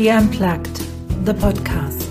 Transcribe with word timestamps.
She 0.00 0.08
Unplugged, 0.08 0.76
the 1.26 1.34
podcast. 1.34 2.08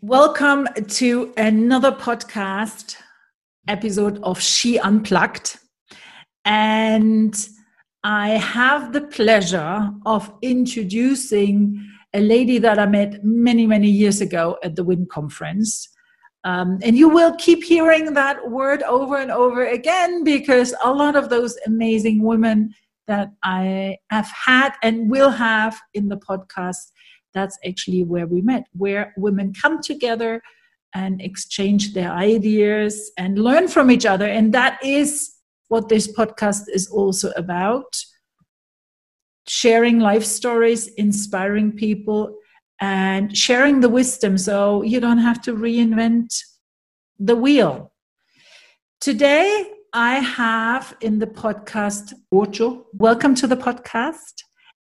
Welcome 0.00 0.66
to 0.88 1.34
another 1.36 1.92
podcast 1.92 2.96
episode 3.68 4.18
of 4.22 4.40
She 4.40 4.78
Unplugged. 4.78 5.58
And 6.46 7.34
I 8.02 8.30
have 8.30 8.94
the 8.94 9.02
pleasure 9.02 9.90
of 10.06 10.32
introducing 10.40 11.86
a 12.12 12.20
lady 12.20 12.58
that 12.58 12.78
I 12.78 12.86
met 12.86 13.24
many, 13.24 13.66
many 13.66 13.88
years 13.88 14.20
ago 14.20 14.58
at 14.62 14.76
the 14.76 14.84
WIN 14.84 15.06
conference. 15.06 15.88
Um, 16.44 16.78
and 16.82 16.96
you 16.96 17.08
will 17.08 17.34
keep 17.36 17.62
hearing 17.62 18.14
that 18.14 18.50
word 18.50 18.82
over 18.84 19.16
and 19.16 19.30
over 19.30 19.66
again 19.66 20.24
because 20.24 20.74
a 20.82 20.92
lot 20.92 21.14
of 21.14 21.28
those 21.28 21.56
amazing 21.66 22.22
women 22.22 22.74
that 23.06 23.30
I 23.42 23.98
have 24.10 24.28
had 24.28 24.72
and 24.82 25.10
will 25.10 25.30
have 25.30 25.78
in 25.94 26.08
the 26.08 26.16
podcast, 26.16 26.92
that's 27.34 27.58
actually 27.66 28.04
where 28.04 28.26
we 28.26 28.40
met, 28.40 28.64
where 28.72 29.12
women 29.16 29.52
come 29.52 29.82
together 29.82 30.40
and 30.94 31.20
exchange 31.20 31.92
their 31.92 32.10
ideas 32.10 33.12
and 33.16 33.38
learn 33.38 33.68
from 33.68 33.90
each 33.90 34.06
other. 34.06 34.26
And 34.26 34.52
that 34.54 34.82
is 34.82 35.32
what 35.68 35.88
this 35.88 36.12
podcast 36.12 36.62
is 36.72 36.88
also 36.88 37.30
about 37.36 37.96
sharing 39.50 39.98
life 39.98 40.24
stories, 40.24 40.86
inspiring 40.94 41.72
people, 41.72 42.36
and 42.80 43.36
sharing 43.36 43.80
the 43.80 43.88
wisdom 43.88 44.38
so 44.38 44.82
you 44.82 45.00
don't 45.00 45.18
have 45.18 45.42
to 45.42 45.52
reinvent 45.54 46.40
the 47.18 47.34
wheel. 47.34 47.92
Today, 49.00 49.72
I 49.92 50.20
have 50.20 50.96
in 51.00 51.18
the 51.18 51.26
podcast 51.26 52.12
Ocho. 52.30 52.86
Welcome 52.92 53.34
to 53.34 53.48
the 53.48 53.56
podcast. 53.56 54.34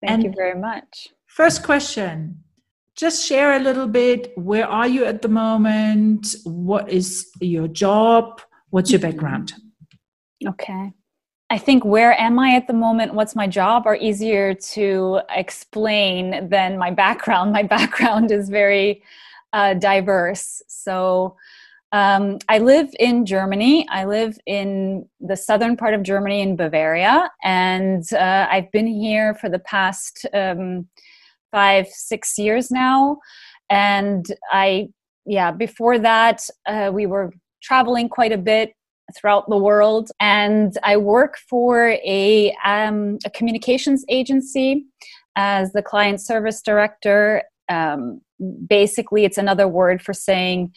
Thank 0.01 0.11
and 0.11 0.23
you 0.23 0.33
very 0.33 0.57
much. 0.57 1.09
First 1.27 1.63
question 1.63 2.43
just 2.95 3.25
share 3.27 3.55
a 3.55 3.59
little 3.59 3.87
bit 3.87 4.31
where 4.37 4.67
are 4.67 4.87
you 4.87 5.03
at 5.03 5.23
the 5.23 5.27
moment 5.27 6.35
what 6.43 6.87
is 6.91 7.27
your 7.41 7.67
job 7.67 8.39
what's 8.69 8.91
your 8.91 8.99
background 8.99 9.51
okay 10.47 10.93
I 11.49 11.57
think 11.57 11.85
where 11.85 12.19
am 12.19 12.39
I 12.39 12.55
at 12.55 12.67
the 12.67 12.73
moment, 12.73 13.13
what's 13.13 13.35
my 13.35 13.47
job 13.47 13.85
are 13.85 13.95
easier 13.95 14.53
to 14.53 15.21
explain 15.29 16.49
than 16.49 16.77
my 16.77 16.91
background. 16.91 17.51
My 17.51 17.63
background 17.77 18.31
is 18.31 18.49
very 18.49 19.03
uh, 19.53 19.75
diverse. 19.75 20.61
So 20.67 21.35
um, 21.91 22.39
I 22.49 22.57
live 22.57 22.89
in 22.99 23.23
Germany. 23.23 23.87
I 23.89 24.05
live 24.05 24.39
in 24.47 25.07
the 25.19 25.37
southern 25.37 25.77
part 25.77 25.93
of 25.93 26.01
Germany 26.01 26.41
in 26.41 26.55
Bavaria, 26.55 27.29
and 27.43 28.03
uh, 28.13 28.47
I've 28.49 28.71
been 28.71 28.87
here 28.87 29.35
for 29.35 29.47
the 29.47 29.59
past 29.59 30.25
um, 30.33 30.87
five, 31.51 31.87
six 31.87 32.39
years 32.39 32.71
now. 32.71 33.19
And 33.69 34.25
I, 34.51 34.89
yeah, 35.27 35.51
before 35.51 35.99
that, 35.99 36.41
uh, 36.65 36.89
we 36.91 37.05
were 37.05 37.31
traveling 37.61 38.09
quite 38.09 38.31
a 38.31 38.39
bit 38.39 38.73
throughout 39.15 39.49
the 39.49 39.57
world. 39.57 40.11
And 40.19 40.77
I 40.83 40.97
work 40.97 41.37
for 41.49 41.97
a, 42.05 42.55
um, 42.65 43.17
a 43.25 43.29
communications 43.29 44.03
agency 44.09 44.85
as 45.35 45.71
the 45.73 45.81
client 45.81 46.21
service 46.21 46.61
director. 46.61 47.43
Um, 47.69 48.21
basically, 48.67 49.25
it's 49.25 49.37
another 49.37 49.67
word 49.67 50.01
for 50.01 50.13
saying, 50.13 50.73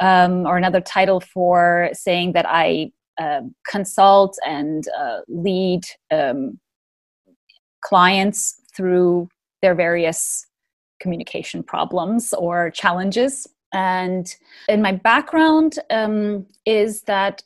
um, 0.00 0.46
or 0.46 0.56
another 0.56 0.80
title 0.80 1.20
for 1.20 1.90
saying 1.92 2.32
that 2.32 2.46
I 2.48 2.92
uh, 3.18 3.40
consult 3.66 4.36
and 4.46 4.86
uh, 4.98 5.20
lead 5.28 5.84
um, 6.10 6.58
clients 7.82 8.60
through 8.76 9.28
their 9.62 9.74
various 9.74 10.46
communication 11.00 11.62
problems 11.62 12.34
or 12.34 12.70
challenges. 12.70 13.46
And 13.72 14.34
in 14.68 14.82
my 14.82 14.92
background 14.92 15.78
um, 15.90 16.46
is 16.64 17.02
that 17.02 17.42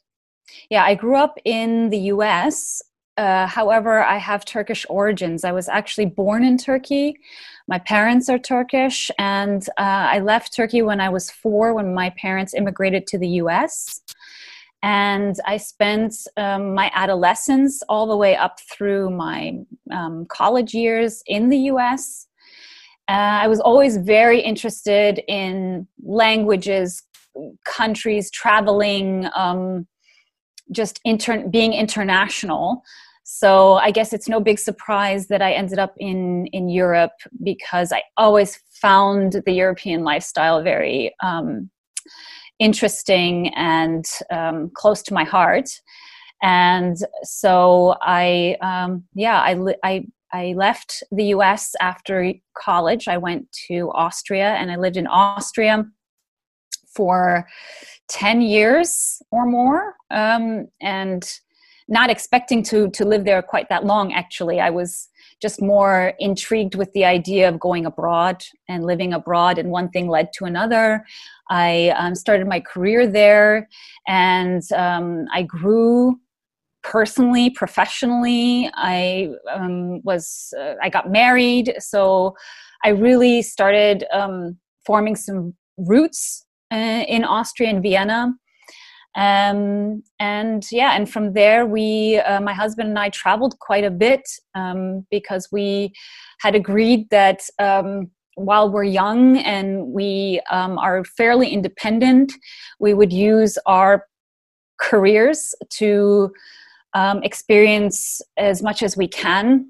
yeah, 0.71 0.85
I 0.85 0.95
grew 0.95 1.17
up 1.17 1.39
in 1.45 1.91
the 1.91 1.99
US. 2.15 2.83
Uh, 3.17 3.47
however, 3.47 4.03
I 4.03 4.17
have 4.17 4.45
Turkish 4.45 4.87
origins. 4.89 5.45
I 5.45 5.53
was 5.53 5.69
actually 5.69 6.07
born 6.07 6.45
in 6.45 6.57
Turkey. 6.57 7.17
My 7.69 7.79
parents 7.79 8.29
are 8.29 8.39
Turkish, 8.39 9.11
and 9.19 9.69
uh, 9.79 10.09
I 10.15 10.21
left 10.21 10.55
Turkey 10.55 10.83
when 10.83 11.01
I 11.01 11.09
was 11.09 11.31
four 11.31 11.75
when 11.75 11.95
my 11.95 12.11
parents 12.11 12.55
immigrated 12.55 13.07
to 13.09 13.19
the 13.19 13.29
US. 13.43 14.01
And 14.83 15.37
I 15.47 15.59
spent 15.59 16.15
um, 16.37 16.75
my 16.75 16.91
adolescence 16.95 17.83
all 17.89 18.07
the 18.07 18.17
way 18.17 18.35
up 18.37 18.59
through 18.61 19.11
my 19.11 19.59
um, 19.93 20.27
college 20.27 20.73
years 20.73 21.23
in 21.27 21.51
the 21.51 21.59
US. 21.73 22.27
Uh, 23.09 23.43
I 23.43 23.49
was 23.49 23.61
always 23.61 23.97
very 23.97 24.41
interested 24.41 25.21
in 25.29 25.87
languages, 26.03 27.03
countries, 27.65 28.31
traveling. 28.31 29.29
Um, 29.35 29.87
just 30.73 31.01
inter- 31.05 31.47
being 31.49 31.73
international. 31.73 32.83
So 33.25 33.75
I 33.75 33.91
guess 33.91 34.13
it's 34.13 34.29
no 34.29 34.41
big 34.41 34.59
surprise 34.59 35.29
that 35.29 35.43
I 35.43 35.53
ended 35.53 35.79
up 35.79 35.95
in 35.99 36.47
in 36.47 36.69
Europe 36.69 37.13
because 37.43 37.93
I 37.93 38.03
always 38.17 38.61
found 38.71 39.43
the 39.47 39.53
European 39.53 40.03
lifestyle 40.05 40.63
very 40.63 41.15
um, 41.23 41.71
interesting 42.59 43.55
and 43.55 44.05
um, 44.31 44.71
close 44.75 45.03
to 45.03 45.15
my 45.15 45.25
heart. 45.25 45.69
And 46.43 46.97
so 47.23 47.97
I, 48.01 48.57
um, 48.63 49.05
yeah, 49.15 49.41
I, 49.41 49.75
I 49.85 50.07
I 50.33 50.55
left 50.57 51.03
the 51.11 51.25
US 51.27 51.75
after 51.81 52.33
college. 52.57 53.09
I 53.09 53.19
went 53.19 53.51
to 53.69 53.91
Austria 53.95 54.55
and 54.55 54.71
I 54.71 54.77
lived 54.77 54.97
in 54.97 55.07
Austria 55.07 55.85
for 56.95 57.47
10 58.09 58.43
years 58.43 59.23
or 59.31 59.47
more 59.47 59.95
um, 60.11 60.69
and 60.81 61.41
not 61.89 62.09
expecting 62.09 62.63
to 62.63 62.89
to 62.91 63.05
live 63.05 63.25
there 63.25 63.43
quite 63.43 63.69
that 63.69 63.85
long 63.85 64.13
actually. 64.13 64.61
I 64.61 64.71
was 64.71 65.09
just 65.43 65.61
more 65.61 66.13
intrigued 66.19 66.75
with 66.75 66.93
the 66.93 67.05
idea 67.05 67.49
of 67.49 67.59
going 67.59 67.85
abroad 67.85 68.45
and 68.69 68.85
living 68.85 69.13
abroad 69.13 69.59
and 69.59 69.71
one 69.71 69.89
thing 69.89 70.09
led 70.09 70.33
to 70.35 70.45
another. 70.45 71.05
I 71.51 71.93
um, 71.97 72.15
started 72.15 72.47
my 72.47 72.61
career 72.61 73.07
there 73.07 73.69
and 74.07 74.63
um, 74.73 75.27
i 75.33 75.43
grew 75.43 76.19
personally 76.83 77.51
professionally. 77.51 78.71
I 78.75 79.31
um, 79.53 80.01
was 80.03 80.55
uh, 80.59 80.75
i 80.83 80.89
got 80.89 81.11
married 81.11 81.75
so 81.79 82.37
i 82.85 82.89
really 82.91 83.43
started 83.43 84.05
um, 84.13 84.57
forming 84.87 85.17
some 85.17 85.55
roots 85.77 86.47
uh, 86.73 87.05
in 87.09 87.25
Austria 87.25 87.71
in 87.71 87.83
Vienna. 87.83 88.33
Um, 89.17 90.03
and 90.21 90.65
yeah, 90.71 90.93
and 90.95 91.11
from 91.11 91.33
there, 91.33 91.67
we, 91.67 92.19
uh, 92.19 92.41
my 92.41 92.53
husband 92.53 92.91
and 92.91 92.99
I 92.99 93.09
traveled 93.09 93.59
quite 93.59 93.85
a 93.85 93.91
bit 93.91 94.23
um, 94.55 95.07
because 95.11 95.49
we 95.51 95.93
had 96.41 96.55
agreed 96.55 97.11
that 97.11 97.41
um, 97.59 98.11
while 98.37 98.71
we're 98.71 98.85
young 98.85 99.39
and 99.39 99.89
we 99.89 100.41
um, 100.51 100.79
are 100.79 101.05
fairly 101.05 101.49
independent, 101.49 102.33
we 102.79 102.95
would 102.95 103.13
use 103.13 103.59
our 103.67 104.07
careers 104.81 105.55
to 105.71 106.33
um, 106.95 107.23
experience 107.23 108.21
as 108.37 108.63
much 108.63 108.83
as 108.83 108.97
we 108.97 109.09
can. 109.09 109.67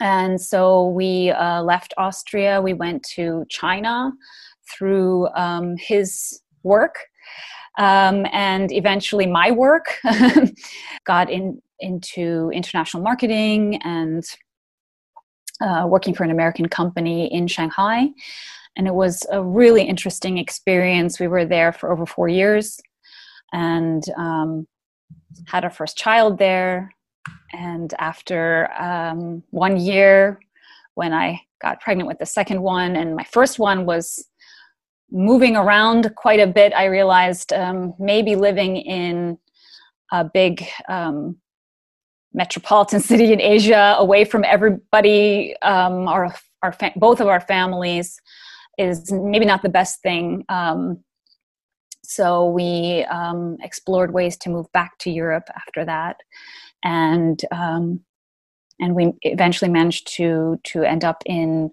And 0.00 0.40
so 0.40 0.88
we 0.88 1.30
uh, 1.30 1.62
left 1.62 1.94
Austria, 1.96 2.60
we 2.60 2.74
went 2.74 3.02
to 3.14 3.44
China 3.48 4.12
through 4.70 5.28
um, 5.34 5.76
his 5.78 6.40
work 6.62 6.96
um, 7.78 8.26
and 8.32 8.70
eventually 8.72 9.26
my 9.26 9.50
work 9.50 9.98
got 11.04 11.30
in 11.30 11.60
into 11.80 12.50
international 12.54 13.02
marketing 13.02 13.80
and 13.82 14.24
uh, 15.60 15.84
working 15.86 16.14
for 16.14 16.24
an 16.24 16.30
american 16.30 16.68
company 16.68 17.32
in 17.32 17.46
shanghai. 17.46 18.08
And 18.76 18.88
it 18.88 18.94
was 18.94 19.24
a 19.30 19.40
really 19.40 19.82
interesting 19.84 20.38
experience. 20.38 21.20
We 21.20 21.28
were 21.28 21.44
there 21.44 21.72
for 21.72 21.92
over 21.92 22.06
four 22.06 22.26
years 22.26 22.80
and 23.52 24.02
um, 24.16 24.66
had 25.46 25.62
our 25.62 25.70
first 25.70 25.96
child 25.96 26.38
there. 26.38 26.90
And 27.52 27.94
after 27.98 28.72
um, 28.80 29.42
one 29.50 29.76
year 29.76 30.40
when 30.94 31.12
i 31.12 31.40
got 31.60 31.80
pregnant 31.80 32.06
with 32.06 32.18
the 32.18 32.26
second 32.26 32.62
one 32.62 32.94
and 32.94 33.16
my 33.16 33.24
first 33.24 33.58
one 33.58 33.86
was 33.86 34.24
moving 35.10 35.56
around 35.56 36.14
quite 36.16 36.40
a 36.40 36.46
bit, 36.46 36.72
I 36.72 36.86
realized 36.86 37.52
um, 37.52 37.94
maybe 37.98 38.36
living 38.36 38.76
in 38.76 39.38
a 40.12 40.24
big 40.24 40.66
um, 40.88 41.36
metropolitan 42.32 43.00
city 43.10 43.32
in 43.32 43.40
Asia, 43.40 43.96
away 43.98 44.24
from 44.24 44.44
everybody, 44.44 45.56
um, 45.62 46.08
our, 46.08 46.34
our 46.62 46.72
fa- 46.72 46.92
both 46.96 47.20
of 47.20 47.28
our 47.28 47.40
families, 47.40 48.20
is 48.76 49.12
maybe 49.12 49.44
not 49.44 49.62
the 49.62 49.68
best 49.68 50.02
thing. 50.02 50.44
Um, 50.48 51.04
so 52.02 52.48
we 52.50 53.04
um, 53.04 53.56
explored 53.62 54.12
ways 54.12 54.36
to 54.38 54.50
move 54.50 54.70
back 54.72 54.98
to 54.98 55.10
Europe 55.10 55.48
after 55.56 55.84
that, 55.84 56.16
and 56.82 57.40
um, 57.50 58.00
and 58.78 58.94
we 58.94 59.12
eventually 59.22 59.70
managed 59.70 60.08
to 60.16 60.60
to 60.64 60.82
end 60.82 61.04
up 61.04 61.22
in 61.24 61.70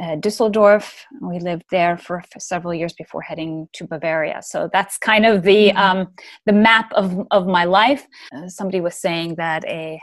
uh, 0.00 0.16
Düsseldorf. 0.16 0.94
We 1.20 1.38
lived 1.40 1.64
there 1.70 1.98
for, 1.98 2.22
several 2.38 2.74
years 2.74 2.92
before 2.92 3.22
heading 3.22 3.68
to 3.74 3.86
Bavaria. 3.86 4.40
So 4.42 4.68
that's 4.72 4.98
kind 4.98 5.26
of 5.26 5.42
the 5.42 5.68
mm-hmm. 5.68 5.78
um, 5.78 6.08
the 6.46 6.52
map 6.52 6.92
of 6.92 7.26
of 7.30 7.46
my 7.46 7.64
life. 7.64 8.06
Uh, 8.34 8.48
somebody 8.48 8.80
was 8.80 8.94
saying 8.94 9.36
that 9.36 9.64
a 9.66 10.00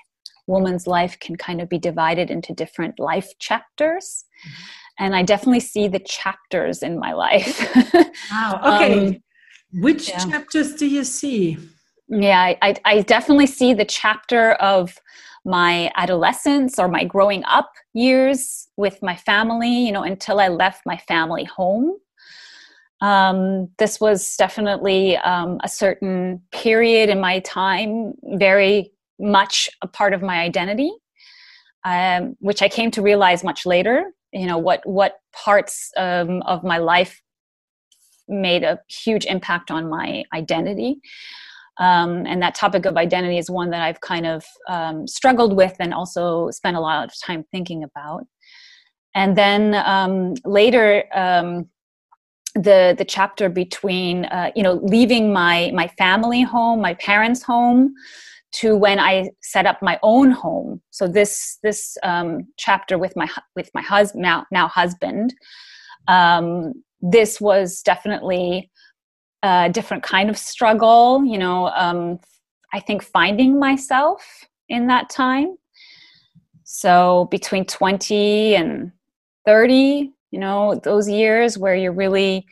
woman's 0.48 0.86
life 0.86 1.18
can 1.20 1.36
kind 1.36 1.62
of 1.62 1.70
be 1.70 1.80
divided 1.80 2.30
into 2.30 2.54
different 2.54 3.00
life 3.00 3.30
chapters. 3.40 4.26
Mm-hmm. 4.48 4.64
And 4.98 5.16
I 5.16 5.24
definitely 5.24 5.60
see 5.60 5.88
the 5.88 6.00
chapters 6.00 6.82
in 6.82 7.00
my 7.00 7.14
life. 7.14 7.76
wow. 8.32 8.62
Okay. 8.64 9.08
Um, 9.08 9.24
Which 9.82 10.10
yeah. 10.10 10.20
chapters 10.20 10.76
do 10.76 10.88
you 10.88 11.04
see? 11.04 11.58
Yeah, 12.08 12.54
I, 12.62 12.76
I 12.86 13.02
definitely 13.02 13.48
see 13.48 13.74
the 13.74 13.84
chapter 13.86 14.52
of 14.54 14.98
my 15.46 15.92
adolescence 15.96 16.80
or 16.80 16.88
my 16.88 17.04
growing 17.04 17.44
up 17.46 17.72
years 17.94 18.68
with 18.78 19.02
my 19.02 19.16
family, 19.16 19.86
you 19.86 19.92
know, 19.92 20.04
until 20.04 20.40
I 20.40 20.48
left 20.48 20.82
my 20.86 20.98
family 20.98 21.44
home. 21.44 21.96
Um, 23.02 23.70
this 23.78 24.00
was 24.00 24.36
definitely 24.38 25.18
um, 25.18 25.60
a 25.64 25.70
certain 25.70 26.42
period 26.52 27.10
in 27.10 27.20
my 27.20 27.40
time, 27.40 28.14
very 28.24 28.92
much 29.20 29.70
a 29.82 29.88
part 29.88 30.14
of 30.14 30.22
my 30.24 30.40
identity, 30.40 30.92
um, 31.86 32.36
which 32.40 32.62
I 32.62 32.70
came 32.70 32.90
to 32.92 33.02
realize 33.02 33.44
much 33.44 33.66
later. 33.66 34.12
You 34.34 34.48
know 34.48 34.58
what 34.58 34.82
what 34.86 35.20
parts 35.32 35.92
um, 35.96 36.42
of 36.42 36.64
my 36.64 36.78
life 36.78 37.22
made 38.28 38.64
a 38.64 38.80
huge 38.90 39.26
impact 39.26 39.72
on 39.72 39.90
my 39.90 40.24
identity. 40.34 41.00
Um, 41.77 42.25
and 42.25 42.42
that 42.42 42.56
topic 42.56 42.86
of 42.86 42.95
identity 42.95 43.38
is 43.38 43.50
one 43.50 43.69
that 43.72 43.81
I've 43.81 44.00
kind 44.01 44.25
of 44.25 44.45
um, 44.69 45.07
struggled 45.07 45.56
with 45.56 45.75
and 45.80 45.94
also 45.94 46.50
spent 46.51 46.77
a 46.77 46.80
lot 46.80 47.06
of 47.06 47.13
time 47.19 47.44
thinking 47.51 47.83
about. 47.83 48.25
And 49.13 49.38
then 49.38 49.75
um, 49.75 50.36
later, 50.45 51.04
um, 51.13 51.69
the 52.54 52.95
the 52.98 53.06
chapter 53.06 53.50
between 53.50 54.25
uh, 54.25 54.51
you 54.56 54.63
know 54.63 54.80
leaving 54.83 55.33
my 55.33 55.72
my 55.74 55.88
family 55.98 56.42
home, 56.42 56.81
my 56.81 56.94
parents' 56.95 57.44
home, 57.44 57.94
to 58.54 58.75
when 58.75 59.00
I 59.00 59.30
set 59.42 59.66
up 59.66 59.81
my 59.81 60.00
own 60.01 60.31
home. 60.31 60.81
So 60.89 61.07
this 61.07 61.60
this 61.63 61.98
um, 62.04 62.48
chapter 62.57 62.98
with 62.98 63.16
my 63.16 63.30
with 63.56 63.69
my 63.74 63.81
husband 63.81 64.22
now 64.22 64.45
now 64.51 64.68
husband. 64.68 65.33
Um, 66.07 66.74
this 67.01 67.42
was 67.42 67.81
definitely 67.81 68.72
a 69.46 69.70
different 69.70 70.04
kind 70.04 70.30
of 70.30 70.38
struggle. 70.38 71.24
You 71.24 71.38
know, 71.38 71.68
um, 71.70 72.20
I 72.74 72.80
think 72.80 73.04
finding 73.04 73.60
myself 73.60 74.46
in 74.70 74.88
that 74.88 75.10
time. 75.10 75.56
So 76.64 77.28
between 77.32 77.66
twenty 77.66 78.56
and 78.56 78.92
thirty, 79.46 80.12
you 80.32 80.40
know, 80.40 80.76
those 80.84 81.08
years 81.10 81.58
where 81.58 81.76
you're 81.76 81.94
really 81.94 82.46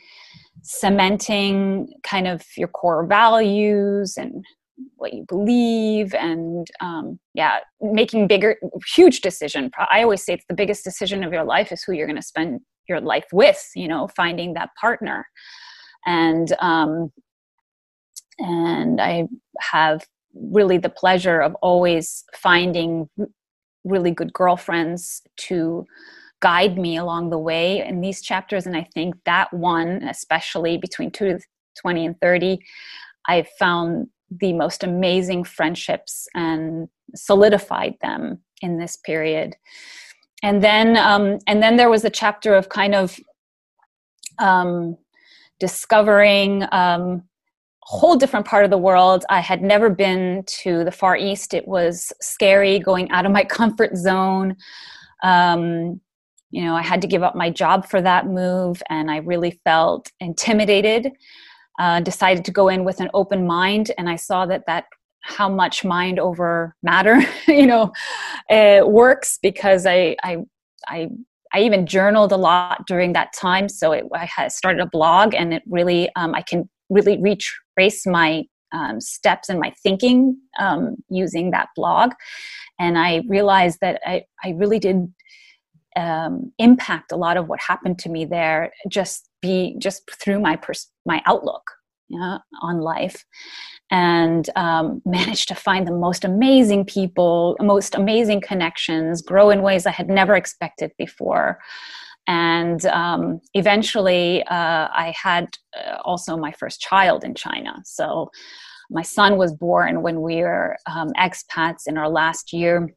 cementing 0.62 1.92
kind 2.02 2.26
of 2.26 2.42
your 2.56 2.68
core 2.68 3.04
values 3.06 4.16
and 4.16 4.44
what 4.96 5.12
you 5.12 5.24
believe 5.28 6.14
and 6.14 6.66
um, 6.80 7.18
yeah 7.34 7.58
making 7.80 8.26
bigger 8.26 8.56
huge 8.94 9.20
decision 9.20 9.70
i 9.90 10.02
always 10.02 10.24
say 10.24 10.32
it's 10.32 10.46
the 10.48 10.54
biggest 10.54 10.82
decision 10.82 11.22
of 11.22 11.32
your 11.32 11.44
life 11.44 11.70
is 11.70 11.82
who 11.82 11.92
you're 11.92 12.06
going 12.06 12.16
to 12.16 12.22
spend 12.22 12.60
your 12.88 13.00
life 13.00 13.26
with 13.32 13.62
you 13.76 13.86
know 13.86 14.08
finding 14.16 14.54
that 14.54 14.70
partner 14.80 15.26
and 16.06 16.52
um, 16.60 17.12
and 18.38 19.00
i 19.00 19.26
have 19.60 20.04
really 20.34 20.78
the 20.78 20.88
pleasure 20.88 21.40
of 21.40 21.54
always 21.56 22.24
finding 22.34 23.08
really 23.84 24.10
good 24.10 24.32
girlfriends 24.32 25.22
to 25.36 25.84
guide 26.40 26.76
me 26.76 26.96
along 26.96 27.30
the 27.30 27.38
way 27.38 27.84
in 27.86 28.00
these 28.00 28.20
chapters. 28.20 28.66
And 28.66 28.76
i 28.76 28.86
think 28.94 29.14
that 29.24 29.52
one 29.52 30.02
especially 30.08 30.76
between 30.76 31.10
20 31.10 31.40
and 32.06 32.20
30 32.20 32.58
i 33.28 33.46
found 33.58 34.08
the 34.30 34.52
most 34.52 34.82
amazing 34.82 35.44
friendships 35.44 36.26
and 36.34 36.88
solidified 37.14 37.94
them 38.02 38.40
in 38.62 38.78
this 38.78 38.96
period. 38.96 39.56
And 40.42 40.62
then 40.62 40.96
um, 40.96 41.38
and 41.46 41.62
then 41.62 41.76
there 41.76 41.90
was 41.90 42.04
a 42.04 42.10
chapter 42.10 42.54
of 42.54 42.68
kind 42.68 42.94
of 42.94 43.18
um, 44.38 44.96
discovering 45.60 46.64
um, 46.72 47.22
a 47.22 47.22
whole 47.82 48.16
different 48.16 48.46
part 48.46 48.64
of 48.64 48.70
the 48.70 48.78
world. 48.78 49.24
I 49.28 49.40
had 49.40 49.62
never 49.62 49.90
been 49.90 50.44
to 50.62 50.84
the 50.84 50.92
far 50.92 51.16
east. 51.16 51.54
It 51.54 51.68
was 51.68 52.12
scary 52.20 52.78
going 52.78 53.10
out 53.10 53.26
of 53.26 53.32
my 53.32 53.44
comfort 53.58 53.96
zone. 53.96 54.56
Um, 55.22 56.00
you 56.54 56.62
know 56.64 56.74
i 56.76 56.82
had 56.82 57.02
to 57.02 57.08
give 57.08 57.24
up 57.24 57.34
my 57.34 57.50
job 57.50 57.84
for 57.86 58.00
that 58.00 58.26
move 58.26 58.80
and 58.88 59.10
i 59.10 59.16
really 59.16 59.60
felt 59.64 60.10
intimidated 60.20 61.10
uh, 61.80 61.98
decided 61.98 62.44
to 62.44 62.52
go 62.52 62.68
in 62.68 62.84
with 62.84 63.00
an 63.00 63.10
open 63.12 63.44
mind 63.44 63.90
and 63.98 64.08
i 64.08 64.14
saw 64.14 64.46
that 64.46 64.64
that 64.66 64.84
how 65.22 65.48
much 65.48 65.84
mind 65.84 66.20
over 66.20 66.76
matter 66.82 67.20
you 67.48 67.66
know 67.66 67.92
it 68.48 68.86
works 68.86 69.38
because 69.42 69.84
i 69.84 70.14
i 70.22 70.36
i 70.86 71.08
I 71.54 71.60
even 71.60 71.86
journaled 71.86 72.32
a 72.32 72.36
lot 72.36 72.86
during 72.86 73.12
that 73.12 73.32
time. 73.32 73.68
So 73.68 73.92
it, 73.92 74.04
I 74.12 74.48
started 74.48 74.80
a 74.80 74.86
blog, 74.86 75.34
and 75.34 75.54
it 75.54 75.62
really 75.66 76.10
um, 76.16 76.34
I 76.34 76.42
can 76.42 76.68
really 76.90 77.20
retrace 77.20 78.06
my 78.06 78.44
um, 78.72 79.00
steps 79.00 79.48
and 79.48 79.60
my 79.60 79.72
thinking 79.82 80.36
um, 80.58 80.96
using 81.08 81.52
that 81.52 81.68
blog. 81.76 82.12
And 82.78 82.98
I 82.98 83.22
realized 83.28 83.78
that 83.80 84.00
I, 84.04 84.24
I 84.42 84.50
really 84.50 84.80
did 84.80 85.12
um, 85.96 86.52
impact 86.58 87.12
a 87.12 87.16
lot 87.16 87.36
of 87.36 87.46
what 87.46 87.60
happened 87.60 88.00
to 88.00 88.08
me 88.08 88.24
there 88.24 88.72
just 88.88 89.28
be 89.40 89.76
just 89.78 90.02
through 90.20 90.40
my 90.40 90.56
pers- 90.56 90.90
my 91.06 91.22
outlook 91.24 91.62
you 92.08 92.18
know, 92.18 92.38
on 92.62 92.80
life 92.80 93.24
and 93.90 94.48
um, 94.56 95.02
managed 95.06 95.48
to 95.48 95.54
find 95.54 95.86
the 95.86 95.92
most 95.92 96.24
amazing 96.24 96.84
people 96.84 97.56
most 97.60 97.94
amazing 97.94 98.40
connections 98.40 99.22
grow 99.22 99.50
in 99.50 99.62
ways 99.62 99.86
i 99.86 99.90
had 99.90 100.08
never 100.08 100.34
expected 100.34 100.92
before. 100.98 101.58
And 102.26 102.86
um, 102.86 103.40
eventually 103.54 104.42
uh, 104.44 104.88
i 105.04 105.14
had 105.20 105.48
uh, 105.76 105.96
also 106.04 106.36
my 106.36 106.52
first 106.52 106.80
child 106.80 107.24
in 107.24 107.34
china. 107.34 107.82
So 107.84 108.30
my 108.90 109.02
son 109.02 109.36
was 109.36 109.52
born 109.52 110.02
when 110.02 110.20
we 110.20 110.36
were 110.36 110.76
um, 110.86 111.10
expats 111.18 111.86
in 111.86 111.96
our 111.96 112.08
last 112.08 112.52
year. 112.52 112.94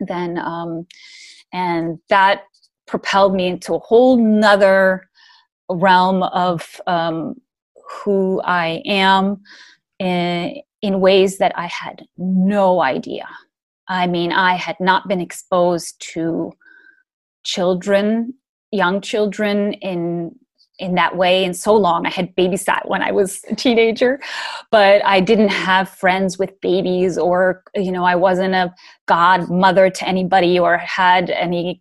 Then 0.00 0.38
um, 0.38 0.86
and 1.52 1.98
that 2.08 2.42
propelled 2.86 3.34
me 3.34 3.46
into 3.48 3.74
a 3.74 3.78
whole 3.78 4.16
nother 4.16 5.08
realm 5.70 6.22
of 6.22 6.80
um, 6.86 7.34
who 7.88 8.40
I 8.44 8.82
am 8.86 9.42
in, 9.98 10.60
in 10.82 11.00
ways 11.00 11.38
that 11.38 11.52
I 11.56 11.66
had 11.66 12.04
no 12.16 12.80
idea. 12.80 13.28
I 13.88 14.06
mean, 14.06 14.32
I 14.32 14.54
had 14.54 14.76
not 14.80 15.08
been 15.08 15.20
exposed 15.20 16.00
to 16.12 16.52
children, 17.44 18.34
young 18.70 19.00
children 19.00 19.72
in 19.74 20.34
in 20.78 20.94
that 20.94 21.16
way 21.16 21.44
in 21.44 21.54
so 21.54 21.74
long. 21.74 22.06
I 22.06 22.10
had 22.10 22.34
babysat 22.36 22.88
when 22.88 23.02
I 23.02 23.10
was 23.10 23.44
a 23.50 23.54
teenager, 23.54 24.20
but 24.70 25.04
I 25.04 25.20
didn't 25.20 25.48
have 25.48 25.88
friends 25.88 26.38
with 26.38 26.60
babies 26.60 27.18
or, 27.18 27.64
you 27.74 27.90
know, 27.90 28.04
I 28.04 28.14
wasn't 28.14 28.54
a 28.54 28.72
godmother 29.06 29.90
to 29.90 30.08
anybody 30.08 30.58
or 30.58 30.78
had 30.78 31.30
any 31.30 31.80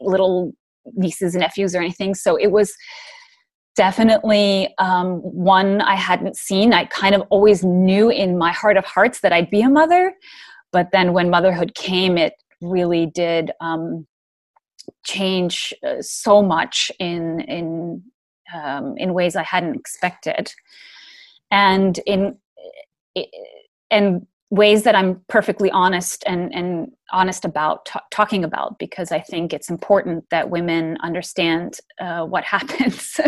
little 0.00 0.52
nieces 0.94 1.34
and 1.34 1.40
nephews 1.40 1.74
or 1.74 1.80
anything. 1.80 2.14
So 2.14 2.36
it 2.36 2.48
was 2.48 2.74
definitely 3.76 4.74
um, 4.78 5.18
one 5.20 5.80
I 5.80 5.94
hadn't 5.94 6.36
seen. 6.36 6.72
I 6.72 6.84
kind 6.86 7.14
of 7.14 7.22
always 7.30 7.64
knew 7.64 8.10
in 8.10 8.38
my 8.38 8.52
heart 8.52 8.76
of 8.76 8.84
hearts 8.84 9.20
that 9.20 9.32
I'd 9.32 9.50
be 9.50 9.62
a 9.62 9.68
mother. 9.68 10.14
But 10.72 10.90
then 10.92 11.12
when 11.12 11.30
motherhood 11.30 11.74
came, 11.74 12.18
it 12.18 12.34
really 12.60 13.06
did 13.06 13.52
um, 13.60 14.06
change 15.04 15.72
uh, 15.86 16.00
so 16.00 16.42
much 16.42 16.90
in, 16.98 17.40
in 17.40 18.02
um, 18.54 18.94
in 18.98 19.14
ways 19.14 19.36
I 19.36 19.42
hadn't 19.42 19.74
expected, 19.74 20.52
and 21.50 21.98
in 22.06 22.36
and 23.90 24.26
ways 24.50 24.82
that 24.84 24.94
I'm 24.94 25.20
perfectly 25.28 25.70
honest 25.70 26.22
and 26.26 26.54
and 26.54 26.92
honest 27.12 27.44
about 27.44 27.86
t- 27.86 27.98
talking 28.10 28.44
about 28.44 28.78
because 28.78 29.12
I 29.12 29.20
think 29.20 29.52
it's 29.52 29.70
important 29.70 30.24
that 30.30 30.50
women 30.50 30.96
understand 31.02 31.78
uh, 32.00 32.24
what 32.24 32.44
happens, 32.54 33.18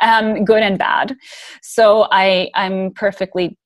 um, 0.00 0.44
good 0.44 0.62
and 0.62 0.78
bad. 0.78 1.16
So 1.62 2.08
I 2.10 2.50
I'm 2.54 2.92
perfectly 2.92 3.58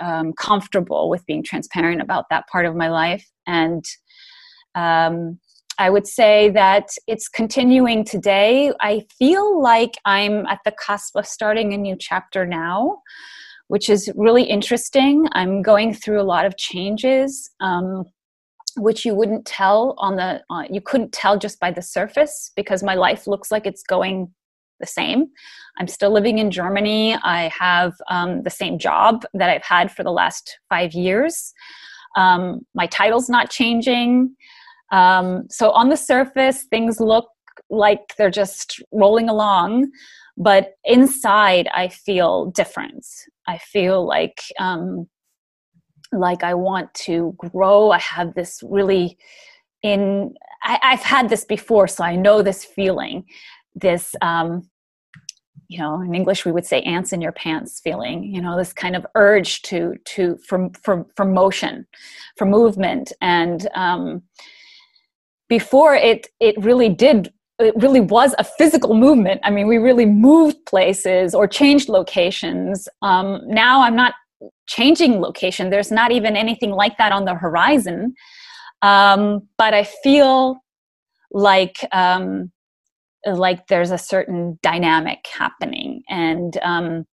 um, 0.00 0.32
comfortable 0.32 1.10
with 1.10 1.24
being 1.26 1.42
transparent 1.42 2.00
about 2.00 2.26
that 2.30 2.46
part 2.48 2.66
of 2.66 2.76
my 2.76 2.88
life 2.88 3.28
and. 3.46 3.84
Um, 4.74 5.38
I 5.78 5.90
would 5.90 6.06
say 6.06 6.50
that 6.50 6.90
it's 7.06 7.28
continuing 7.28 8.04
today. 8.04 8.72
I 8.80 9.06
feel 9.18 9.60
like 9.60 9.98
I'm 10.04 10.46
at 10.46 10.60
the 10.64 10.72
cusp 10.72 11.16
of 11.16 11.26
starting 11.26 11.72
a 11.72 11.76
new 11.76 11.96
chapter 11.98 12.46
now, 12.46 12.98
which 13.72 13.88
is 13.88 14.12
really 14.16 14.42
interesting. 14.42 15.26
I'm 15.32 15.62
going 15.62 15.94
through 15.94 16.20
a 16.20 16.28
lot 16.34 16.44
of 16.44 16.58
changes. 16.58 17.50
Um, 17.60 18.04
which 18.76 19.06
you 19.06 19.14
wouldn't 19.14 19.46
tell 19.46 19.94
on 19.96 20.16
the 20.16 20.42
uh, 20.50 20.64
you 20.70 20.80
couldn't 20.80 21.12
tell 21.12 21.38
just 21.38 21.58
by 21.58 21.70
the 21.70 21.80
surface 21.82 22.52
because 22.56 22.82
my 22.82 22.94
life 22.94 23.26
looks 23.26 23.50
like 23.50 23.66
it's 23.66 23.82
going 23.82 24.32
the 24.80 24.86
same 24.86 25.26
i'm 25.78 25.86
still 25.86 26.10
living 26.10 26.38
in 26.38 26.50
germany 26.50 27.14
i 27.22 27.48
have 27.48 27.92
um, 28.08 28.42
the 28.44 28.56
same 28.62 28.78
job 28.78 29.26
that 29.34 29.50
i've 29.50 29.62
had 29.62 29.92
for 29.92 30.02
the 30.02 30.10
last 30.10 30.58
five 30.70 30.94
years 30.94 31.52
um, 32.16 32.60
my 32.74 32.86
title's 32.86 33.28
not 33.28 33.50
changing 33.50 34.34
um, 34.90 35.44
so 35.50 35.70
on 35.72 35.90
the 35.90 35.96
surface 35.96 36.62
things 36.70 36.98
look 36.98 37.28
like 37.68 38.14
they're 38.16 38.30
just 38.30 38.82
rolling 38.90 39.28
along 39.28 39.90
but 40.36 40.74
inside 40.84 41.68
i 41.74 41.88
feel 41.88 42.46
different 42.46 43.06
i 43.46 43.58
feel 43.58 44.06
like 44.06 44.40
um, 44.58 45.06
like 46.12 46.44
I 46.44 46.54
want 46.54 46.92
to 46.94 47.34
grow. 47.38 47.90
I 47.90 47.98
have 47.98 48.34
this 48.34 48.62
really 48.62 49.18
in 49.82 50.34
I, 50.62 50.78
have 50.82 51.02
had 51.02 51.28
this 51.28 51.44
before, 51.44 51.88
so 51.88 52.04
I 52.04 52.14
know 52.14 52.40
this 52.42 52.64
feeling, 52.64 53.24
this 53.74 54.14
um, 54.22 54.68
you 55.66 55.78
know, 55.78 56.00
in 56.02 56.14
English 56.14 56.44
we 56.44 56.52
would 56.52 56.66
say 56.66 56.82
ants 56.82 57.12
in 57.12 57.20
your 57.20 57.32
pants 57.32 57.80
feeling, 57.80 58.22
you 58.22 58.40
know, 58.40 58.56
this 58.56 58.72
kind 58.72 58.94
of 58.94 59.06
urge 59.14 59.62
to 59.62 59.94
to 60.04 60.38
for 60.46 60.70
for, 60.82 61.06
for 61.16 61.24
motion, 61.24 61.86
for 62.36 62.44
movement. 62.44 63.12
And 63.20 63.68
um 63.74 64.22
before 65.48 65.94
it 65.94 66.28
it 66.40 66.62
really 66.62 66.90
did 66.90 67.32
it 67.62 67.74
really 67.76 68.00
was 68.00 68.34
a 68.38 68.44
physical 68.44 68.94
movement. 68.94 69.40
I 69.44 69.50
mean, 69.50 69.66
we 69.66 69.78
really 69.78 70.06
moved 70.06 70.64
places 70.66 71.34
or 71.34 71.46
changed 71.46 71.88
locations. 71.88 72.88
Um, 73.02 73.40
now 73.46 73.82
I'm 73.82 73.96
not 73.96 74.14
changing 74.66 75.20
location. 75.20 75.70
There's 75.70 75.90
not 75.90 76.12
even 76.12 76.36
anything 76.36 76.70
like 76.70 76.98
that 76.98 77.12
on 77.12 77.24
the 77.24 77.34
horizon. 77.34 78.14
Um, 78.82 79.48
but 79.58 79.74
I 79.74 79.84
feel 79.84 80.58
like 81.30 81.76
um, 81.92 82.50
like 83.26 83.68
there's 83.68 83.90
a 83.90 83.98
certain 83.98 84.58
dynamic 84.62 85.24
happening, 85.32 86.02
and 86.08 86.58
um, 86.62 87.06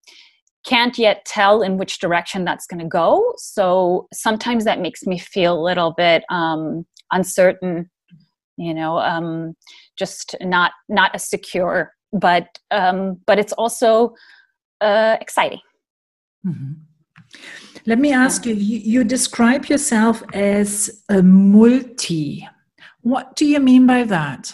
can't 0.66 0.98
yet 0.98 1.24
tell 1.26 1.62
in 1.62 1.78
which 1.78 2.00
direction 2.00 2.44
that's 2.44 2.66
going 2.66 2.80
to 2.82 2.88
go. 2.88 3.34
So 3.38 4.08
sometimes 4.14 4.66
that 4.66 4.82
makes 4.82 5.06
me 5.06 5.20
feel 5.20 5.60
a 5.60 5.64
little 5.64 5.94
bit 5.96 6.24
um, 6.30 6.86
uncertain. 7.12 7.90
You 8.58 8.74
know, 8.74 8.98
um, 8.98 9.54
just 10.00 10.36
not 10.42 10.72
not 10.88 11.14
as 11.14 11.30
secure, 11.30 11.94
but 12.14 12.58
um, 12.72 13.20
but 13.28 13.38
it's 13.38 13.54
also 13.54 14.16
uh, 14.82 15.18
exciting. 15.22 15.60
Mm-hmm. 16.46 16.74
Let 17.86 18.00
me 18.00 18.12
ask 18.12 18.46
you, 18.46 18.54
you, 18.54 18.80
you 18.80 19.04
describe 19.04 19.66
yourself 19.66 20.24
as 20.34 21.04
a 21.10 21.22
multi. 21.22 22.48
What 23.02 23.36
do 23.36 23.46
you 23.46 23.60
mean 23.60 23.86
by 23.86 24.04
that? 24.06 24.52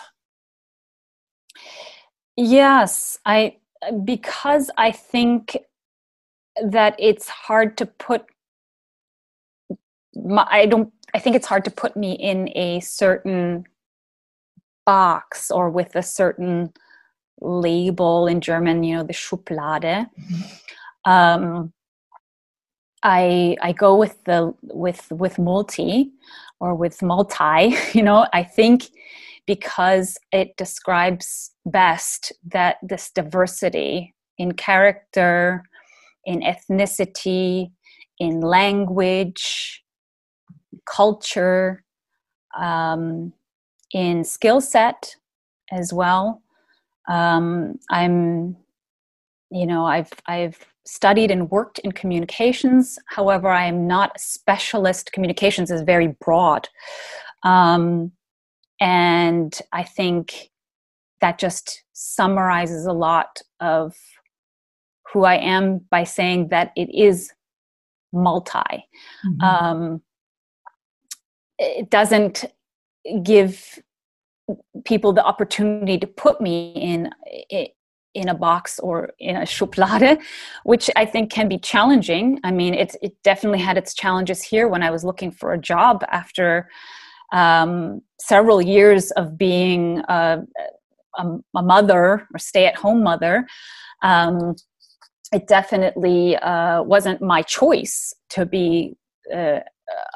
Yes, 2.36 3.18
I 3.26 3.58
because 4.04 4.70
I 4.78 4.92
think 4.92 5.58
that 6.64 6.96
it's 6.98 7.30
hard 7.30 7.78
to 7.78 7.86
put 7.86 8.26
my, 10.16 10.48
I 10.50 10.66
don't 10.66 10.92
I 11.14 11.20
think 11.20 11.36
it's 11.36 11.48
hard 11.48 11.66
to 11.66 11.72
put 11.72 11.96
me 11.96 12.14
in 12.14 12.50
a 12.58 12.80
certain 12.82 13.66
box 14.86 15.52
or 15.52 15.70
with 15.70 15.96
a 15.96 16.04
certain 16.04 16.74
label 17.42 18.28
in 18.28 18.42
German, 18.42 18.84
you 18.84 18.96
know, 18.96 19.04
the 19.04 19.14
Schublade. 19.14 19.82
Mm-hmm. 19.82 21.12
Um, 21.12 21.74
I 23.04 23.56
I 23.62 23.72
go 23.72 23.96
with 23.96 24.24
the 24.24 24.54
with 24.64 25.12
with 25.12 25.38
multi 25.38 26.12
or 26.60 26.76
with 26.76 27.02
multi, 27.02 27.76
you 27.94 28.02
know, 28.02 28.28
I 28.34 28.44
think 28.44 28.90
because 29.46 30.18
it 30.32 30.58
describes 30.58 31.52
best 31.66 32.34
that 32.46 32.78
this 32.82 33.12
diversity 33.12 34.16
in 34.38 34.54
character, 34.54 35.64
in 36.26 36.42
ethnicity, 36.42 37.72
in 38.20 38.42
language, 38.42 39.84
culture, 40.86 41.84
um, 42.60 43.34
in 43.96 44.26
skill 44.26 44.60
set 44.60 45.16
as 45.72 45.94
well. 45.94 46.44
Um, 47.08 47.80
I'm, 47.90 48.58
you 49.50 49.66
know, 49.66 49.86
I've 49.86 50.12
I've 50.28 50.60
studied 50.86 51.32
and 51.32 51.50
worked 51.50 51.80
in 51.80 51.94
communications. 51.94 53.00
However, 53.08 53.48
I 53.48 53.66
am 53.66 53.88
not 53.88 54.12
a 54.18 54.20
specialist. 54.20 55.14
Communications 55.14 55.72
is 55.72 55.82
very 55.82 56.10
broad. 56.20 56.68
Um, 57.44 58.12
and 58.82 59.58
I 59.72 59.84
think 59.84 60.52
that 61.22 61.40
just 61.40 61.84
summarizes 61.94 62.86
a 62.86 62.92
lot 62.92 63.42
of 63.62 63.96
who 65.14 65.24
I 65.24 65.36
am 65.36 65.80
by 65.90 66.04
saying 66.04 66.50
that 66.50 66.74
it 66.76 66.94
is 66.94 67.32
multi. 68.12 68.60
Mm-hmm. 68.60 69.42
Um, 69.42 70.02
it 71.58 71.90
doesn't 71.90 72.44
give 73.24 73.80
people 74.86 75.14
the 75.14 75.24
opportunity 75.24 75.98
to 75.98 76.08
put 76.08 76.40
me 76.42 76.72
in 76.74 77.12
in 78.16 78.30
a 78.30 78.34
box 78.34 78.80
or 78.80 79.12
in 79.20 79.36
a 79.36 79.42
schublade, 79.42 80.22
which 80.64 80.90
I 80.96 81.06
think 81.06 81.30
can 81.30 81.50
be 81.50 81.58
challenging. 81.58 82.40
I 82.44 82.52
mean, 82.52 82.74
it, 82.74 82.96
it 83.02 83.14
definitely 83.24 83.60
had 83.60 83.78
its 83.78 83.94
challenges 83.94 84.42
here 84.42 84.68
when 84.70 84.82
I 84.82 84.90
was 84.90 85.04
looking 85.04 85.32
for 85.32 85.52
a 85.52 85.58
job 85.58 86.04
after 86.10 86.70
um, 87.34 88.02
several 88.20 88.62
years 88.62 89.12
of 89.12 89.38
being 89.38 90.02
a, 90.08 90.42
a, 91.18 91.24
a 91.56 91.62
mother 91.62 92.26
or 92.34 92.40
stay 92.40 92.66
at 92.66 92.76
home 92.76 93.04
mother. 93.04 93.46
Um, 94.02 94.56
it 95.34 95.48
definitely 95.48 96.38
uh, 96.38 96.84
wasn't 96.84 97.22
my 97.22 97.42
choice 97.42 98.14
to 98.30 98.46
be 98.46 98.96
uh, 99.36 99.60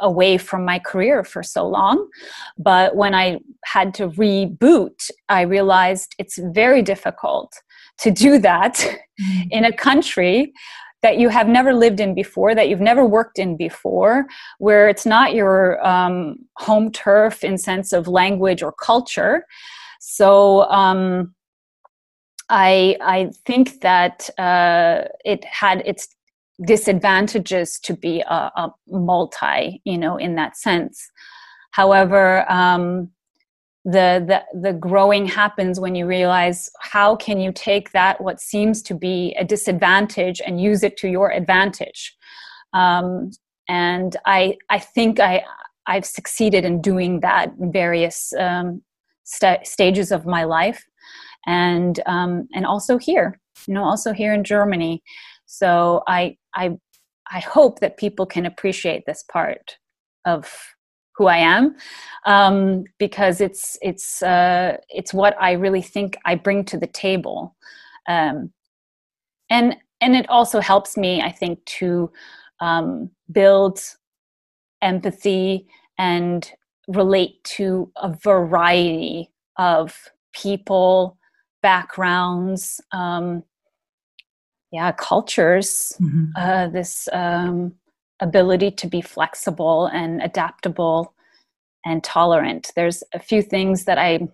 away 0.02 0.38
from 0.38 0.66
my 0.66 0.80
career 0.80 1.24
for 1.24 1.44
so 1.44 1.68
long. 1.68 2.10
But 2.58 2.96
when 2.96 3.14
I 3.14 3.40
had 3.66 3.94
to 3.96 4.10
reboot, 4.10 5.10
I 5.28 5.42
realized 5.42 6.16
it's 6.18 6.40
very 6.54 6.82
difficult 6.82 7.54
to 8.00 8.12
do 8.12 8.40
that 8.40 8.76
mm-hmm. 8.76 9.42
in 9.52 9.66
a 9.66 9.74
country 9.74 10.54
that 11.02 11.18
you 11.18 11.30
have 11.30 11.48
never 11.48 11.74
lived 11.74 12.00
in 12.00 12.14
before, 12.14 12.54
that 12.54 12.68
you've 12.68 12.82
never 12.82 13.06
worked 13.06 13.40
in 13.40 13.56
before, 13.56 14.26
where 14.58 14.90
it's 14.90 15.06
not 15.06 15.34
your 15.34 15.86
um, 15.86 16.36
home 16.58 16.92
turf 16.92 17.44
in 17.44 17.58
sense 17.58 17.94
of 17.94 18.08
language 18.08 18.62
or 18.62 18.74
culture. 18.74 19.46
So 20.02 20.64
um, 20.64 21.34
I 22.50 22.98
I 23.02 23.32
think 23.46 23.82
that 23.82 24.30
uh, 24.38 25.06
it 25.24 25.46
had 25.46 25.84
its 25.86 26.08
disadvantages 26.66 27.80
to 27.80 27.96
be 27.96 28.22
a, 28.22 28.52
a, 28.56 28.74
multi, 28.88 29.82
you 29.86 29.98
know, 29.98 30.18
in 30.18 30.36
that 30.36 30.58
sense. 30.58 31.10
However, 31.72 32.50
um, 32.52 33.12
the, 33.86 34.24
the 34.28 34.60
the 34.60 34.74
growing 34.74 35.26
happens 35.26 35.80
when 35.80 35.96
you 35.96 36.06
realize 36.06 36.70
how 36.82 37.16
can 37.16 37.40
you 37.40 37.52
take 37.54 37.92
that 37.92 38.20
what 38.22 38.42
seems 38.42 38.82
to 38.84 38.94
be 38.94 39.34
a 39.40 39.46
disadvantage 39.46 40.42
and 40.46 40.62
use 40.62 40.84
it 40.84 40.98
to 40.98 41.08
your 41.08 41.32
advantage. 41.32 42.16
Um, 42.74 43.32
and 43.70 44.18
i 44.26 44.58
i 44.70 44.80
think 44.80 45.20
i 45.20 45.44
i've 45.86 46.06
succeeded 46.06 46.66
in 46.66 46.82
doing 46.82 47.22
that 47.22 47.54
in 47.60 47.72
various 47.72 48.34
um, 48.34 48.82
st- 49.24 49.66
stages 49.66 50.12
of 50.12 50.26
my 50.26 50.44
life. 50.44 50.84
And 51.46 52.00
um, 52.06 52.50
and 52.54 52.66
also 52.66 52.98
here 52.98 53.40
you 53.68 53.74
know 53.74 53.84
also 53.84 54.14
here 54.14 54.34
in 54.34 54.44
germany 54.44 55.02
so 55.52 56.04
i 56.08 56.38
i 56.54 56.72
i 57.32 57.40
hope 57.40 57.80
that 57.80 57.98
people 57.98 58.26
can 58.26 58.46
appreciate 58.46 59.04
this 59.06 59.24
part 59.24 59.78
of 60.26 60.76
who 61.20 61.28
I 61.28 61.38
am 61.38 61.76
um, 62.26 62.86
because 62.98 63.42
it's 63.42 63.78
it's 63.82 64.24
uh, 64.24 64.78
it's 64.88 65.14
what 65.14 65.36
I 65.40 65.52
really 65.52 65.82
think 65.82 66.18
I 66.26 66.36
bring 66.36 66.64
to 66.66 66.78
the 66.78 66.88
table, 66.88 67.56
um, 68.08 68.52
and 69.50 69.76
and 70.00 70.16
it 70.16 70.28
also 70.30 70.62
helps 70.62 70.96
me 70.96 71.22
I 71.22 71.32
think 71.32 71.64
to 71.80 72.10
um, 72.62 73.12
build 73.32 73.82
empathy 74.82 75.68
and 75.98 76.50
relate 76.88 77.44
to 77.44 77.92
a 77.98 78.14
variety 78.24 79.30
of 79.58 79.94
people, 80.34 81.18
backgrounds, 81.62 82.80
um, 82.94 83.44
yeah, 84.72 84.92
cultures. 84.92 85.94
Mm-hmm. 86.00 86.26
Uh, 86.36 86.68
this 86.68 87.10
um, 87.12 87.74
ability 88.20 88.72
to 88.72 88.88
be 88.88 89.02
flexible 89.02 89.88
and 89.88 90.22
adaptable 90.22 91.14
and 91.86 92.04
tolerant. 92.04 92.72
There's 92.76 93.04
a 93.14 93.20
few 93.20 93.42
things 93.42 93.86
that 93.86 93.98
I 93.98 94.28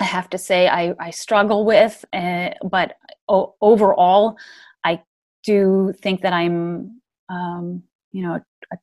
I 0.00 0.04
have 0.04 0.28
to 0.30 0.38
say 0.38 0.68
I, 0.68 0.94
I 0.98 1.10
struggle 1.10 1.64
with, 1.64 2.04
uh, 2.12 2.50
but 2.64 2.96
o- 3.28 3.54
overall, 3.60 4.36
I 4.82 5.02
do 5.44 5.94
think 6.02 6.22
that 6.22 6.32
I'm, 6.32 7.00
um, 7.28 7.84
you 8.10 8.22
know, 8.22 8.34
a, 8.34 8.42
a, 8.72 8.78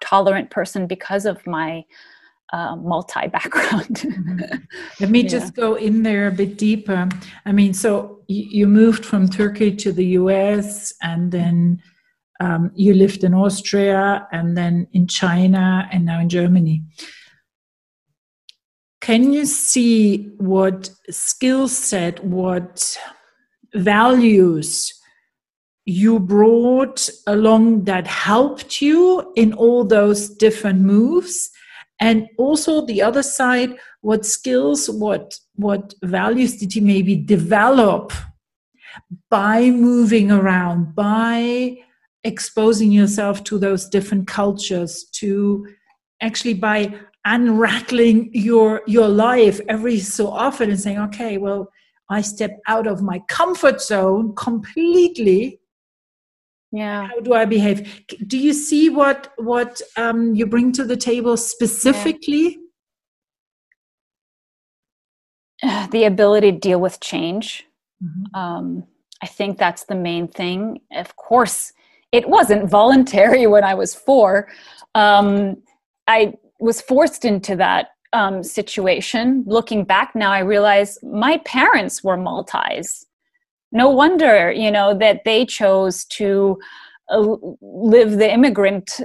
tolerant 0.00 0.48
person 0.48 0.86
because 0.86 1.26
of 1.26 1.46
my 1.46 1.84
uh, 2.52 2.76
multi 2.76 3.26
background. 3.28 3.96
mm-hmm. 3.96 4.40
Let 5.00 5.10
me 5.10 5.22
yeah. 5.22 5.28
just 5.28 5.54
go 5.54 5.74
in 5.74 6.02
there 6.02 6.28
a 6.28 6.32
bit 6.32 6.56
deeper. 6.56 7.08
I 7.44 7.52
mean, 7.52 7.74
so 7.74 8.22
you, 8.28 8.44
you 8.50 8.66
moved 8.66 9.04
from 9.04 9.28
Turkey 9.28 9.74
to 9.76 9.92
the 9.92 10.06
US, 10.20 10.94
and 11.02 11.30
then 11.32 11.82
um, 12.40 12.70
you 12.74 12.94
lived 12.94 13.24
in 13.24 13.34
Austria, 13.34 14.26
and 14.32 14.56
then 14.56 14.88
in 14.92 15.06
China, 15.06 15.88
and 15.92 16.04
now 16.04 16.20
in 16.20 16.28
Germany. 16.28 16.82
Can 19.00 19.32
you 19.32 19.46
see 19.46 20.34
what 20.38 20.90
skill 21.10 21.68
set, 21.68 22.22
what 22.24 22.98
values 23.74 24.92
you 25.84 26.20
brought 26.20 27.08
along 27.26 27.84
that 27.84 28.06
helped 28.06 28.82
you 28.82 29.32
in 29.36 29.54
all 29.54 29.84
those 29.84 30.28
different 30.28 30.80
moves? 30.80 31.50
And 32.00 32.28
also 32.38 32.86
the 32.86 33.02
other 33.02 33.22
side, 33.22 33.76
what 34.02 34.24
skills, 34.24 34.88
what 34.88 35.38
what 35.56 35.94
values 36.02 36.56
did 36.56 36.74
you 36.74 36.82
maybe 36.82 37.16
develop 37.16 38.12
by 39.30 39.70
moving 39.70 40.30
around, 40.30 40.94
by 40.94 41.76
exposing 42.24 42.92
yourself 42.92 43.42
to 43.44 43.58
those 43.58 43.88
different 43.88 44.26
cultures, 44.28 45.04
to 45.14 45.66
actually 46.20 46.54
by 46.54 46.94
unrattling 47.24 48.30
your 48.32 48.82
your 48.86 49.08
life 49.08 49.60
every 49.68 49.98
so 49.98 50.28
often 50.28 50.70
and 50.70 50.80
saying 50.80 50.98
okay 50.98 51.36
well 51.36 51.68
i 52.08 52.20
step 52.20 52.58
out 52.66 52.86
of 52.86 53.02
my 53.02 53.18
comfort 53.28 53.82
zone 53.82 54.34
completely 54.34 55.60
yeah 56.72 57.06
how 57.08 57.20
do 57.20 57.32
i 57.32 57.44
behave 57.44 58.04
do 58.26 58.38
you 58.38 58.52
see 58.52 58.90
what 58.90 59.32
what 59.36 59.80
um, 59.96 60.34
you 60.34 60.46
bring 60.46 60.72
to 60.72 60.84
the 60.84 60.96
table 60.96 61.36
specifically 61.36 62.58
yeah. 65.62 65.86
the 65.90 66.04
ability 66.04 66.52
to 66.52 66.58
deal 66.58 66.80
with 66.80 67.00
change 67.00 67.64
mm-hmm. 68.02 68.38
um, 68.38 68.84
i 69.22 69.26
think 69.26 69.58
that's 69.58 69.84
the 69.84 69.94
main 69.94 70.28
thing 70.28 70.80
of 70.94 71.16
course 71.16 71.72
it 72.12 72.28
wasn't 72.28 72.68
voluntary 72.68 73.46
when 73.46 73.64
i 73.64 73.74
was 73.74 73.94
four 73.94 74.48
um, 74.94 75.56
i 76.06 76.34
was 76.60 76.80
forced 76.80 77.24
into 77.24 77.54
that 77.56 77.88
um, 78.12 78.42
situation. 78.42 79.44
Looking 79.46 79.84
back 79.84 80.14
now, 80.14 80.32
I 80.32 80.40
realize 80.40 80.98
my 81.02 81.38
parents 81.44 82.02
were 82.02 82.16
multis. 82.16 83.06
No 83.72 83.90
wonder, 83.90 84.50
you 84.52 84.70
know, 84.70 84.96
that 84.98 85.22
they 85.24 85.44
chose 85.44 86.04
to 86.06 86.58
uh, 87.10 87.36
live 87.60 88.18
the 88.18 88.32
immigrant, 88.32 89.00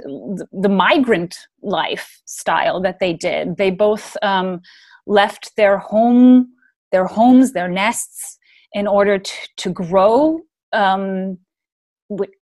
the 0.52 0.68
migrant 0.68 1.36
lifestyle 1.62 2.80
that 2.80 2.98
they 2.98 3.12
did. 3.12 3.56
They 3.56 3.70
both 3.70 4.16
um, 4.22 4.60
left 5.06 5.56
their 5.56 5.78
home, 5.78 6.48
their 6.92 7.06
homes, 7.06 7.52
their 7.52 7.68
nests, 7.68 8.38
in 8.72 8.86
order 8.86 9.18
to, 9.18 9.48
to 9.56 9.70
grow. 9.70 10.40
Um, 10.72 11.38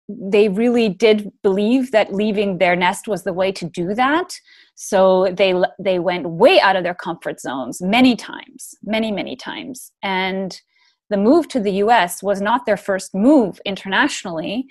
they 0.09 0.49
really 0.49 0.89
did 0.89 1.31
believe 1.43 1.93
that 1.93 2.13
leaving 2.13 2.59
their 2.59 2.75
nest 2.75 3.07
was 3.07 3.23
the 3.23 3.33
way 3.33 3.53
to 3.53 3.65
do 3.65 3.95
that 3.95 4.35
so 4.75 5.33
they 5.37 5.55
they 5.79 5.99
went 5.99 6.29
way 6.29 6.59
out 6.61 6.75
of 6.75 6.83
their 6.83 6.95
comfort 6.95 7.41
zones 7.41 7.81
many 7.81 8.17
times 8.17 8.75
many 8.83 9.13
many 9.13 9.37
times 9.37 9.93
and 10.03 10.61
the 11.11 11.17
move 11.17 11.49
to 11.49 11.61
the 11.61 11.73
us 11.73 12.23
was 12.23 12.41
not 12.41 12.67
their 12.67 12.77
first 12.77 13.15
move 13.15 13.61
internationally 13.65 14.67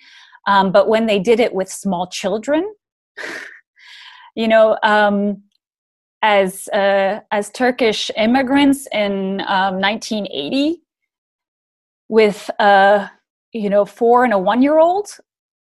um, 0.47 0.71
but 0.71 0.87
when 0.87 1.05
they 1.05 1.19
did 1.19 1.39
it 1.39 1.53
with 1.53 1.69
small 1.69 2.07
children 2.07 2.73
you 4.35 4.47
know 4.47 4.77
um, 4.83 5.41
as 6.21 6.67
uh, 6.69 7.19
as 7.31 7.49
turkish 7.51 8.09
immigrants 8.17 8.87
in 8.91 9.41
um, 9.41 9.79
1980 9.79 10.81
with 12.07 12.49
uh, 12.59 13.07
you 13.53 13.69
know 13.69 13.85
four 13.85 14.23
and 14.23 14.33
a 14.33 14.37
one 14.37 14.61
year 14.61 14.79
old 14.79 15.07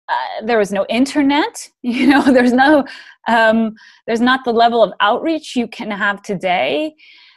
uh, 0.08 0.46
there 0.46 0.60
was 0.60 0.72
no 0.72 0.86
internet 0.88 1.70
you 1.82 2.08
know 2.08 2.22
there's 2.22 2.54
no 2.54 2.86
um, 3.28 3.76
there's 4.08 4.22
not 4.22 4.44
the 4.46 4.54
level 4.54 4.84
of 4.84 4.94
outreach 5.00 5.56
you 5.56 5.68
can 5.68 5.92
have 5.92 6.22
today. 6.22 6.96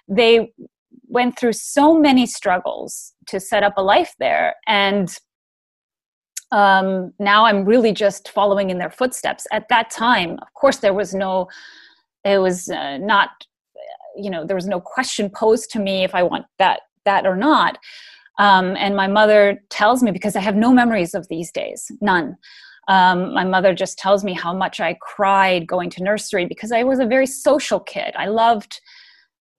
They 0.08 0.52
went 1.08 1.38
through 1.38 1.52
so 1.52 1.98
many 1.98 2.26
struggles 2.26 3.12
to 3.26 3.40
set 3.40 3.62
up 3.62 3.74
a 3.76 3.82
life 3.82 4.14
there 4.18 4.54
and 4.66 5.16
um, 6.52 7.12
now 7.18 7.44
i'm 7.44 7.64
really 7.64 7.92
just 7.92 8.30
following 8.30 8.70
in 8.70 8.78
their 8.78 8.90
footsteps 8.90 9.46
at 9.52 9.68
that 9.68 9.90
time 9.90 10.38
of 10.40 10.52
course 10.54 10.78
there 10.78 10.94
was 10.94 11.14
no 11.14 11.48
it 12.24 12.38
was 12.38 12.68
uh, 12.68 12.98
not 12.98 13.30
you 14.16 14.30
know 14.30 14.46
there 14.46 14.56
was 14.56 14.66
no 14.66 14.80
question 14.80 15.30
posed 15.30 15.70
to 15.70 15.78
me 15.78 16.04
if 16.04 16.14
i 16.14 16.22
want 16.22 16.46
that 16.58 16.80
that 17.04 17.26
or 17.26 17.36
not 17.36 17.78
um, 18.38 18.76
and 18.76 18.94
my 18.94 19.08
mother 19.08 19.62
tells 19.68 20.02
me 20.02 20.12
because 20.12 20.36
I 20.36 20.40
have 20.40 20.56
no 20.56 20.72
memories 20.72 21.14
of 21.14 21.26
these 21.28 21.50
days, 21.50 21.90
none. 22.00 22.36
Um, 22.86 23.34
my 23.34 23.44
mother 23.44 23.74
just 23.74 23.98
tells 23.98 24.24
me 24.24 24.32
how 24.32 24.54
much 24.54 24.80
I 24.80 24.96
cried 25.02 25.66
going 25.66 25.90
to 25.90 26.02
nursery 26.02 26.46
because 26.46 26.72
I 26.72 26.84
was 26.84 27.00
a 27.00 27.06
very 27.06 27.26
social 27.26 27.80
kid. 27.80 28.14
I 28.16 28.26
loved, 28.26 28.80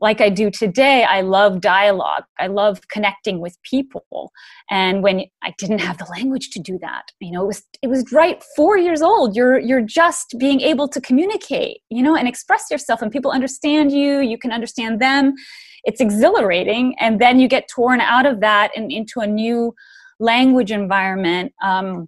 like 0.02 0.22
I 0.22 0.30
do 0.30 0.50
today, 0.50 1.04
I 1.04 1.22
love 1.22 1.60
dialogue. 1.62 2.24
I 2.40 2.48
love 2.48 2.80
connecting 2.90 3.40
with 3.40 3.58
people. 3.64 4.32
And 4.70 5.04
when 5.04 5.26
I 5.44 5.54
didn't 5.58 5.80
have 5.80 5.98
the 5.98 6.08
language 6.10 6.52
to 6.52 6.60
do 6.60 6.80
that, 6.82 7.12
you 7.20 7.32
know, 7.32 7.44
it 7.44 7.48
was 7.48 7.64
it 7.82 7.88
was 7.88 8.12
right 8.12 8.44
four 8.56 8.78
years 8.78 9.02
old. 9.02 9.36
You're 9.36 9.60
you're 9.60 9.82
just 9.82 10.36
being 10.38 10.62
able 10.62 10.88
to 10.88 11.02
communicate, 11.02 11.82
you 11.90 12.02
know, 12.02 12.16
and 12.16 12.28
express 12.28 12.66
yourself, 12.72 13.02
and 13.02 13.12
people 13.12 13.32
understand 13.32 13.92
you. 13.92 14.20
You 14.20 14.38
can 14.38 14.52
understand 14.52 15.02
them 15.02 15.36
it's 15.84 16.02
exhilarating 16.02 16.96
and 17.00 17.20
then 17.20 17.40
you 17.40 17.48
get 17.48 17.68
torn 17.68 18.02
out 18.02 18.26
of 18.26 18.40
that 18.42 18.72
and 18.76 18.92
into 18.92 19.20
a 19.20 19.28
new 19.28 19.74
language 20.20 20.72
environment 20.72 21.54
um, 21.64 22.08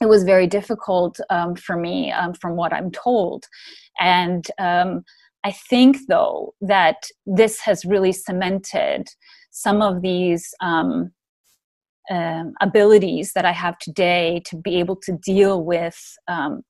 it 0.00 0.06
was 0.06 0.24
very 0.24 0.46
difficult 0.46 1.20
um, 1.30 1.54
for 1.54 1.76
me 1.76 2.12
um, 2.12 2.34
from 2.34 2.56
what 2.56 2.72
i'm 2.72 2.90
told 2.90 3.44
and 3.98 4.46
um, 4.58 5.02
i 5.44 5.50
think 5.50 5.96
though 6.08 6.54
that 6.60 7.04
this 7.26 7.60
has 7.60 7.84
really 7.84 8.12
cemented 8.12 9.08
some 9.50 9.82
of 9.82 10.02
these 10.02 10.54
um, 10.60 11.10
um, 12.10 12.54
abilities 12.60 13.32
that 13.32 13.44
i 13.44 13.52
have 13.52 13.78
today 13.78 14.42
to 14.44 14.56
be 14.56 14.76
able 14.76 14.96
to 14.96 15.12
deal 15.12 15.62
with 15.64 16.16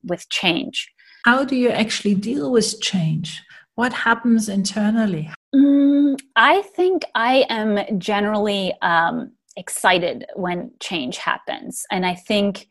with 0.05 0.29
change 0.31 0.89
how 1.25 1.45
do 1.45 1.57
you 1.57 1.69
actually 1.69 2.15
deal 2.15 2.51
with 2.51 2.81
change 2.81 3.43
what 3.75 3.93
happens 3.93 4.49
internally 4.49 5.31
Mm, 5.55 6.21
I 6.37 6.63
think 6.63 7.05
I 7.15 7.45
am 7.49 7.99
generally 7.99 8.73
um, 8.83 9.33
excited 9.57 10.27
when 10.37 10.71
change 10.81 11.19
happens, 11.19 11.85
and 11.91 12.07
I 12.07 12.15
think 12.15 12.69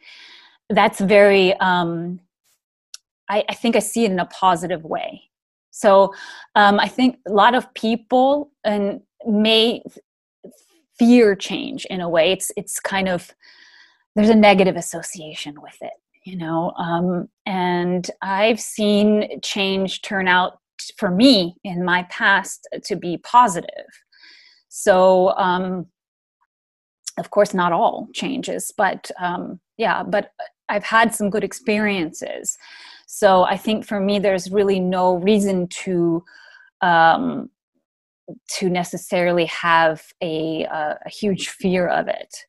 that's 0.69 0.99
very. 0.99 1.53
Um, 1.55 2.21
I, 3.29 3.43
I, 3.47 3.53
think 3.53 3.75
I 3.75 3.79
see 3.79 4.05
it 4.05 4.11
in 4.11 4.19
a 4.19 4.25
positive 4.25 4.83
way. 4.83 5.28
So 5.71 6.13
um, 6.55 6.79
I 6.79 6.87
think 6.87 7.19
a 7.27 7.31
lot 7.31 7.55
of 7.55 7.73
people 7.73 8.51
and 8.63 9.01
may 9.25 9.81
fear 10.97 11.35
change 11.35 11.85
in 11.85 12.01
a 12.01 12.09
way. 12.09 12.31
It's 12.31 12.51
it's 12.57 12.79
kind 12.79 13.07
of 13.07 13.33
there's 14.15 14.29
a 14.29 14.35
negative 14.35 14.75
association 14.75 15.61
with 15.61 15.77
it, 15.81 15.93
you 16.25 16.35
know. 16.35 16.71
Um, 16.71 17.29
and 17.45 18.09
I've 18.21 18.59
seen 18.59 19.39
change 19.41 20.01
turn 20.01 20.27
out 20.27 20.59
for 20.97 21.09
me 21.09 21.55
in 21.63 21.83
my 21.83 22.03
past 22.03 22.67
to 22.85 22.95
be 22.95 23.17
positive. 23.17 23.87
So, 24.69 25.29
um, 25.37 25.87
of 27.17 27.31
course, 27.31 27.53
not 27.53 27.73
all 27.73 28.07
changes, 28.13 28.71
but 28.75 29.11
um, 29.19 29.59
yeah, 29.77 30.03
but 30.03 30.31
I've 30.69 30.83
had 30.83 31.13
some 31.13 31.29
good 31.29 31.43
experiences. 31.43 32.57
So 33.11 33.43
I 33.43 33.57
think 33.57 33.87
for 33.87 33.99
me, 33.99 34.19
there's 34.19 34.51
really 34.51 34.79
no 34.79 35.15
reason 35.15 35.67
to 35.83 36.23
um, 36.81 37.49
to 38.57 38.69
necessarily 38.69 39.45
have 39.45 40.03
a, 40.21 40.63
a, 40.65 40.99
a 41.07 41.09
huge 41.09 41.49
fear 41.49 41.87
of 41.87 42.07
it. 42.07 42.45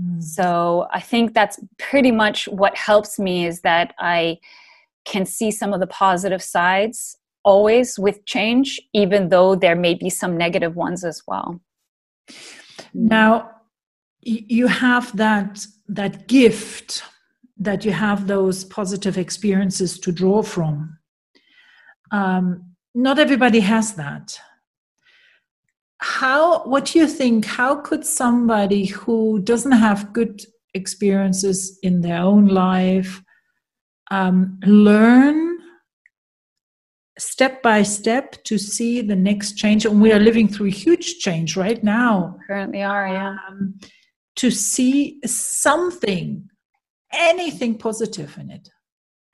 Mm. 0.00 0.22
So 0.22 0.86
I 0.92 1.00
think 1.00 1.34
that's 1.34 1.58
pretty 1.78 2.12
much 2.12 2.46
what 2.46 2.76
helps 2.76 3.18
me 3.18 3.44
is 3.44 3.62
that 3.62 3.92
I 3.98 4.38
can 5.04 5.26
see 5.26 5.50
some 5.50 5.72
of 5.72 5.80
the 5.80 5.88
positive 5.88 6.44
sides 6.44 7.16
always 7.42 7.98
with 7.98 8.24
change, 8.24 8.80
even 8.94 9.30
though 9.30 9.56
there 9.56 9.74
may 9.74 9.94
be 9.94 10.10
some 10.10 10.36
negative 10.36 10.76
ones 10.76 11.02
as 11.02 11.22
well. 11.26 11.60
Now, 12.94 13.50
you 14.20 14.68
have 14.68 15.16
that 15.16 15.66
that 15.88 16.28
gift 16.28 17.02
that 17.58 17.84
you 17.84 17.92
have 17.92 18.26
those 18.26 18.64
positive 18.64 19.18
experiences 19.18 19.98
to 20.00 20.12
draw 20.12 20.42
from. 20.42 20.98
Um, 22.10 22.74
not 22.94 23.18
everybody 23.18 23.60
has 23.60 23.94
that. 23.94 24.38
How 26.00 26.64
what 26.64 26.86
do 26.86 27.00
you 27.00 27.08
think 27.08 27.44
how 27.44 27.76
could 27.76 28.06
somebody 28.06 28.86
who 28.86 29.40
doesn't 29.40 29.72
have 29.72 30.12
good 30.12 30.40
experiences 30.74 31.78
in 31.82 32.02
their 32.02 32.20
own 32.20 32.46
life 32.46 33.22
um, 34.10 34.58
learn 34.64 35.58
step 37.18 37.62
by 37.62 37.82
step 37.82 38.44
to 38.44 38.58
see 38.58 39.02
the 39.02 39.16
next 39.16 39.54
change? 39.54 39.84
And 39.84 40.00
we 40.00 40.12
are 40.12 40.20
living 40.20 40.46
through 40.46 40.70
huge 40.70 41.18
change 41.18 41.56
right 41.56 41.82
now. 41.82 42.38
Currently 42.46 42.82
are 42.82 43.08
yeah. 43.08 43.36
Um, 43.48 43.74
to 44.36 44.52
see 44.52 45.18
something 45.26 46.48
anything 47.12 47.76
positive 47.76 48.36
in 48.38 48.50
it 48.50 48.68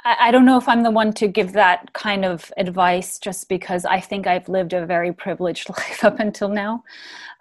I, 0.04 0.30
don't 0.30 0.44
know 0.44 0.58
if 0.58 0.68
I'm 0.68 0.82
the 0.82 0.90
one 0.90 1.14
to 1.14 1.28
give 1.28 1.52
that 1.54 1.92
kind 1.94 2.26
of 2.26 2.52
advice 2.58 3.18
just 3.18 3.48
because 3.48 3.86
I 3.86 4.00
think 4.00 4.26
I've 4.26 4.48
lived 4.50 4.74
a 4.74 4.84
very 4.84 5.12
privileged 5.12 5.68
life 5.70 6.04
up 6.04 6.20
until 6.20 6.48
now. 6.48 6.84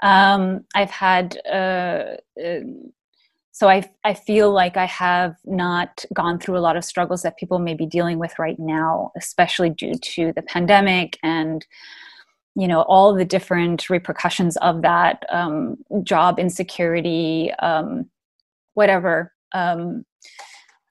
Um, 0.02 0.64
I've 0.74 0.90
had, 0.90 1.38
uh, 1.46 2.16
uh, 2.42 2.60
so 3.52 3.68
I, 3.68 3.84
I 4.04 4.14
feel 4.14 4.52
like 4.52 4.78
I 4.78 4.86
have 4.86 5.36
not 5.46 6.06
gone 6.14 6.40
through 6.40 6.58
a 6.58 6.60
lot 6.60 6.78
of 6.78 6.86
struggles 6.86 7.22
that 7.24 7.38
people 7.38 7.60
may 7.60 7.74
be 7.74 7.86
dealing 7.86 8.18
with 8.18 8.40
right 8.40 8.58
now, 8.58 9.12
especially 9.18 9.70
due 9.70 9.96
to 9.96 10.32
the 10.34 10.42
pandemic 10.42 11.20
and 11.22 11.66
you 12.56 12.68
know 12.68 12.82
all 12.84 13.16
the 13.16 13.26
different 13.26 13.90
repercussions 13.90 14.58
of 14.58 14.84
that 14.84 15.24
um, 15.30 15.76
job 16.04 16.38
insecurity 16.38 17.52
um, 17.60 18.08
whatever 18.76 19.33
um, 19.54 20.04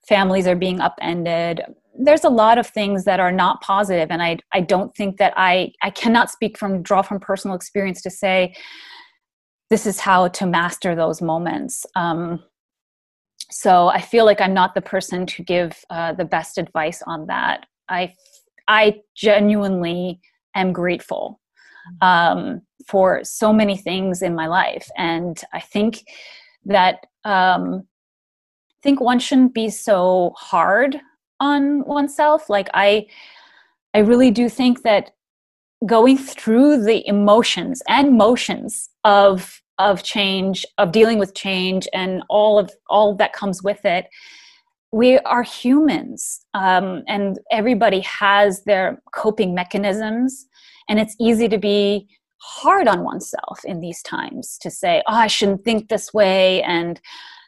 families 0.07 0.47
are 0.47 0.55
being 0.55 0.81
upended. 0.81 1.61
There's 1.97 2.23
a 2.23 2.29
lot 2.29 2.57
of 2.57 2.67
things 2.67 3.05
that 3.05 3.19
are 3.19 3.31
not 3.31 3.61
positive 3.61 4.09
and 4.09 4.21
i 4.21 4.37
i 4.51 4.59
don't 4.59 4.95
think 4.95 5.17
that 5.17 5.33
i 5.37 5.71
i 5.83 5.89
cannot 5.91 6.31
speak 6.31 6.57
from 6.57 6.81
draw 6.81 7.03
from 7.03 7.19
personal 7.19 7.55
experience 7.55 8.01
to 8.01 8.09
say 8.09 8.55
this 9.69 9.85
is 9.85 9.99
how 9.99 10.27
to 10.27 10.45
master 10.45 10.95
those 10.95 11.21
moments. 11.21 11.85
Um, 11.95 12.43
so 13.51 13.87
i 13.89 14.01
feel 14.01 14.25
like 14.25 14.41
i'm 14.41 14.53
not 14.53 14.73
the 14.73 14.81
person 14.81 15.25
to 15.27 15.43
give 15.43 15.77
uh, 15.89 16.13
the 16.13 16.25
best 16.25 16.57
advice 16.57 17.01
on 17.05 17.27
that. 17.27 17.65
I 17.89 18.13
i 18.67 19.01
genuinely 19.15 20.19
am 20.55 20.73
grateful 20.73 21.39
um, 22.01 22.61
for 22.87 23.23
so 23.23 23.53
many 23.53 23.77
things 23.77 24.21
in 24.21 24.33
my 24.33 24.47
life 24.47 24.87
and 24.97 25.41
i 25.53 25.59
think 25.59 26.03
that 26.65 27.05
um, 27.25 27.87
think 28.83 29.01
one 29.01 29.19
shouldn't 29.19 29.53
be 29.53 29.69
so 29.69 30.33
hard 30.35 30.99
on 31.39 31.83
oneself. 31.85 32.49
Like 32.49 32.69
i 32.73 33.05
i 33.93 33.99
really 33.99 34.31
do 34.31 34.49
think 34.49 34.83
that 34.83 35.11
going 35.85 36.17
through 36.17 36.83
the 36.83 37.05
emotions 37.07 37.81
and 37.87 38.17
motions 38.17 38.89
of 39.03 39.61
of 39.79 40.03
change 40.03 40.65
of 40.77 40.91
dealing 40.91 41.17
with 41.17 41.33
change 41.33 41.87
and 41.93 42.23
all 42.29 42.59
of 42.59 42.71
all 42.89 43.15
that 43.15 43.33
comes 43.33 43.63
with 43.63 43.83
it 43.85 44.05
we 44.93 45.17
are 45.19 45.41
humans 45.41 46.45
um, 46.53 47.01
and 47.07 47.39
everybody 47.51 47.99
has 48.01 48.63
their 48.65 49.01
coping 49.11 49.55
mechanisms. 49.55 50.45
And 50.87 50.99
it's 50.99 51.15
easy 51.19 51.49
to 51.49 51.57
be 51.57 52.07
hard 52.43 52.87
on 52.87 53.03
oneself 53.03 53.61
in 53.65 53.79
these 53.79 54.01
times 54.03 54.57
to 54.59 54.69
say 54.69 55.01
oh 55.07 55.15
i 55.15 55.27
shouldn't 55.27 55.63
think 55.63 55.87
this 55.87 56.13
way 56.13 56.61
and 56.63 56.99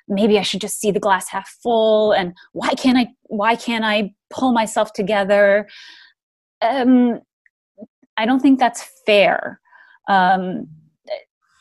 maybe 0.07 0.37
i 0.37 0.41
should 0.41 0.61
just 0.61 0.79
see 0.79 0.91
the 0.91 0.99
glass 0.99 1.29
half 1.29 1.49
full 1.61 2.11
and 2.11 2.33
why 2.53 2.69
can't 2.75 2.97
i 2.97 3.07
why 3.23 3.55
can't 3.55 3.83
i 3.83 4.13
pull 4.29 4.51
myself 4.51 4.93
together? 4.93 5.67
Um, 6.61 7.21
i 8.17 8.25
don't 8.25 8.39
think 8.39 8.59
that's 8.59 8.83
fair. 9.05 9.59
Um, 10.07 10.67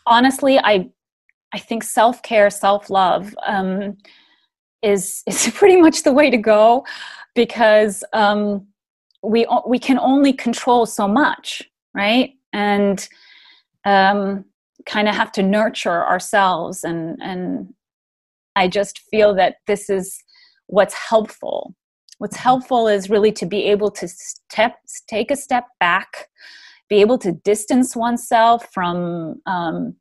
honestly 0.06 0.58
i 0.58 0.88
i 1.54 1.58
think 1.58 1.82
self-care 1.82 2.50
self-love 2.50 3.34
um, 3.46 3.96
is 4.82 5.22
is 5.26 5.50
pretty 5.54 5.80
much 5.80 6.02
the 6.02 6.12
way 6.12 6.30
to 6.30 6.36
go 6.36 6.84
because 7.34 8.04
um, 8.12 8.66
we 9.22 9.46
we 9.66 9.78
can 9.78 9.98
only 9.98 10.32
control 10.32 10.86
so 10.86 11.08
much 11.08 11.62
right? 11.94 12.32
And 12.52 13.06
um, 13.84 14.44
kind 14.86 15.08
of 15.08 15.14
have 15.14 15.32
to 15.32 15.42
nurture 15.42 16.04
ourselves 16.04 16.84
and 16.84 17.18
and 17.22 17.72
I 18.56 18.68
just 18.68 19.00
feel 19.10 19.34
that 19.34 19.56
this 19.66 19.90
is 19.90 20.22
what's 20.66 20.94
helpful. 20.94 21.74
What's 22.18 22.36
helpful 22.36 22.88
is 22.88 23.10
really 23.10 23.32
to 23.32 23.46
be 23.46 23.64
able 23.64 23.90
to 23.92 24.08
step, 24.08 24.76
take 25.08 25.30
a 25.30 25.36
step 25.36 25.64
back, 25.80 26.28
be 26.88 27.00
able 27.00 27.18
to 27.18 27.32
distance 27.32 27.96
oneself 27.96 28.66
from 28.72 29.40
um, 29.46 29.96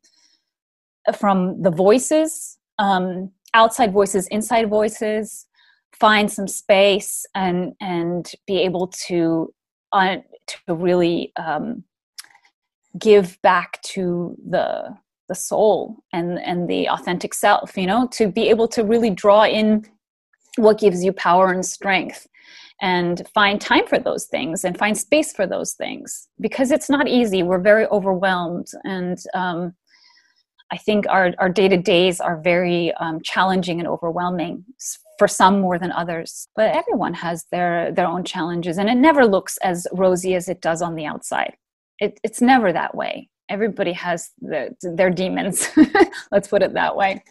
from 1.18 1.60
the 1.60 1.70
voices, 1.70 2.58
um, 2.78 3.30
outside 3.52 3.92
voices, 3.92 4.26
inside 4.28 4.68
voices. 4.68 5.46
Find 5.92 6.30
some 6.30 6.48
space 6.48 7.24
and 7.34 7.72
and 7.80 8.30
be 8.46 8.58
able 8.58 8.88
to 9.06 9.52
uh, 9.92 10.16
to 10.46 10.74
really 10.74 11.32
um, 11.36 11.84
give 12.98 13.40
back 13.42 13.80
to 13.82 14.36
the 14.48 14.96
the 15.28 15.34
soul 15.34 15.96
and 16.12 16.38
and 16.40 16.68
the 16.68 16.88
authentic 16.88 17.32
self 17.32 17.76
you 17.76 17.86
know 17.86 18.06
to 18.08 18.28
be 18.28 18.48
able 18.50 18.68
to 18.68 18.84
really 18.84 19.10
draw 19.10 19.44
in 19.44 19.84
what 20.56 20.78
gives 20.78 21.04
you 21.04 21.12
power 21.12 21.50
and 21.52 21.64
strength 21.64 22.26
and 22.80 23.26
find 23.32 23.60
time 23.60 23.86
for 23.86 23.98
those 23.98 24.26
things 24.26 24.64
and 24.64 24.78
find 24.78 24.96
space 24.96 25.32
for 25.32 25.46
those 25.46 25.74
things. 25.74 26.28
Because 26.40 26.70
it's 26.70 26.90
not 26.90 27.08
easy. 27.08 27.42
We're 27.42 27.60
very 27.60 27.86
overwhelmed. 27.86 28.68
And 28.84 29.18
um, 29.34 29.74
i 30.72 30.76
think 30.78 31.06
our, 31.08 31.32
our 31.38 31.50
day-to-days 31.50 32.20
are 32.20 32.40
very 32.40 32.92
um, 32.94 33.20
challenging 33.22 33.78
and 33.78 33.88
overwhelming 33.88 34.64
for 35.18 35.28
some 35.28 35.60
more 35.60 35.78
than 35.78 35.92
others. 35.92 36.48
But 36.56 36.74
everyone 36.74 37.14
has 37.14 37.46
their 37.52 37.92
their 37.92 38.06
own 38.06 38.24
challenges. 38.24 38.78
And 38.78 38.88
it 38.88 38.96
never 38.96 39.24
looks 39.26 39.56
as 39.58 39.86
rosy 39.92 40.34
as 40.34 40.48
it 40.48 40.60
does 40.60 40.82
on 40.82 40.94
the 40.94 41.06
outside. 41.06 41.56
It, 42.00 42.18
it's 42.24 42.40
never 42.40 42.72
that 42.72 42.96
way 42.96 43.28
everybody 43.48 43.92
has 43.92 44.30
the, 44.40 44.74
their 44.82 45.10
demons 45.10 45.68
let's 46.32 46.48
put 46.48 46.62
it 46.62 46.74
that 46.74 46.96
way 46.96 47.22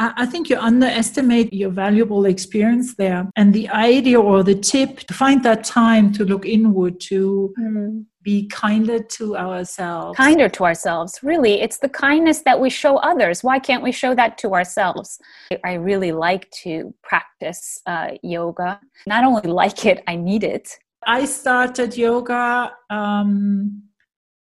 I 0.00 0.26
think 0.26 0.48
you 0.48 0.56
underestimate 0.56 1.52
your 1.52 1.70
valuable 1.70 2.26
experience 2.26 2.94
there. 2.94 3.28
And 3.34 3.52
the 3.52 3.68
idea 3.70 4.20
or 4.20 4.44
the 4.44 4.54
tip 4.54 5.00
to 5.00 5.12
find 5.12 5.42
that 5.42 5.64
time 5.64 6.12
to 6.12 6.24
look 6.24 6.46
inward, 6.46 7.00
to 7.10 7.52
mm. 7.58 8.04
be 8.22 8.46
kinder 8.46 9.00
to 9.02 9.36
ourselves. 9.36 10.16
Kinder 10.16 10.48
to 10.50 10.64
ourselves. 10.64 11.18
Really, 11.24 11.60
it's 11.60 11.78
the 11.78 11.88
kindness 11.88 12.42
that 12.42 12.60
we 12.60 12.70
show 12.70 12.98
others. 12.98 13.42
Why 13.42 13.58
can't 13.58 13.82
we 13.82 13.90
show 13.90 14.14
that 14.14 14.38
to 14.38 14.54
ourselves? 14.54 15.18
I 15.64 15.74
really 15.74 16.12
like 16.12 16.48
to 16.62 16.94
practice 17.02 17.80
uh, 17.84 18.10
yoga. 18.22 18.80
Not 19.08 19.24
only 19.24 19.42
like 19.62 19.84
it, 19.84 20.04
I 20.06 20.14
need 20.14 20.44
it. 20.44 20.78
I 21.04 21.24
started 21.24 21.96
yoga. 21.96 22.72
Um, 22.88 23.87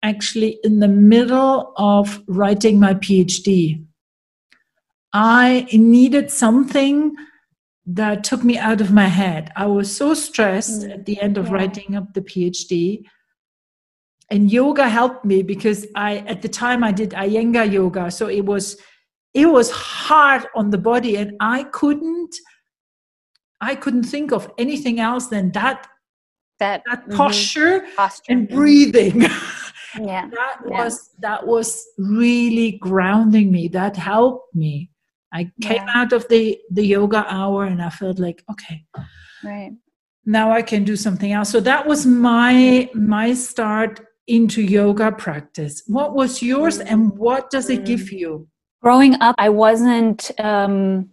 actually 0.04 0.60
in 0.64 0.80
the 0.80 0.88
middle 0.88 1.74
of 1.78 2.22
writing 2.28 2.80
my 2.80 2.94
PhD. 2.94 3.84
I 5.14 5.68
needed 5.72 6.32
something 6.32 7.16
that 7.86 8.24
took 8.24 8.44
me 8.44 8.58
out 8.58 8.82
of 8.82 8.92
my 8.92 9.08
head. 9.08 9.52
I 9.56 9.66
was 9.66 9.96
so 9.96 10.14
stressed 10.14 10.84
mm. 10.84 10.94
at 10.94 11.06
the 11.06 11.20
end 11.20 11.38
of 11.38 11.48
yeah. 11.48 11.54
writing 11.54 11.96
up 11.96 12.14
the 12.14 12.22
PhD. 12.22 13.04
And 14.30 14.52
yoga 14.52 14.88
helped 14.88 15.26
me 15.26 15.42
because 15.42 15.88
I 15.96 16.18
at 16.18 16.44
the 16.44 16.50
time 16.50 16.84
I 16.84 16.92
did 16.92 17.12
Iyengar 17.12 17.72
yoga. 17.72 18.12
So 18.12 18.28
it 18.28 18.46
was 18.46 18.78
it 19.34 19.48
was 19.48 19.72
hard 19.72 20.46
on 20.56 20.70
the 20.70 20.78
body 20.78 21.16
and 21.16 21.36
I 21.40 21.64
couldn't 21.64 22.36
I 23.60 23.74
couldn't 23.74 24.04
think 24.04 24.32
of 24.32 24.52
anything 24.60 25.00
else 25.00 25.28
than 25.28 25.52
that 25.54 25.88
that, 26.60 26.84
that 26.86 27.04
mm-hmm. 27.08 27.18
posture, 27.18 27.86
posture, 27.96 28.32
and 28.32 28.48
breathing. 28.48 29.26
yeah. 30.00 30.30
That 30.30 30.58
was 30.66 31.12
that 31.20 31.46
was 31.46 31.86
really 31.98 32.74
grounding 32.74 33.52
me. 33.52 33.68
That 33.68 33.96
helped 33.96 34.56
me. 34.56 34.90
I 35.34 35.52
came 35.62 35.84
yeah. 35.86 35.94
out 35.96 36.14
of 36.14 36.28
the 36.28 36.60
the 36.72 36.86
yoga 36.86 37.26
hour 37.28 37.66
and 37.66 37.82
i 37.82 37.90
felt 37.90 38.18
like 38.18 38.44
okay 38.50 38.84
right. 39.44 39.72
now 40.26 40.52
i 40.52 40.62
can 40.62 40.84
do 40.84 40.96
something 40.96 41.32
else. 41.32 41.50
So 41.50 41.60
that 41.62 41.86
was 41.86 42.06
my 42.06 42.90
my 42.94 43.34
start 43.34 44.02
into 44.28 44.62
yoga 44.62 45.12
practice. 45.12 45.84
What 45.88 46.14
was 46.16 46.42
yours 46.42 46.80
mm. 46.80 46.86
and 46.88 47.18
what 47.18 47.50
does 47.50 47.70
it 47.70 47.86
give 47.86 48.02
mm. 48.02 48.12
you? 48.12 48.48
Growing 48.82 49.22
up 49.22 49.36
i 49.38 49.50
wasn't 49.50 50.32
um 50.40 51.10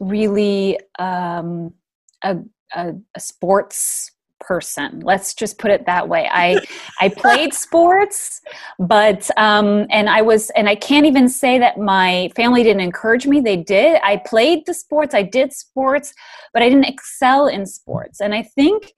really 0.00 0.78
um 0.98 1.74
a, 2.22 2.36
a, 2.74 2.94
a 3.14 3.20
sports 3.20 4.12
person. 4.40 5.00
Let's 5.00 5.34
just 5.34 5.58
put 5.58 5.70
it 5.70 5.86
that 5.86 6.08
way. 6.08 6.28
I 6.32 6.60
i 7.00 7.08
played 7.08 7.54
sports 7.54 8.40
but 8.78 9.30
um 9.36 9.86
and 9.90 10.08
i 10.08 10.22
was 10.22 10.50
and 10.50 10.68
i 10.68 10.74
can't 10.74 11.06
even 11.06 11.28
say 11.28 11.58
that 11.58 11.78
my 11.78 12.30
family 12.36 12.62
didn't 12.62 12.82
encourage 12.82 13.26
me. 13.26 13.40
They 13.40 13.56
did. 13.56 14.00
I 14.02 14.18
played 14.18 14.66
the 14.66 14.74
sports. 14.74 15.14
I 15.14 15.22
did 15.22 15.52
sports 15.52 16.12
but 16.52 16.62
i 16.62 16.68
didn't 16.68 16.86
excel 16.86 17.46
in 17.46 17.66
sports. 17.66 18.20
And 18.20 18.34
i 18.34 18.42
think 18.42 18.92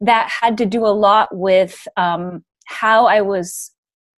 that 0.00 0.28
had 0.40 0.58
to 0.58 0.66
do 0.66 0.84
a 0.84 0.88
lot 0.88 1.28
with 1.34 1.86
um 1.96 2.44
how 2.66 3.06
I 3.06 3.20
was 3.20 3.72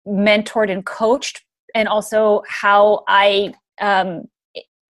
mentored 0.07 0.71
and 0.71 0.85
coached, 0.85 1.43
and 1.75 1.89
also 1.89 2.43
how 2.49 3.05
I 3.09 3.55
um, 3.81 4.25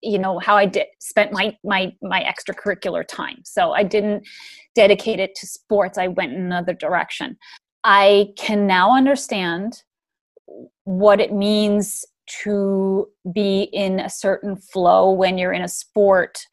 you 0.04 0.20
know 0.20 0.38
how 0.40 0.56
i 0.56 0.66
did 0.66 0.86
spent 1.00 1.32
my 1.32 1.58
my 1.64 1.92
my 2.02 2.22
extracurricular 2.24 3.08
time. 3.08 3.40
So 3.44 3.72
i 3.72 3.84
didn't 3.84 4.28
dedicate 4.76 5.20
it 5.20 5.36
to 5.36 5.48
sports. 5.48 5.98
I 5.98 6.08
went 6.08 6.34
in 6.34 6.42
another 6.42 6.74
direction. 6.74 7.38
I 7.84 8.34
can 8.38 8.68
now 8.68 8.96
understand 8.96 9.84
what 10.84 11.20
it 11.20 11.34
means 11.34 12.06
to 12.44 13.08
be 13.34 13.64
in 13.74 14.00
a 14.00 14.10
certain 14.10 14.56
flow 14.56 15.12
when 15.12 15.38
you're 15.38 15.54
in 15.54 15.64
a 15.64 15.68
sport. 15.68 16.46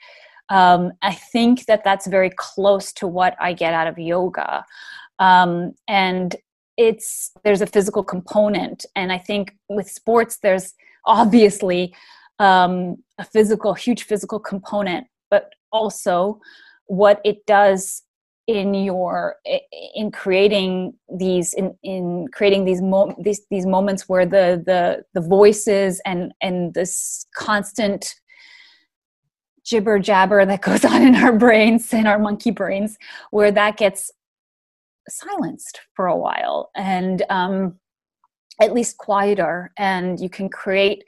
Um, 0.49 0.93
i 1.03 1.13
think 1.13 1.67
that 1.67 1.85
that's 1.85 2.07
very 2.07 2.31
close 2.31 2.93
to 2.95 3.07
what 3.07 3.37
i 3.41 3.53
get 3.53 3.75
out 3.75 3.87
of 3.87 3.99
yoga. 3.99 4.65
Um, 5.19 5.75
and 5.87 6.37
it's 6.77 7.33
there's 7.45 7.61
a 7.61 7.67
physical 7.67 8.05
component. 8.05 8.87
And 8.95 9.13
i 9.13 9.19
think 9.19 9.57
with 9.69 9.91
sports 9.91 10.39
there's 10.43 10.75
obviously 11.07 11.95
um, 12.41 12.97
a 13.19 13.25
physical, 13.25 13.75
huge 13.75 14.03
physical 14.03 14.41
component, 14.41 15.07
but 15.31 15.53
also 15.71 16.41
what 16.87 17.21
it 17.25 17.47
does 17.47 18.03
in 18.49 18.75
your 18.75 19.37
in 19.95 20.11
creating 20.11 20.93
these 21.17 21.55
in, 21.55 21.77
in 21.85 22.27
creating 22.33 22.65
these 22.65 22.83
mo- 22.83 23.15
these 23.23 23.43
these 23.51 23.67
moments 23.67 24.09
where 24.09 24.27
the 24.27 24.61
the 24.67 25.05
the 25.15 25.21
voices 25.21 26.01
and 26.05 26.33
and 26.43 26.75
this 26.75 27.27
constant 27.37 28.17
jibber 29.65 30.01
jabber 30.01 30.45
that 30.45 30.63
goes 30.63 30.85
on 30.85 31.01
in 31.03 31.15
our 31.15 31.37
brains 31.37 31.93
in 31.93 32.07
our 32.09 32.19
monkey 32.19 32.51
brains 32.51 32.97
where 33.31 33.53
that 33.53 33.77
gets 33.77 34.11
silenced 35.09 35.83
for 35.95 36.07
a 36.07 36.17
while 36.17 36.71
and 36.75 37.23
um, 37.31 37.79
at 38.61 38.73
least 38.73 38.97
quieter 38.97 39.71
and 39.77 40.19
you 40.19 40.29
can 40.29 40.49
create 40.49 41.05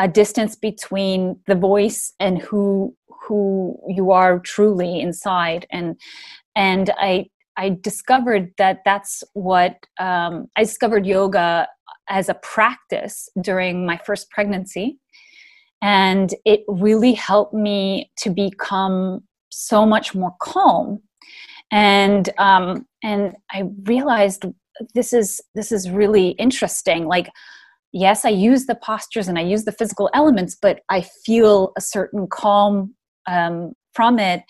a 0.00 0.08
distance 0.08 0.56
between 0.56 1.38
the 1.46 1.54
voice 1.54 2.14
and 2.18 2.38
who 2.38 2.96
who 3.22 3.78
you 3.86 4.10
are 4.10 4.38
truly 4.40 4.98
inside. 5.00 5.66
And 5.70 6.00
and 6.56 6.90
i 6.98 7.26
i 7.56 7.76
discovered 7.82 8.52
that 8.56 8.78
that's 8.84 9.22
what 9.34 9.76
um, 9.98 10.48
i 10.56 10.62
discovered 10.62 11.06
yoga 11.06 11.68
as 12.08 12.28
a 12.28 12.34
practice 12.34 13.28
during 13.40 13.86
my 13.86 14.00
first 14.04 14.30
pregnancy. 14.30 14.98
And 15.82 16.34
it 16.44 16.60
really 16.66 17.12
helped 17.12 17.54
me 17.54 18.10
to 18.18 18.30
become 18.30 19.20
so 19.50 19.86
much 19.86 20.14
more 20.14 20.34
calm. 20.40 21.00
And 21.70 22.30
um, 22.38 22.86
and 23.02 23.34
i 23.52 23.64
realized 23.84 24.46
this 24.94 25.12
is 25.12 25.40
this 25.54 25.70
is 25.72 25.90
really 25.90 26.30
interesting. 26.30 27.06
Like 27.06 27.30
yes, 27.92 28.24
I 28.24 28.30
use 28.30 28.66
the 28.66 28.74
postures 28.74 29.28
and 29.28 29.38
I 29.38 29.42
use 29.42 29.64
the 29.64 29.72
physical 29.72 30.10
elements, 30.14 30.56
but 30.60 30.80
I 30.88 31.02
feel 31.02 31.72
a 31.76 31.80
certain 31.80 32.26
calm 32.26 32.94
um, 33.26 33.72
from 33.92 34.18
it. 34.18 34.42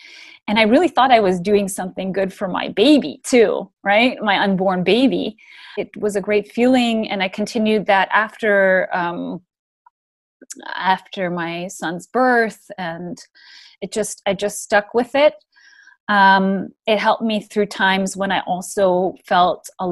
And 0.47 0.59
I 0.59 0.63
really 0.63 0.87
thought 0.87 1.11
I 1.11 1.19
was 1.19 1.39
doing 1.39 1.67
something 1.67 2.11
good 2.11 2.33
for 2.33 2.47
my 2.47 2.69
baby 2.69 3.21
too, 3.23 3.69
right? 3.83 4.17
My 4.21 4.39
unborn 4.39 4.83
baby. 4.83 5.37
It 5.77 5.89
was 5.97 6.15
a 6.15 6.21
great 6.21 6.51
feeling, 6.51 7.09
and 7.09 7.23
I 7.23 7.29
continued 7.29 7.85
that 7.85 8.09
after 8.11 8.89
um, 8.93 9.41
after 10.75 11.29
my 11.29 11.67
son's 11.67 12.07
birth, 12.07 12.69
and 12.77 13.17
it 13.81 13.91
just 13.91 14.21
I 14.25 14.33
just 14.33 14.61
stuck 14.61 14.93
with 14.93 15.15
it 15.15 15.35
um, 16.11 16.67
it 16.87 16.99
helped 16.99 17.23
me 17.23 17.39
through 17.39 17.67
times 17.67 18.17
when 18.17 18.33
I 18.33 18.41
also 18.41 19.15
felt 19.25 19.69
a, 19.79 19.85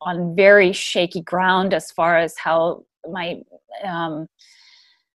on 0.00 0.36
very 0.36 0.72
shaky 0.72 1.20
ground 1.20 1.74
as 1.74 1.90
far 1.90 2.16
as 2.16 2.38
how 2.38 2.84
my 3.10 3.40
um, 3.84 4.28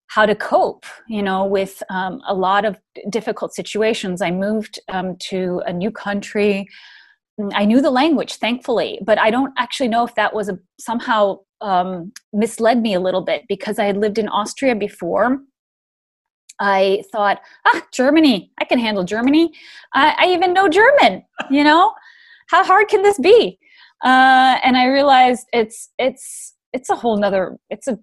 how 0.07 0.25
to 0.25 0.33
cope 0.33 0.85
you 1.07 1.21
know 1.21 1.45
with 1.45 1.83
um, 1.91 2.23
a 2.27 2.33
lot 2.33 2.65
of 2.65 2.75
difficult 3.09 3.53
situations. 3.53 4.19
I 4.19 4.31
moved 4.31 4.79
um, 4.89 5.15
to 5.29 5.61
a 5.67 5.71
new 5.71 5.91
country. 5.91 6.67
I 7.53 7.65
knew 7.65 7.81
the 7.81 7.91
language 7.91 8.35
thankfully 8.35 8.97
but 9.05 9.19
i 9.19 9.29
don't 9.29 9.53
actually 9.57 9.89
know 9.89 10.05
if 10.05 10.15
that 10.15 10.33
was 10.33 10.47
a, 10.47 10.57
somehow 10.79 11.38
um, 11.59 12.13
misled 12.31 12.81
me 12.81 12.93
a 12.93 12.99
little 13.01 13.25
bit 13.25 13.43
because 13.49 13.77
i 13.77 13.83
had 13.83 13.97
lived 13.97 14.17
in 14.17 14.29
austria 14.29 14.73
before 14.73 15.41
I 16.59 17.03
thought, 17.11 17.41
ah, 17.65 17.81
Germany, 17.91 18.51
I 18.59 18.65
can 18.65 18.79
handle 18.79 19.03
Germany. 19.03 19.51
I, 19.93 20.15
I 20.17 20.33
even 20.33 20.53
know 20.53 20.69
German, 20.69 21.23
you 21.49 21.63
know? 21.63 21.93
How 22.47 22.63
hard 22.63 22.87
can 22.87 23.01
this 23.01 23.17
be? 23.19 23.59
Uh, 24.03 24.59
and 24.63 24.77
I 24.77 24.85
realized 24.85 25.47
it's 25.51 25.89
it's 25.97 26.53
it's 26.73 26.89
a 26.89 26.95
whole 26.95 27.17
nother 27.17 27.57
it's 27.69 27.87
a 27.87 27.97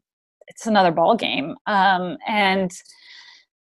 it's 0.48 0.66
another 0.66 0.90
ball 0.90 1.16
game. 1.16 1.54
Um, 1.66 2.18
and 2.26 2.70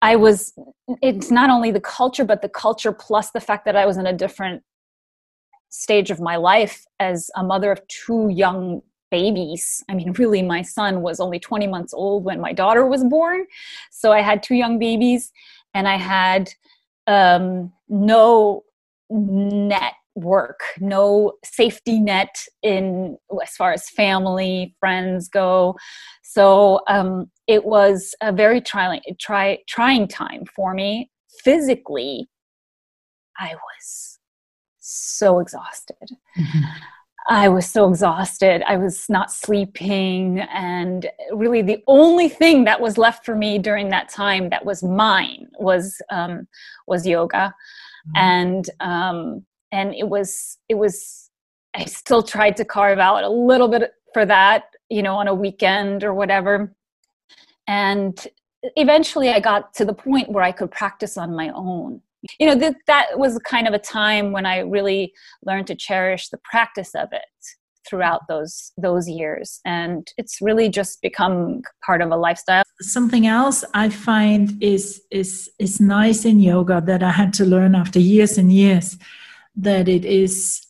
I 0.02 0.16
was 0.16 0.54
it's 1.02 1.32
not 1.32 1.50
only 1.50 1.72
the 1.72 1.82
culture, 1.82 2.24
but 2.24 2.42
the 2.42 2.50
culture 2.50 2.94
plus 2.94 3.32
the 3.32 3.42
fact 3.42 3.66
that 3.66 3.76
I 3.76 3.86
was 3.86 3.98
in 3.98 4.06
a 4.06 4.14
different 4.14 4.64
stage 5.70 6.12
of 6.12 6.20
my 6.20 6.36
life 6.36 6.86
as 7.00 7.30
a 7.36 7.44
mother 7.44 7.72
of 7.72 7.82
two 7.88 8.30
young 8.30 8.82
babies. 9.12 9.84
I 9.90 9.94
mean, 9.94 10.12
really, 10.18 10.42
my 10.42 10.62
son 10.62 11.02
was 11.02 11.20
only 11.20 11.40
20 11.40 11.68
months 11.68 11.94
old 11.94 12.24
when 12.24 12.40
my 12.40 12.54
daughter 12.54 12.86
was 12.86 13.04
born. 13.04 13.46
So 13.92 14.12
I 14.12 14.22
had 14.22 14.44
two 14.44 14.56
young 14.56 14.80
babies, 14.80 15.32
and 15.74 15.88
I 15.88 15.98
had 15.98 16.50
um, 17.08 17.72
no 17.88 18.64
network, 19.10 20.62
no 20.80 21.34
safety 21.44 22.00
net 22.00 22.44
in 22.62 23.18
as 23.42 23.56
far 23.56 23.74
as 23.74 23.90
family, 23.90 24.76
friends 24.80 25.28
go. 25.28 25.76
So 26.24 26.82
um, 26.88 27.32
it 27.48 27.66
was 27.66 28.14
a 28.22 28.32
very 28.32 28.62
trying, 28.62 29.02
try, 29.20 29.60
trying 29.68 30.08
time 30.08 30.46
for 30.56 30.74
me. 30.74 31.10
Physically, 31.44 32.30
I 33.40 33.56
was 33.56 34.20
so 34.80 35.40
exhausted. 35.40 36.10
Mm-hmm. 36.38 36.64
I 37.30 37.48
was 37.48 37.70
so 37.70 37.88
exhausted. 37.88 38.64
I 38.68 38.78
was 38.78 39.08
not 39.08 39.32
sleeping. 39.32 40.40
And 40.40 41.08
really, 41.32 41.62
the 41.62 41.84
only 41.86 42.28
thing 42.28 42.64
that 42.64 42.82
was 42.82 42.98
left 42.98 43.24
for 43.24 43.36
me 43.36 43.60
during 43.60 43.90
that 43.90 44.10
time 44.10 44.50
that 44.50 44.66
was 44.66 44.82
mine 44.82 45.48
was, 45.60 46.02
um, 46.10 46.48
was 46.88 47.06
yoga. 47.06 47.54
Mm-hmm. 48.08 48.18
And, 48.18 48.70
um, 48.80 49.46
and 49.72 49.94
it 49.94 50.10
was, 50.10 50.58
it 50.70 50.76
was, 50.76 51.30
I 51.76 51.86
still 51.86 52.24
tried 52.24 52.58
to 52.58 52.66
carve 52.66 52.98
out 52.98 53.24
a 53.24 53.30
little 53.30 53.68
bit 53.68 53.94
for 54.12 54.26
that, 54.26 54.64
you 54.90 55.04
know, 55.04 55.16
on 55.16 55.28
a 55.28 55.34
weekend 55.34 56.04
or 56.04 56.16
whatever. 56.16 56.74
And 57.68 58.28
eventually 58.76 59.30
I 59.30 59.40
got 59.40 59.76
to 59.76 59.86
the 59.86 59.94
point 59.94 60.32
where 60.32 60.44
I 60.44 60.52
could 60.52 60.72
practice 60.72 61.16
on 61.16 61.36
my 61.36 61.50
own 61.50 62.02
you 62.40 62.48
know 62.48 62.56
that 62.56 62.76
that 62.88 63.18
was 63.18 63.40
kind 63.40 63.68
of 63.68 63.74
a 63.74 63.80
time 63.80 64.32
when 64.32 64.46
i 64.46 64.60
really 64.60 65.14
learned 65.46 65.68
to 65.68 65.76
cherish 65.76 66.30
the 66.30 66.40
practice 66.44 66.94
of 66.96 67.10
it 67.12 67.24
throughout 67.90 68.28
those 68.28 68.72
those 68.78 69.08
years. 69.10 69.60
And 69.66 70.08
it's 70.18 70.42
really 70.42 70.70
just 70.70 71.02
become 71.02 71.62
part 71.86 72.02
of 72.02 72.12
a 72.12 72.16
lifestyle. 72.16 72.64
Something 72.82 73.28
else 73.28 73.64
i 73.74 73.90
find 73.90 74.62
is 74.62 75.02
is 75.12 75.50
is 75.60 75.80
nice 75.80 76.26
in 76.26 76.40
yoga 76.40 76.82
that 76.86 77.04
i 77.04 77.12
had 77.12 77.34
to 77.34 77.46
learn 77.46 77.76
after 77.76 78.00
years 78.00 78.38
and 78.38 78.52
years 78.52 78.98
that 79.56 79.88
it 79.88 80.06
is 80.06 80.66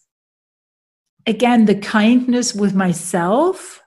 again 1.27 1.65
the 1.65 1.75
kindness 1.75 2.55
with 2.55 2.73
myself 2.73 3.81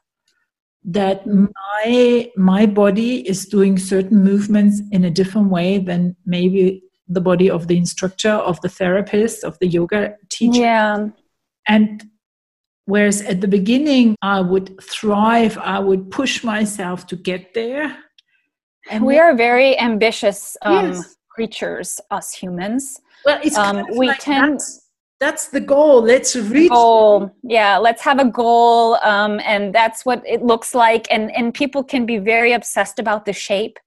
that 0.85 1.27
my 1.27 2.31
my 2.37 2.67
body 2.67 3.27
is 3.29 3.47
doing 3.47 3.79
certain 3.79 4.23
movements 4.23 4.81
in 4.91 5.05
a 5.05 5.11
different 5.11 5.49
way 5.51 5.79
than 5.79 6.15
maybe 6.27 6.83
the 7.09 7.21
body 7.21 7.51
of 7.51 7.69
the 7.69 7.77
instructor, 7.77 8.31
of 8.31 8.61
the 8.61 8.69
therapist, 8.69 9.45
of 9.45 9.59
the 9.59 9.67
yoga 9.67 10.17
teacher. 10.31 10.61
Yeah. 10.61 11.09
And 11.69 12.05
whereas 12.87 13.23
at 13.23 13.41
the 13.41 13.49
beginning 13.49 14.17
I 14.23 14.41
would 14.41 14.81
thrive, 14.83 15.59
I 15.59 15.79
would 15.79 16.11
push 16.11 16.43
myself 16.45 17.07
to 17.09 17.17
get 17.17 17.55
there. 17.55 17.97
And 18.91 19.05
we 19.05 19.19
are 19.19 19.35
very 19.35 19.79
ambitious 19.79 20.57
um, 20.63 20.93
yes. 20.93 21.17
creatures, 21.31 22.01
us 22.11 22.33
humans. 22.33 23.01
Well, 23.25 23.41
it's 23.45 23.57
um, 23.57 23.87
we 23.97 24.09
like 24.09 24.19
tend. 24.19 24.55
That's, 24.55 24.91
that's, 25.21 25.49
the 25.49 25.61
goal. 25.61 26.03
Let's 26.03 26.35
reach. 26.35 26.71
Goal. 26.71 27.31
Yeah, 27.45 27.79
let's 27.79 28.03
have 28.03 28.19
a 28.19 28.25
goal, 28.25 28.97
um, 28.97 29.41
and 29.45 29.73
that's 29.73 30.05
what 30.05 30.21
it 30.27 30.43
looks 30.43 30.75
like. 30.75 31.07
And 31.13 31.31
and 31.37 31.55
people 31.55 31.85
can 31.85 32.07
be 32.07 32.19
very 32.19 32.53
obsessed 32.53 32.99
about 32.99 33.25
the 33.25 33.33
shape 33.33 33.79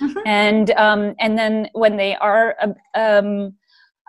mm-hmm. 0.00 0.18
and 0.26 0.70
um, 0.72 1.14
and 1.20 1.38
then 1.38 1.68
when 1.72 1.96
they 1.96 2.16
are 2.16 2.56
um, 2.94 3.54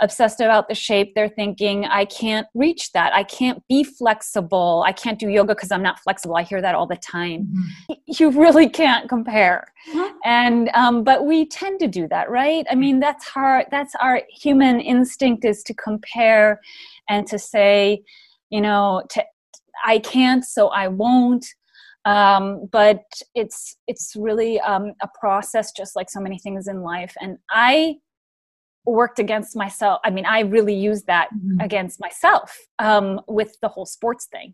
obsessed 0.01 0.41
about 0.41 0.67
the 0.67 0.75
shape 0.75 1.13
they're 1.15 1.29
thinking 1.29 1.85
i 1.85 2.03
can't 2.03 2.47
reach 2.53 2.91
that 2.91 3.13
i 3.13 3.23
can't 3.23 3.65
be 3.69 3.81
flexible 3.81 4.83
i 4.85 4.91
can't 4.91 5.19
do 5.19 5.29
yoga 5.29 5.55
because 5.55 5.71
i'm 5.71 5.81
not 5.81 5.97
flexible 5.99 6.35
i 6.35 6.43
hear 6.43 6.61
that 6.61 6.75
all 6.75 6.85
the 6.85 6.97
time 6.97 7.47
mm-hmm. 7.89 7.93
you 8.19 8.29
really 8.29 8.67
can't 8.67 9.07
compare 9.07 9.65
mm-hmm. 9.89 10.17
and 10.25 10.69
um, 10.73 11.01
but 11.03 11.25
we 11.25 11.45
tend 11.45 11.79
to 11.79 11.87
do 11.87 12.09
that 12.09 12.29
right 12.29 12.65
i 12.69 12.75
mean 12.75 12.99
that's 12.99 13.23
hard 13.25 13.65
that's 13.71 13.95
our 14.01 14.21
human 14.29 14.81
instinct 14.81 15.45
is 15.45 15.63
to 15.63 15.73
compare 15.73 16.59
and 17.07 17.25
to 17.25 17.39
say 17.39 18.03
you 18.49 18.59
know 18.59 19.01
to 19.09 19.23
I 19.85 19.99
can't, 19.99 20.43
so 20.43 20.67
I 20.69 20.87
won't. 20.87 21.45
Um, 22.05 22.69
but 22.71 23.03
it's 23.33 23.77
it's 23.87 24.15
really 24.15 24.59
um, 24.61 24.93
a 25.01 25.09
process, 25.19 25.71
just 25.71 25.95
like 25.95 26.09
so 26.09 26.19
many 26.19 26.37
things 26.37 26.67
in 26.67 26.81
life. 26.81 27.15
And 27.19 27.37
I 27.49 27.95
worked 28.85 29.19
against 29.19 29.55
myself. 29.55 29.99
I 30.03 30.11
mean, 30.11 30.25
I 30.25 30.41
really 30.41 30.75
used 30.75 31.07
that 31.07 31.29
mm-hmm. 31.35 31.59
against 31.59 31.99
myself 31.99 32.55
um, 32.79 33.21
with 33.27 33.57
the 33.61 33.67
whole 33.67 33.85
sports 33.85 34.27
thing. 34.31 34.53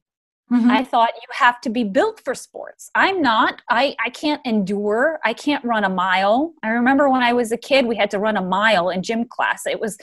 Mm-hmm. 0.52 0.70
I 0.70 0.84
thought 0.84 1.12
you 1.16 1.28
have 1.32 1.62
to 1.62 1.70
be 1.70 1.86
built 1.86 2.22
for 2.26 2.36
sports. 2.36 2.92
I'm 2.94 3.22
not. 3.22 3.62
I, 3.70 3.96
I 4.04 4.10
can't 4.10 4.46
endure. 4.46 5.20
I 5.24 5.34
can't 5.34 5.64
run 5.64 5.86
a 5.86 5.90
mile. 5.90 6.54
I 6.62 6.70
remember 6.70 7.10
when 7.10 7.24
I 7.24 7.32
was 7.32 7.54
a 7.54 7.58
kid, 7.58 7.86
we 7.86 7.96
had 7.96 8.12
to 8.12 8.20
run 8.20 8.36
a 8.36 8.42
mile 8.42 8.90
in 8.90 9.02
gym 9.02 9.24
class. 9.24 9.66
It 9.66 9.80
was, 9.80 9.98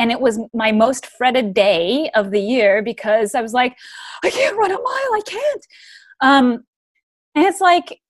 and 0.00 0.10
it 0.10 0.20
was 0.20 0.40
my 0.52 0.72
most 0.72 1.06
fretted 1.06 1.54
day 1.54 2.10
of 2.16 2.32
the 2.32 2.40
year 2.40 2.82
because 2.82 3.36
I 3.36 3.42
was 3.42 3.52
like, 3.52 3.76
I 4.24 4.30
can't 4.30 4.56
run 4.56 4.72
a 4.72 4.74
mile. 4.74 4.84
I 4.84 5.20
can't. 5.24 5.66
Um, 6.20 6.64
and 7.34 7.46
it's 7.46 7.60
like, 7.60 8.00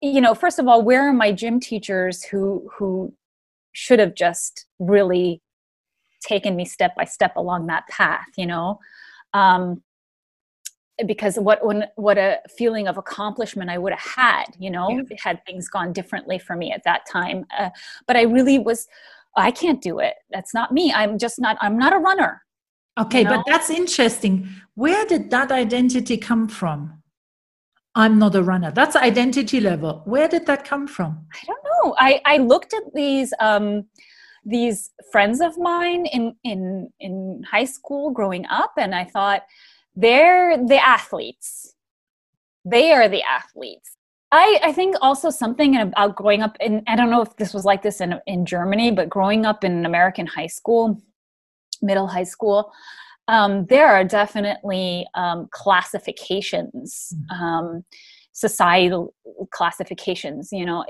you 0.00 0.20
know, 0.20 0.34
first 0.34 0.58
of 0.58 0.68
all, 0.68 0.82
where 0.82 1.08
are 1.08 1.12
my 1.12 1.32
gym 1.32 1.60
teachers 1.60 2.24
who 2.24 2.68
who 2.76 3.14
should 3.72 3.98
have 3.98 4.14
just 4.14 4.66
really 4.78 5.40
taken 6.20 6.56
me 6.56 6.64
step 6.64 6.96
by 6.96 7.04
step 7.04 7.36
along 7.36 7.66
that 7.66 7.86
path? 7.88 8.28
You 8.36 8.46
know. 8.46 8.80
Um, 9.34 9.82
because 11.06 11.36
what 11.36 11.64
when, 11.64 11.84
what 11.94 12.18
a 12.18 12.40
feeling 12.56 12.88
of 12.88 12.98
accomplishment 12.98 13.70
I 13.70 13.78
would 13.78 13.92
have 13.92 14.00
had, 14.00 14.46
you 14.58 14.70
know, 14.70 14.90
yeah. 14.90 15.16
had 15.22 15.44
things 15.46 15.68
gone 15.68 15.92
differently 15.92 16.38
for 16.38 16.56
me 16.56 16.72
at 16.72 16.82
that 16.84 17.02
time. 17.10 17.46
Uh, 17.56 17.70
but 18.06 18.16
I 18.16 18.22
really 18.22 18.58
was, 18.58 18.88
I 19.36 19.50
can't 19.50 19.80
do 19.80 20.00
it. 20.00 20.14
That's 20.30 20.52
not 20.52 20.72
me. 20.72 20.92
I'm 20.92 21.18
just 21.18 21.38
not. 21.40 21.56
I'm 21.60 21.78
not 21.78 21.92
a 21.92 21.98
runner. 21.98 22.42
Okay, 22.98 23.18
you 23.18 23.24
know? 23.24 23.36
but 23.36 23.44
that's 23.46 23.70
interesting. 23.70 24.48
Where 24.74 25.04
did 25.06 25.30
that 25.30 25.52
identity 25.52 26.16
come 26.16 26.48
from? 26.48 26.97
I'm 27.94 28.18
not 28.18 28.34
a 28.34 28.42
runner. 28.42 28.70
That's 28.70 28.96
identity 28.96 29.60
level. 29.60 30.02
Where 30.04 30.28
did 30.28 30.46
that 30.46 30.64
come 30.64 30.86
from? 30.86 31.26
I 31.32 31.46
don't 31.46 31.64
know. 31.64 31.94
I 31.98 32.20
I 32.24 32.36
looked 32.38 32.74
at 32.74 32.94
these. 32.94 33.32
Um, 33.40 33.86
these 34.44 34.90
friends 35.12 35.40
of 35.40 35.58
mine 35.58 36.06
in 36.06 36.34
in 36.42 36.88
in 37.00 37.42
high 37.50 37.66
school 37.66 38.10
growing 38.10 38.46
up 38.46 38.72
and 38.78 38.94
i 38.94 39.04
thought 39.04 39.42
they're 39.94 40.56
the 40.56 40.78
athletes 40.78 41.74
they 42.64 42.92
are 42.92 43.08
the 43.08 43.22
athletes 43.22 43.98
I, 44.30 44.60
I 44.62 44.72
think 44.72 44.94
also 45.00 45.30
something 45.30 45.76
about 45.78 46.16
growing 46.16 46.42
up 46.42 46.56
in 46.60 46.82
I 46.86 46.96
don't 46.96 47.10
know 47.10 47.22
if 47.22 47.36
this 47.36 47.54
was 47.54 47.64
like 47.64 47.82
this 47.82 48.00
in 48.00 48.20
in 48.26 48.44
Germany, 48.44 48.90
but 48.90 49.08
growing 49.08 49.46
up 49.46 49.64
in 49.64 49.72
an 49.72 49.86
American 49.86 50.26
high 50.26 50.48
school, 50.48 51.00
middle 51.80 52.06
high 52.06 52.24
school, 52.24 52.70
um, 53.28 53.66
there 53.66 53.88
are 53.88 54.04
definitely 54.04 55.06
um, 55.14 55.48
classifications, 55.50 57.12
mm. 57.14 57.40
um, 57.40 57.84
societal 58.32 59.14
classifications. 59.52 60.48
You 60.50 60.64
know, 60.64 60.84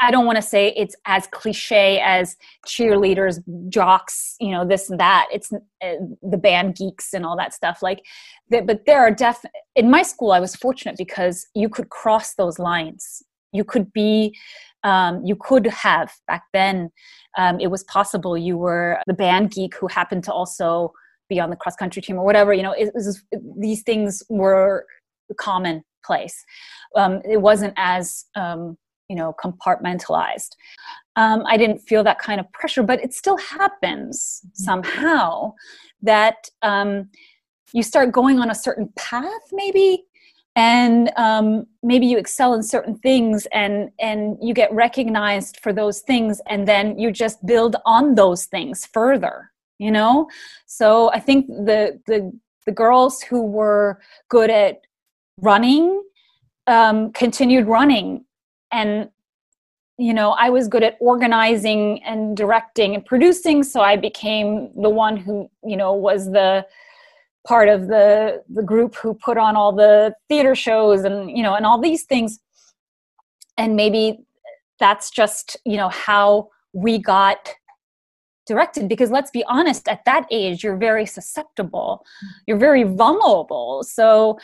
I 0.00 0.10
don't 0.10 0.26
want 0.26 0.36
to 0.36 0.42
say 0.42 0.72
it's 0.76 0.96
as 1.04 1.26
cliche 1.28 2.00
as 2.00 2.36
cheerleaders, 2.66 3.38
jocks, 3.68 4.34
you 4.40 4.50
know, 4.50 4.66
this 4.66 4.90
and 4.90 4.98
that. 4.98 5.28
It's 5.32 5.52
uh, 5.52 5.94
the 6.22 6.38
band 6.38 6.76
geeks 6.76 7.12
and 7.12 7.24
all 7.24 7.36
that 7.36 7.54
stuff. 7.54 7.80
Like, 7.82 8.04
but 8.48 8.86
there 8.86 9.00
are 9.00 9.10
def. 9.10 9.44
In 9.76 9.90
my 9.90 10.02
school, 10.02 10.32
I 10.32 10.40
was 10.40 10.56
fortunate 10.56 10.96
because 10.96 11.46
you 11.54 11.68
could 11.68 11.90
cross 11.90 12.34
those 12.34 12.58
lines. 12.58 13.22
You 13.52 13.62
could 13.62 13.92
be, 13.92 14.36
um, 14.84 15.22
you 15.24 15.36
could 15.36 15.66
have 15.66 16.12
back 16.26 16.44
then. 16.52 16.90
Um, 17.36 17.60
it 17.60 17.68
was 17.68 17.84
possible 17.84 18.36
you 18.36 18.56
were 18.56 18.98
the 19.06 19.14
band 19.14 19.52
geek 19.52 19.76
who 19.76 19.86
happened 19.86 20.24
to 20.24 20.32
also 20.32 20.92
be 21.30 21.40
on 21.40 21.48
the 21.48 21.56
cross 21.56 21.76
country 21.76 22.02
team 22.02 22.16
or 22.18 22.24
whatever. 22.24 22.52
You 22.52 22.62
know, 22.62 22.72
it, 22.72 22.88
it 22.88 22.94
was, 22.94 23.24
these 23.56 23.82
things 23.82 24.22
were 24.28 24.84
commonplace. 25.38 26.44
Um, 26.96 27.22
it 27.24 27.40
wasn't 27.40 27.72
as 27.78 28.26
um, 28.34 28.76
you 29.10 29.16
know 29.16 29.34
compartmentalized 29.44 30.52
um, 31.16 31.42
i 31.46 31.56
didn't 31.56 31.80
feel 31.80 32.02
that 32.04 32.18
kind 32.20 32.40
of 32.40 32.50
pressure 32.52 32.82
but 32.82 33.02
it 33.02 33.12
still 33.12 33.36
happens 33.36 34.40
mm-hmm. 34.46 34.62
somehow 34.62 35.52
that 36.00 36.48
um, 36.62 37.10
you 37.74 37.82
start 37.82 38.12
going 38.12 38.38
on 38.38 38.50
a 38.50 38.54
certain 38.54 38.88
path 38.96 39.46
maybe 39.52 40.04
and 40.56 41.10
um, 41.16 41.66
maybe 41.82 42.06
you 42.06 42.18
excel 42.18 42.54
in 42.54 42.62
certain 42.62 42.96
things 42.98 43.46
and 43.52 43.90
and 43.98 44.38
you 44.40 44.54
get 44.54 44.72
recognized 44.72 45.58
for 45.62 45.72
those 45.72 46.00
things 46.00 46.40
and 46.46 46.66
then 46.66 46.98
you 46.98 47.10
just 47.10 47.44
build 47.44 47.76
on 47.84 48.14
those 48.14 48.44
things 48.46 48.86
further 48.86 49.50
you 49.84 49.90
know? 49.90 50.28
So 50.66 51.10
i 51.12 51.20
think 51.26 51.46
the 51.48 51.80
the 52.06 52.18
the 52.66 52.72
girls 52.72 53.22
who 53.22 53.40
were 53.42 54.00
good 54.28 54.50
at 54.50 54.82
running 55.38 55.84
um, 56.66 57.12
continued 57.12 57.66
running. 57.66 58.24
And 58.70 59.10
you 59.98 60.14
know 60.14 60.30
i 60.44 60.48
was 60.48 60.66
good 60.66 60.82
at 60.82 60.96
organizing 60.98 62.02
and 62.04 62.34
directing 62.34 62.94
and 62.94 63.04
producing 63.04 63.62
so 63.62 63.82
i 63.82 63.96
became 63.96 64.70
the 64.84 64.88
one 64.88 65.14
who 65.14 65.34
you 65.62 65.76
know 65.76 65.92
was 65.92 66.24
the 66.38 66.64
part 67.46 67.68
of 67.68 67.88
the 67.88 68.42
the 68.48 68.62
group 68.62 68.94
who 68.94 69.14
put 69.14 69.38
on 69.38 69.56
all 69.56 69.72
the 69.72 70.14
theater 70.28 70.54
shows 70.54 71.04
and 71.04 71.30
you 71.36 71.42
know 71.42 71.54
and 71.54 71.66
all 71.66 71.80
these 71.80 72.04
things. 72.04 72.38
And 73.56 73.76
maybe 73.76 74.20
that's 74.78 75.10
just 75.10 75.56
you 75.64 75.76
know 75.76 75.88
how 75.88 76.48
we 76.72 76.98
got 76.98 77.54
directed 78.52 78.88
because 78.88 79.10
let's 79.10 79.30
be 79.30 79.44
honest 79.56 79.88
at 79.88 80.04
that 80.04 80.24
age 80.30 80.62
you're 80.62 80.76
very 80.76 81.06
susceptible. 81.06 82.04
You're 82.46 82.62
very 82.68 82.82
vulnerable. 82.82 83.82
So 83.98 84.38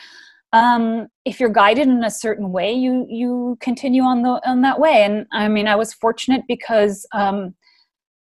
um, 0.53 1.07
if 1.25 1.39
you're 1.39 1.49
guided 1.49 1.87
in 1.87 2.03
a 2.03 2.11
certain 2.11 2.51
way, 2.51 2.71
you 2.73 3.05
you 3.09 3.57
continue 3.59 4.03
on 4.03 4.21
the 4.21 4.41
on 4.49 4.61
that 4.61 4.79
way. 4.79 5.03
And 5.03 5.25
I 5.31 5.47
mean, 5.47 5.67
I 5.67 5.75
was 5.75 5.93
fortunate 5.93 6.43
because 6.47 7.05
um, 7.13 7.53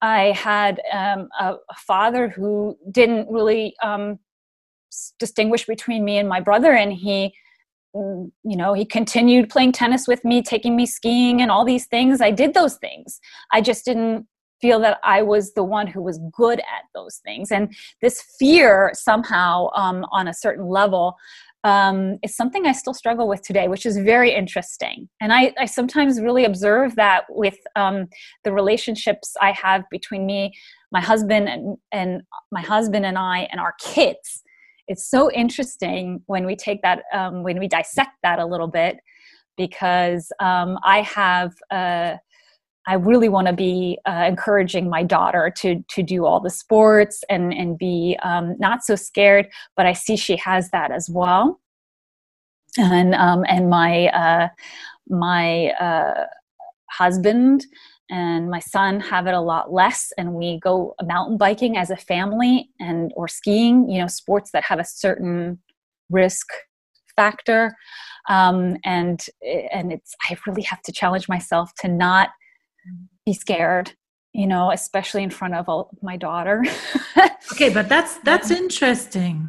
I 0.00 0.32
had 0.32 0.80
um, 0.92 1.28
a, 1.38 1.54
a, 1.54 1.74
father 1.76 2.28
who 2.28 2.76
didn't 2.90 3.28
really 3.28 3.74
um, 3.82 4.18
distinguish 5.18 5.66
between 5.66 6.04
me 6.04 6.18
and 6.18 6.28
my 6.28 6.40
brother, 6.40 6.72
and 6.72 6.92
he 6.92 7.34
mm, 7.96 8.30
you 8.44 8.56
know 8.56 8.72
he 8.72 8.84
continued 8.84 9.50
playing 9.50 9.72
tennis 9.72 10.06
with 10.06 10.24
me 10.24 10.42
taking 10.42 10.76
me 10.76 10.86
skiing 10.86 11.42
and 11.42 11.50
all 11.50 11.64
these 11.64 11.86
things. 11.86 12.20
I 12.20 12.30
did 12.30 12.54
those 12.54 12.76
things. 12.76 13.20
I 13.50 13.60
just 13.60 13.84
didn't 13.84 14.26
feel 14.62 14.80
that 14.80 14.98
i 15.04 15.20
was 15.20 15.52
the 15.52 15.62
one 15.62 15.86
who 15.86 16.00
was 16.00 16.18
good 16.32 16.60
at 16.60 16.84
those 16.94 17.16
things 17.24 17.50
and 17.50 17.74
this 18.00 18.22
fear 18.38 18.90
somehow 18.94 19.68
um, 19.74 20.06
on 20.10 20.28
a 20.28 20.34
certain 20.34 20.66
level 20.66 21.16
um, 21.64 22.18
is 22.22 22.34
something 22.34 22.66
I 22.66 22.72
still 22.72 22.94
struggle 22.94 23.28
with 23.28 23.42
today, 23.42 23.68
which 23.68 23.86
is 23.86 23.96
very 23.96 24.34
interesting. 24.34 25.08
And 25.20 25.32
I, 25.32 25.52
I 25.58 25.66
sometimes 25.66 26.20
really 26.20 26.44
observe 26.44 26.96
that 26.96 27.24
with 27.28 27.56
um, 27.76 28.08
the 28.44 28.52
relationships 28.52 29.34
I 29.40 29.52
have 29.52 29.84
between 29.90 30.26
me, 30.26 30.52
my 30.90 31.00
husband, 31.00 31.48
and, 31.48 31.76
and 31.92 32.22
my 32.50 32.62
husband 32.62 33.06
and 33.06 33.16
I, 33.16 33.48
and 33.52 33.60
our 33.60 33.74
kids. 33.80 34.42
It's 34.88 35.08
so 35.08 35.30
interesting 35.30 36.22
when 36.26 36.44
we 36.44 36.56
take 36.56 36.82
that, 36.82 37.04
um, 37.12 37.44
when 37.44 37.58
we 37.58 37.68
dissect 37.68 38.16
that 38.24 38.40
a 38.40 38.46
little 38.46 38.66
bit, 38.66 38.96
because 39.56 40.32
um, 40.40 40.78
I 40.84 41.02
have. 41.02 41.52
Uh, 41.70 42.16
I 42.86 42.94
really 42.94 43.28
want 43.28 43.46
to 43.46 43.52
be 43.52 43.98
uh, 44.06 44.24
encouraging 44.26 44.90
my 44.90 45.02
daughter 45.02 45.52
to 45.58 45.82
to 45.88 46.02
do 46.02 46.24
all 46.24 46.40
the 46.40 46.50
sports 46.50 47.22
and 47.28 47.52
and 47.52 47.78
be 47.78 48.18
um, 48.22 48.56
not 48.58 48.82
so 48.84 48.96
scared. 48.96 49.48
But 49.76 49.86
I 49.86 49.92
see 49.92 50.16
she 50.16 50.36
has 50.36 50.70
that 50.70 50.90
as 50.90 51.08
well, 51.08 51.60
and 52.78 53.14
um, 53.14 53.44
and 53.48 53.70
my 53.70 54.08
uh, 54.08 54.48
my 55.08 55.68
uh, 55.80 56.26
husband 56.90 57.66
and 58.10 58.50
my 58.50 58.58
son 58.58 59.00
have 59.00 59.26
it 59.26 59.34
a 59.34 59.40
lot 59.40 59.72
less 59.72 60.12
and 60.18 60.34
we 60.34 60.58
go 60.60 60.94
mountain 61.02 61.38
biking 61.38 61.76
as 61.76 61.90
a 61.90 61.96
family 61.96 62.68
and 62.78 63.12
or 63.16 63.26
skiing 63.26 63.88
you 63.88 63.98
know 63.98 64.06
sports 64.06 64.50
that 64.52 64.62
have 64.64 64.78
a 64.78 64.84
certain 64.84 65.58
risk 66.10 66.46
factor 67.16 67.74
um, 68.28 68.76
and 68.84 69.26
and 69.72 69.92
it's 69.92 70.14
i 70.28 70.36
really 70.46 70.62
have 70.62 70.82
to 70.82 70.92
challenge 70.92 71.28
myself 71.28 71.72
to 71.78 71.88
not 71.88 72.28
be 73.26 73.32
scared 73.32 73.92
you 74.32 74.46
know 74.46 74.70
especially 74.70 75.22
in 75.22 75.30
front 75.30 75.54
of 75.54 75.68
all, 75.68 75.90
my 76.02 76.16
daughter. 76.16 76.64
Okay 77.52 77.68
but 77.68 77.88
that's 77.88 78.18
that's 78.18 78.50
interesting. 78.50 79.48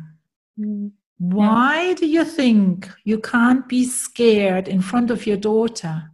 Mm. 0.59 0.91
why 1.17 1.93
do 1.93 2.05
you 2.05 2.26
think 2.26 2.89
you 3.05 3.17
can't 3.17 3.67
be 3.67 3.86
scared 3.86 4.67
in 4.67 4.82
front 4.82 5.09
of 5.09 5.26
your 5.26 5.38
daughter? 5.38 6.11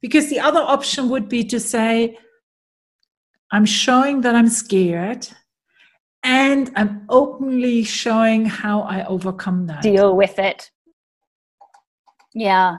Because 0.00 0.28
the 0.28 0.38
other 0.38 0.60
option 0.60 1.08
would 1.08 1.28
be 1.28 1.44
to 1.44 1.58
say 1.58 2.18
i'm 3.52 3.64
showing 3.64 4.20
that 4.20 4.34
i'm 4.34 4.48
scared 4.48 5.26
and 6.22 6.70
i'm 6.76 7.04
openly 7.08 7.82
showing 7.84 8.44
how 8.44 8.82
i 8.82 9.04
overcome 9.06 9.66
that. 9.66 9.82
Deal 9.82 10.14
with 10.14 10.38
it. 10.38 10.70
Yeah 12.34 12.78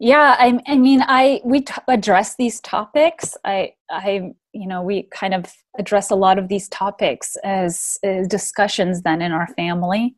yeah 0.00 0.34
i, 0.38 0.60
I 0.66 0.76
mean 0.76 1.02
i 1.06 1.40
we 1.44 1.60
t- 1.60 1.74
address 1.86 2.34
these 2.36 2.60
topics 2.60 3.36
i 3.44 3.72
i 3.90 4.32
you 4.52 4.66
know 4.66 4.82
we 4.82 5.04
kind 5.14 5.34
of 5.34 5.52
address 5.78 6.10
a 6.10 6.16
lot 6.16 6.38
of 6.38 6.48
these 6.48 6.68
topics 6.68 7.36
as, 7.44 7.98
as 8.02 8.26
discussions 8.26 9.02
then 9.02 9.22
in 9.22 9.30
our 9.30 9.46
family 9.54 10.16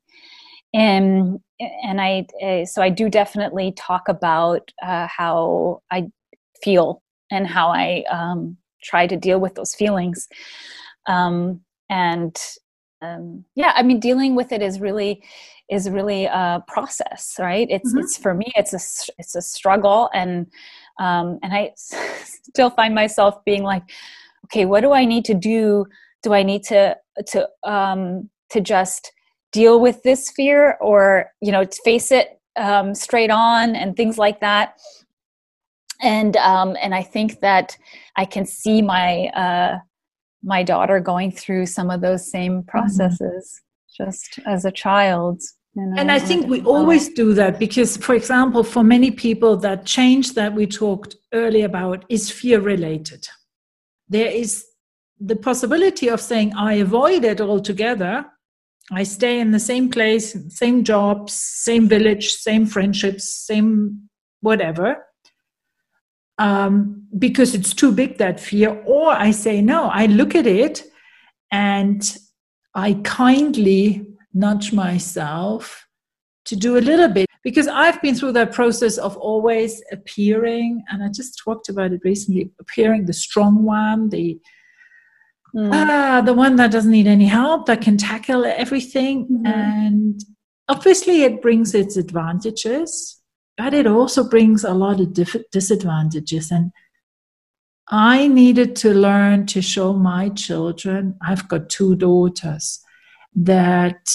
and 0.74 1.38
and 1.82 2.00
I 2.00 2.26
uh, 2.42 2.64
so 2.64 2.82
I 2.82 2.88
do 2.88 3.08
definitely 3.08 3.72
talk 3.72 4.08
about 4.08 4.70
uh, 4.82 5.06
how 5.06 5.82
I 5.90 6.08
feel 6.62 7.02
and 7.30 7.46
how 7.46 7.68
I 7.68 8.04
um, 8.10 8.56
try 8.82 9.06
to 9.06 9.16
deal 9.16 9.38
with 9.38 9.54
those 9.54 9.74
feelings. 9.74 10.28
Um, 11.06 11.60
and 11.88 12.36
um, 13.02 13.44
yeah, 13.54 13.72
I 13.74 13.82
mean, 13.82 14.00
dealing 14.00 14.34
with 14.34 14.52
it 14.52 14.62
is 14.62 14.80
really 14.80 15.22
is 15.68 15.90
really 15.90 16.26
a 16.26 16.62
process, 16.68 17.36
right? 17.38 17.66
It's 17.70 17.90
mm-hmm. 17.90 18.00
it's 18.00 18.16
for 18.16 18.34
me, 18.34 18.52
it's 18.54 18.72
a 18.72 19.12
it's 19.18 19.34
a 19.34 19.42
struggle, 19.42 20.08
and 20.14 20.46
um, 20.98 21.38
and 21.42 21.52
I 21.52 21.72
still 21.76 22.70
find 22.70 22.94
myself 22.94 23.44
being 23.44 23.64
like, 23.64 23.82
okay, 24.46 24.64
what 24.64 24.80
do 24.82 24.92
I 24.92 25.04
need 25.04 25.24
to 25.26 25.34
do? 25.34 25.86
Do 26.22 26.32
I 26.32 26.42
need 26.42 26.62
to 26.64 26.96
to 27.28 27.48
um, 27.64 28.30
to 28.50 28.60
just 28.60 29.12
deal 29.50 29.80
with 29.80 30.02
this 30.04 30.30
fear, 30.30 30.78
or 30.80 31.32
you 31.40 31.50
know, 31.50 31.66
face 31.84 32.12
it 32.12 32.40
um, 32.56 32.94
straight 32.94 33.30
on, 33.30 33.74
and 33.74 33.96
things 33.96 34.16
like 34.16 34.40
that? 34.40 34.78
And 36.00 36.36
um, 36.36 36.76
and 36.80 36.94
I 36.94 37.02
think 37.02 37.40
that 37.40 37.76
I 38.16 38.26
can 38.26 38.46
see 38.46 38.80
my 38.80 39.26
uh, 39.28 39.78
my 40.42 40.62
daughter 40.62 41.00
going 41.00 41.30
through 41.30 41.66
some 41.66 41.90
of 41.90 42.00
those 42.00 42.30
same 42.30 42.58
mm-hmm. 42.58 42.68
processes 42.68 43.60
mm-hmm. 43.60 44.04
just 44.04 44.38
as 44.46 44.64
a 44.64 44.72
child. 44.72 45.40
You 45.74 45.86
know, 45.86 45.96
and 45.98 46.12
I 46.12 46.18
think 46.18 46.48
we 46.48 46.60
always 46.62 47.08
do 47.08 47.32
that 47.34 47.58
because, 47.58 47.96
for 47.96 48.14
example, 48.14 48.62
for 48.62 48.84
many 48.84 49.10
people, 49.10 49.56
that 49.58 49.86
change 49.86 50.34
that 50.34 50.52
we 50.52 50.66
talked 50.66 51.16
earlier 51.32 51.64
about 51.64 52.04
is 52.10 52.30
fear 52.30 52.60
related. 52.60 53.26
There 54.08 54.30
is 54.30 54.66
the 55.18 55.36
possibility 55.36 56.08
of 56.08 56.20
saying, 56.20 56.52
I 56.54 56.74
avoid 56.74 57.24
it 57.24 57.40
altogether. 57.40 58.26
I 58.90 59.04
stay 59.04 59.40
in 59.40 59.52
the 59.52 59.60
same 59.60 59.90
place, 59.90 60.36
same 60.54 60.84
jobs, 60.84 61.32
same 61.32 61.88
village, 61.88 62.32
same 62.32 62.66
friendships, 62.66 63.34
same 63.34 64.10
whatever 64.40 64.98
um, 66.42 67.06
because 67.18 67.54
it's 67.54 67.72
too 67.72 67.92
big 67.92 68.18
that 68.18 68.40
fear 68.40 68.70
or 68.84 69.12
i 69.12 69.30
say 69.30 69.62
no 69.62 69.84
i 70.00 70.06
look 70.06 70.34
at 70.34 70.46
it 70.46 70.82
and 71.52 72.16
i 72.74 72.94
kindly 73.04 74.04
nudge 74.34 74.72
myself 74.72 75.86
to 76.44 76.56
do 76.56 76.76
a 76.76 76.86
little 76.90 77.08
bit 77.08 77.28
because 77.44 77.68
i've 77.68 78.00
been 78.02 78.14
through 78.14 78.32
that 78.32 78.52
process 78.52 78.98
of 78.98 79.16
always 79.18 79.82
appearing 79.92 80.82
and 80.90 81.04
i 81.04 81.08
just 81.08 81.40
talked 81.44 81.68
about 81.68 81.92
it 81.92 82.00
recently 82.02 82.50
appearing 82.58 83.06
the 83.06 83.12
strong 83.12 83.62
one 83.62 84.08
the 84.08 84.36
mm. 85.54 85.70
ah, 85.72 86.22
the 86.24 86.34
one 86.34 86.56
that 86.56 86.72
doesn't 86.72 86.90
need 86.90 87.06
any 87.06 87.26
help 87.26 87.66
that 87.66 87.80
can 87.80 87.96
tackle 87.96 88.44
everything 88.44 89.28
mm-hmm. 89.28 89.46
and 89.46 90.24
obviously 90.68 91.22
it 91.22 91.40
brings 91.40 91.72
its 91.72 91.96
advantages 91.96 93.21
but 93.56 93.74
it 93.74 93.86
also 93.86 94.28
brings 94.28 94.64
a 94.64 94.74
lot 94.74 95.00
of 95.00 95.12
diff- 95.12 95.50
disadvantages. 95.50 96.50
And 96.50 96.72
I 97.88 98.28
needed 98.28 98.76
to 98.76 98.94
learn 98.94 99.46
to 99.46 99.60
show 99.60 99.92
my 99.92 100.30
children, 100.30 101.16
I've 101.20 101.48
got 101.48 101.68
two 101.68 101.94
daughters, 101.96 102.80
that 103.34 104.08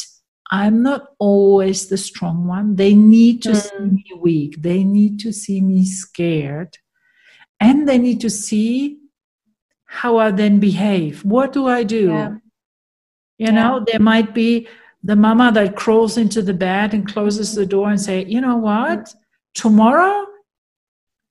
I'm 0.51 0.81
not 0.81 1.09
always 1.19 1.87
the 1.87 1.97
strong 1.97 2.47
one. 2.47 2.75
They 2.75 2.95
need 2.95 3.41
to 3.43 3.49
mm. 3.49 3.55
see 3.55 3.79
me 3.79 4.05
weak, 4.19 4.61
they 4.61 4.83
need 4.83 5.19
to 5.21 5.31
see 5.31 5.61
me 5.61 5.85
scared, 5.85 6.77
and 7.59 7.87
they 7.87 7.97
need 7.97 8.21
to 8.21 8.29
see 8.29 8.99
how 9.85 10.17
I 10.17 10.31
then 10.31 10.59
behave. 10.59 11.23
What 11.23 11.53
do 11.53 11.67
I 11.67 11.83
do? 11.83 12.07
Yeah. 12.07 12.29
You 13.37 13.47
yeah. 13.47 13.51
know, 13.51 13.85
there 13.85 13.99
might 13.99 14.33
be 14.33 14.67
the 15.03 15.15
mama 15.15 15.51
that 15.53 15.75
crawls 15.75 16.17
into 16.17 16.41
the 16.41 16.53
bed 16.53 16.93
and 16.93 17.07
closes 17.07 17.55
the 17.55 17.65
door 17.65 17.89
and 17.89 18.01
say, 18.01 18.25
you 18.25 18.41
know 18.41 18.57
what? 18.57 19.13
Tomorrow 19.57 20.25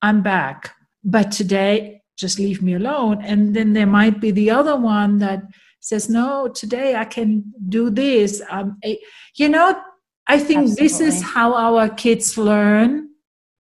I'm 0.03 0.21
back, 0.21 0.75
but 1.05 1.31
today 1.31 2.03
just 2.17 2.39
leave 2.39 2.61
me 2.61 2.75
alone. 2.75 3.23
And 3.23 3.55
then 3.55 3.73
there 3.73 3.87
might 3.87 4.21
be 4.21 4.33
the 4.33 4.51
other 4.51 4.77
one 4.77 5.19
that 5.19 5.43
says, 5.81 6.11
no, 6.11 6.49
today 6.49 6.97
I 6.97 7.05
can 7.05 7.45
do 7.69 7.89
this. 7.89 8.43
Um, 8.51 8.79
you 9.37 9.49
know, 9.49 9.81
I 10.27 10.39
think 10.39 10.63
Absolutely. 10.63 10.85
this 10.85 11.01
is 11.01 11.23
how 11.23 11.55
our 11.55 11.89
kids 11.89 12.37
learn. 12.37 13.11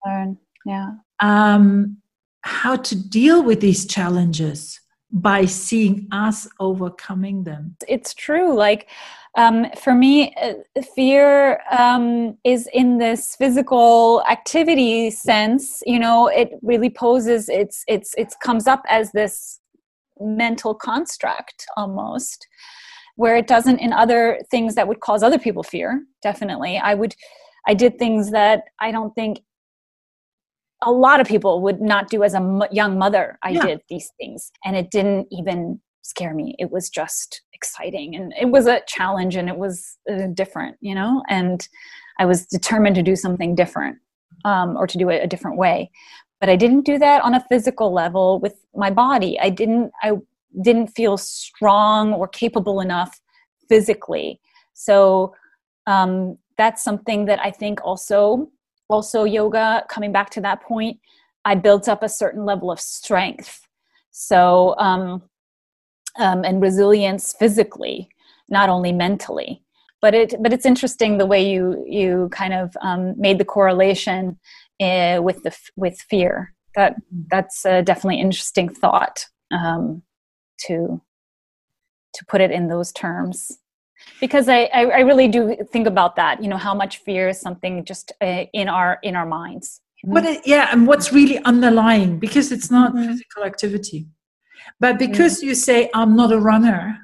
Learn, 0.03 0.37
yeah. 0.65 0.93
Um, 1.19 1.97
how 2.41 2.77
to 2.77 2.95
deal 2.95 3.43
with 3.43 3.59
these 3.59 3.85
challenges 3.85 4.79
by 5.11 5.45
seeing 5.45 6.07
us 6.11 6.47
overcoming 6.59 7.43
them. 7.43 7.75
It's 7.87 8.13
true. 8.15 8.55
Like, 8.55 8.89
um, 9.37 9.67
for 9.77 9.93
me, 9.93 10.33
uh, 10.41 10.81
fear 10.95 11.61
um, 11.69 12.37
is 12.43 12.67
in 12.73 12.97
this 12.97 13.35
physical 13.35 14.23
activity 14.27 15.11
sense. 15.11 15.83
You 15.85 15.99
know, 15.99 16.27
it 16.27 16.49
really 16.63 16.89
poses. 16.89 17.47
It's 17.47 17.83
it's 17.87 18.15
it 18.17 18.33
comes 18.43 18.65
up 18.65 18.81
as 18.89 19.11
this 19.11 19.59
mental 20.19 20.73
construct 20.73 21.67
almost, 21.77 22.47
where 23.15 23.37
it 23.37 23.45
doesn't 23.45 23.77
in 23.77 23.93
other 23.93 24.39
things 24.49 24.73
that 24.73 24.87
would 24.87 25.01
cause 25.01 25.21
other 25.21 25.39
people 25.39 25.61
fear. 25.61 26.03
Definitely, 26.23 26.79
I 26.79 26.95
would. 26.95 27.15
I 27.67 27.75
did 27.75 27.99
things 27.99 28.31
that 28.31 28.63
I 28.79 28.91
don't 28.91 29.13
think 29.13 29.41
a 30.83 30.91
lot 30.91 31.19
of 31.19 31.27
people 31.27 31.61
would 31.61 31.79
not 31.79 32.09
do 32.09 32.23
as 32.23 32.33
a 32.33 32.67
young 32.71 32.97
mother. 32.97 33.37
I 33.43 33.51
yeah. 33.51 33.65
did 33.67 33.81
these 33.87 34.11
things, 34.19 34.51
and 34.65 34.75
it 34.75 34.89
didn't 34.89 35.27
even 35.29 35.79
scare 36.01 36.33
me. 36.33 36.55
It 36.57 36.71
was 36.71 36.89
just 36.89 37.43
exciting 37.57 38.15
and 38.15 38.33
it 38.39 38.49
was 38.55 38.67
a 38.67 38.81
challenge 38.87 39.35
and 39.35 39.49
it 39.49 39.57
was 39.57 39.97
uh, 40.11 40.27
different, 40.33 40.77
you 40.79 40.95
know, 40.95 41.23
and 41.27 41.67
I 42.19 42.25
was 42.25 42.45
determined 42.45 42.95
to 42.95 43.03
do 43.03 43.15
something 43.15 43.55
different 43.55 43.97
um, 44.45 44.77
or 44.77 44.85
to 44.87 44.97
do 44.97 45.09
it 45.09 45.23
a 45.23 45.27
different 45.27 45.57
way. 45.57 45.91
But 46.39 46.49
I 46.49 46.55
didn't 46.55 46.85
do 46.85 46.99
that 46.99 47.23
on 47.23 47.33
a 47.33 47.45
physical 47.49 47.91
level 47.91 48.39
with 48.39 48.55
my 48.75 48.91
body. 48.91 49.39
I 49.39 49.49
didn't, 49.49 49.91
I 50.03 50.11
didn't 50.61 50.87
feel 50.87 51.17
strong 51.17 52.13
or 52.13 52.27
capable 52.27 52.79
enough 52.79 53.19
physically. 53.67 54.39
So 54.73 55.33
um, 55.87 56.37
that's 56.57 56.83
something 56.83 57.25
that 57.25 57.39
I 57.39 57.51
think 57.51 57.83
also, 57.83 58.49
also 58.87 59.23
yoga, 59.23 59.83
coming 59.89 60.11
back 60.11 60.29
to 60.31 60.41
that 60.41 60.61
point, 60.61 60.99
I 61.43 61.55
built 61.55 61.87
up 61.89 62.03
a 62.03 62.09
certain 62.09 62.45
level 62.45 62.69
of 62.69 62.79
strength. 62.79 63.61
So, 64.11 64.75
um, 64.77 65.23
um, 66.17 66.43
and 66.43 66.61
resilience 66.61 67.33
physically, 67.37 68.09
not 68.49 68.69
only 68.69 68.91
mentally. 68.91 69.63
But 70.01 70.13
it 70.13 70.35
but 70.41 70.53
it's 70.53 70.65
interesting 70.65 71.17
the 71.17 71.25
way 71.25 71.49
you 71.49 71.83
you 71.87 72.29
kind 72.31 72.53
of 72.53 72.77
um, 72.81 73.19
made 73.19 73.39
the 73.39 73.45
correlation 73.45 74.37
uh, 74.79 75.19
with 75.23 75.43
the 75.43 75.57
with 75.75 75.99
fear. 76.09 76.53
That 76.75 76.95
that's 77.31 77.65
a 77.65 77.81
definitely 77.81 78.21
interesting 78.21 78.69
thought 78.69 79.25
um, 79.51 80.03
to 80.67 81.01
to 82.13 82.25
put 82.25 82.41
it 82.41 82.51
in 82.51 82.67
those 82.67 82.91
terms 82.91 83.59
because 84.19 84.47
I, 84.49 84.63
I, 84.73 84.85
I 84.85 84.99
really 84.99 85.27
do 85.27 85.55
think 85.71 85.87
about 85.87 86.15
that 86.15 86.41
you 86.41 86.49
know 86.49 86.57
how 86.57 86.73
much 86.73 86.97
fear 86.99 87.29
is 87.29 87.39
something 87.39 87.85
just 87.85 88.11
uh, 88.21 88.45
in 88.53 88.67
our 88.67 88.99
in 89.03 89.15
our 89.15 89.25
minds 89.25 89.81
what 90.03 90.25
it, 90.25 90.45
yeah 90.45 90.69
and 90.71 90.87
what's 90.87 91.11
really 91.11 91.39
underlying 91.39 92.19
because 92.19 92.51
it's 92.51 92.69
not 92.69 92.93
mm-hmm. 92.93 93.07
physical 93.07 93.43
activity 93.43 94.07
but 94.79 94.99
because 94.99 95.39
mm. 95.39 95.47
you 95.47 95.55
say, 95.55 95.89
I'm 95.93 96.15
not 96.15 96.31
a 96.31 96.39
runner, 96.39 96.97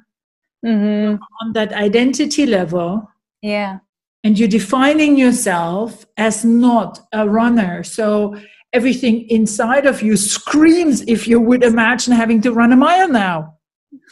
mm-hmm. 0.65 1.15
on 1.41 1.53
that 1.53 1.73
identity 1.73 2.45
level, 2.45 3.09
yeah, 3.41 3.79
and 4.23 4.37
you're 4.37 4.47
defining 4.47 5.17
yourself 5.17 6.05
as 6.17 6.45
not 6.45 6.99
a 7.11 7.27
runner. 7.27 7.83
So 7.83 8.35
everything 8.73 9.29
inside 9.29 9.85
of 9.85 10.01
you 10.01 10.17
screams 10.17 11.01
if 11.01 11.27
you 11.27 11.39
would 11.39 11.63
imagine 11.63 12.13
having 12.13 12.41
to 12.41 12.51
run 12.51 12.73
a 12.73 12.75
mile 12.75 13.07
now. 13.07 13.53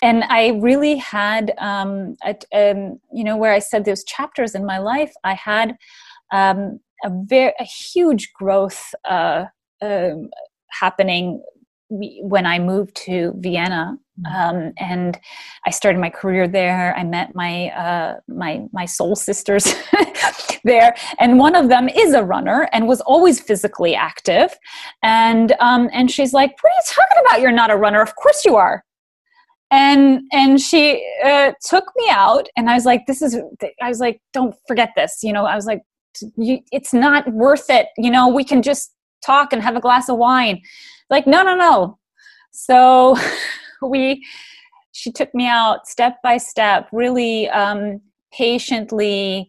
And 0.04 0.24
I 0.26 0.49
really 0.62 0.95
had, 0.97 1.54
um, 1.58 2.16
um, 2.54 2.99
you 3.12 3.24
know, 3.24 3.36
where 3.36 3.54
I 3.54 3.60
said 3.60 3.86
those 3.86 4.04
chapters 4.04 4.54
in 4.54 4.66
my 4.66 4.78
life, 4.78 5.12
I 5.24 5.34
had 5.34 5.76
um, 6.32 6.80
a 7.04 7.10
very 7.10 7.54
a 7.60 7.64
huge 7.64 8.32
growth 8.34 8.93
uh, 9.10 9.45
uh, 9.82 10.12
happening 10.70 11.41
when 11.92 12.46
I 12.46 12.58
moved 12.58 12.96
to 13.06 13.34
Vienna 13.38 13.98
mm-hmm. 14.20 14.36
um, 14.36 14.74
and 14.78 15.20
I 15.66 15.72
started 15.72 16.00
my 16.00 16.10
career 16.10 16.48
there, 16.48 16.96
I 16.96 17.04
met 17.04 17.36
my 17.36 17.70
uh, 17.70 18.16
my 18.28 18.62
my 18.72 18.86
soul 18.86 19.16
sisters 19.16 19.74
there, 20.64 20.96
and 21.20 21.38
one 21.38 21.54
of 21.54 21.68
them 21.68 21.89
is 21.89 22.14
a 22.14 22.24
runner 22.24 22.70
and 22.72 22.88
was 22.88 23.02
always 23.02 23.42
physically 23.42 23.94
active, 23.94 24.58
and 25.04 25.54
um, 25.60 25.89
and 25.92 26.10
she's 26.10 26.34
like, 26.34 26.52
"What 26.62 26.72
are 26.72 26.76
you 26.76 26.84
talking 26.88 27.24
about? 27.26 27.42
You're 27.42 27.52
not 27.52 27.72
a 27.72 27.78
runner. 27.78 28.02
Of 28.02 28.16
course 28.16 28.46
you 28.46 28.56
are." 28.56 28.84
And 29.70 30.22
and 30.32 30.62
she 30.62 31.06
uh, 31.26 31.52
took 31.68 31.86
me 31.98 32.06
out, 32.10 32.48
and 32.56 32.70
I 32.70 32.76
was 32.76 32.86
like, 32.86 33.06
"This 33.08 33.22
is." 33.22 33.38
I 33.82 33.89
was 33.89 34.00
like, 34.00 34.22
"Don't 34.32 34.56
forget 34.66 34.92
this." 34.96 35.20
You 35.24 35.34
know, 35.34 35.46
I 35.46 35.56
was 35.56 35.66
like, 35.66 35.82
"It's 36.38 36.94
not 36.94 37.30
worth 37.34 37.70
it." 37.70 37.88
You 37.98 38.12
know, 38.12 38.30
we 38.30 38.46
can 38.46 38.62
just 38.62 38.94
talk 39.24 39.54
and 39.54 39.62
have 39.62 39.76
a 39.76 39.82
glass 39.82 40.10
of 40.10 40.18
wine. 40.18 40.62
Like 41.10 41.28
no 41.28 41.44
no 41.44 41.56
no. 41.56 41.98
So 42.52 43.18
we 43.82 44.26
she 44.92 45.12
took 45.12 45.34
me 45.34 45.48
out 45.48 45.88
step 45.88 46.22
by 46.22 46.38
step 46.38 46.88
really 46.92 47.50
um, 47.50 48.02
patiently 48.34 49.48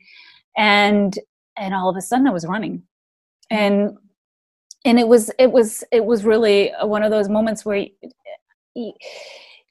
and 0.57 1.19
and 1.57 1.75
all 1.75 1.89
of 1.89 1.97
a 1.97 2.01
sudden 2.01 2.27
i 2.27 2.31
was 2.31 2.47
running. 2.47 2.83
And 3.51 3.97
and 4.85 4.99
it 4.99 5.07
was 5.07 5.31
it 5.39 5.53
was 5.53 5.85
it 5.93 6.05
was 6.05 6.25
really 6.25 6.73
one 6.83 7.03
of 7.03 7.11
those 7.11 7.29
moments 7.29 7.65
where 7.65 7.87
you, 8.75 8.93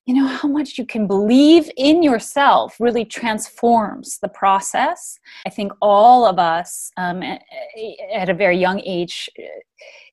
you 0.05 0.15
know 0.15 0.27
how 0.27 0.47
much 0.47 0.77
you 0.77 0.85
can 0.85 1.05
believe 1.07 1.69
in 1.77 2.01
yourself 2.01 2.75
really 2.79 3.05
transforms 3.05 4.17
the 4.21 4.29
process. 4.29 5.19
I 5.45 5.49
think 5.49 5.71
all 5.81 6.25
of 6.25 6.39
us 6.39 6.91
um, 6.97 7.21
at 7.21 8.29
a 8.29 8.33
very 8.33 8.57
young 8.57 8.81
age 8.85 9.29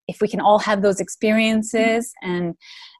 if 0.08 0.22
we 0.22 0.28
can 0.28 0.40
all 0.40 0.58
have 0.58 0.82
those 0.82 1.00
experiences 1.00 2.12
and 2.22 2.54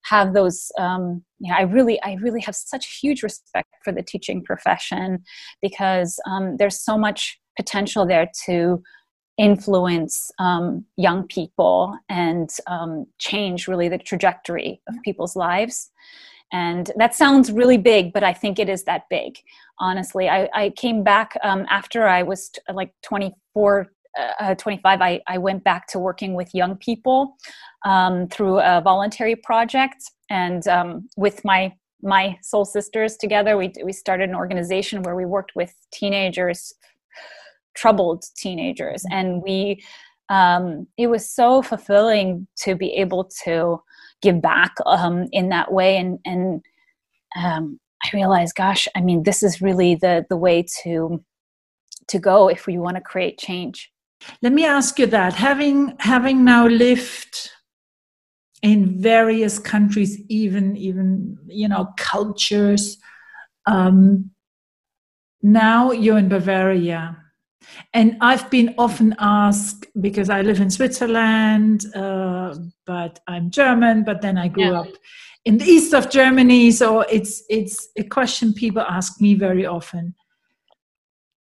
have 0.05 0.35
those 0.35 0.71
um, 0.79 1.23
you 1.41 1.51
know 1.51 1.57
i 1.59 1.63
really 1.63 2.01
i 2.03 2.17
really 2.21 2.41
have 2.41 2.55
such 2.55 2.99
huge 3.01 3.23
respect 3.23 3.69
for 3.83 3.93
the 3.93 4.03
teaching 4.03 4.45
profession 4.45 5.23
because 5.61 6.21
um, 6.27 6.57
there's 6.59 6.79
so 6.79 6.97
much 6.97 7.41
potential 7.57 8.07
there 8.07 8.29
to 8.45 8.81
influence 9.39 10.31
um, 10.39 10.85
young 10.97 11.27
people 11.29 11.97
and 12.09 12.51
um, 12.67 13.07
change 13.19 13.69
really 13.69 13.89
the 13.89 13.99
trajectory 13.99 14.81
of 14.89 14.95
people's 15.05 15.37
lives 15.37 15.91
and 16.53 16.91
that 16.97 17.15
sounds 17.15 17.53
really 17.53 17.79
big 17.79 18.13
but 18.13 18.25
i 18.25 18.33
think 18.33 18.59
it 18.59 18.69
is 18.69 18.85
that 18.85 19.03
big 19.11 19.39
honestly. 19.81 20.29
I, 20.29 20.49
I 20.55 20.71
came 20.71 21.05
back 21.05 21.37
um, 21.43 21.65
after 21.69 22.07
i 22.07 22.23
was 22.23 22.49
t- 22.49 22.61
like 22.73 22.93
24 23.03 23.89
uh, 24.41 24.55
25 24.55 25.01
I, 25.01 25.21
I 25.27 25.39
went 25.39 25.65
back 25.65 25.87
to 25.89 25.99
working 25.99 26.35
with 26.35 26.55
young 26.55 26.77
people 26.77 27.37
um, 27.85 28.29
through 28.29 28.61
a 28.61 28.81
voluntary 28.81 29.37
project. 29.37 30.11
And 30.31 30.67
um, 30.69 31.09
with 31.17 31.45
my 31.45 31.73
my 32.01 32.39
soul 32.43 32.65
sisters 32.65 33.17
together 33.17 33.57
we, 33.57 33.73
we 33.85 33.93
started 33.93 34.29
an 34.29 34.37
organization 34.37 35.03
where 35.03 35.17
we 35.17 35.25
worked 35.25 35.57
with 35.57 35.75
teenagers 35.93 36.73
troubled 37.75 38.25
teenagers. 38.37 39.03
Mm-hmm. 39.03 39.19
and 39.19 39.43
we 39.43 39.83
um, 40.31 40.87
it 40.97 41.09
was 41.09 41.29
so 41.29 41.61
fulfilling 41.63 42.47
to 42.59 42.77
be 42.77 42.93
able 42.93 43.25
to 43.45 43.81
give 44.23 44.41
back 44.41 44.75
um, 44.87 45.27
in 45.33 45.49
that 45.51 45.73
way. 45.73 45.97
And 45.97 46.19
and 46.25 46.63
um, 47.37 47.79
i 48.05 48.09
realized 48.15 48.55
gosh 48.55 48.87
i 48.97 49.01
mean 49.01 49.25
this 49.25 49.43
is 49.43 49.61
really 49.61 49.97
the 49.97 50.25
the 50.31 50.37
way 50.37 50.65
to 50.83 51.23
to 52.09 52.19
go 52.19 52.49
if 52.49 52.67
we 52.67 52.79
want 52.79 52.97
to 52.97 53.01
create 53.01 53.39
change. 53.39 53.91
Let 54.43 54.53
me 54.53 54.65
ask 54.65 54.99
you 54.99 55.07
that. 55.07 55.35
Having 55.35 55.95
having 56.01 56.45
now 56.45 56.67
lived 56.67 57.51
in 58.63 59.01
various 59.01 59.59
countries 59.59 60.21
even 60.29 60.77
even 60.77 61.39
you 61.47 61.69
know 61.69 61.87
cultures 61.97 62.99
um, 63.67 64.31
now 65.43 65.93
you're 65.93 66.19
in 66.19 66.29
bavaria 66.29 67.17
and 67.95 68.17
I've 68.21 68.51
been 68.51 68.75
often 68.79 69.15
asked 69.19 69.87
because 70.01 70.31
I 70.31 70.43
live 70.43 70.61
in 70.61 70.71
Switzerland, 70.71 71.85
uh, 71.95 72.55
but 72.87 73.21
I'm 73.27 73.51
German, 73.51 74.05
but 74.05 74.21
then 74.23 74.39
I 74.39 74.49
grew 74.49 74.71
yeah. 74.73 74.81
up 74.81 74.89
in 75.45 75.59
the 75.59 75.65
east 75.65 75.95
of 75.95 76.11
Germany. 76.11 76.71
So 76.71 77.01
it's 77.01 77.43
it's 77.49 77.89
a 77.97 78.05
question 78.05 78.53
people 78.53 78.83
ask 78.83 79.21
me 79.21 79.35
very 79.35 79.67
often. 79.67 80.15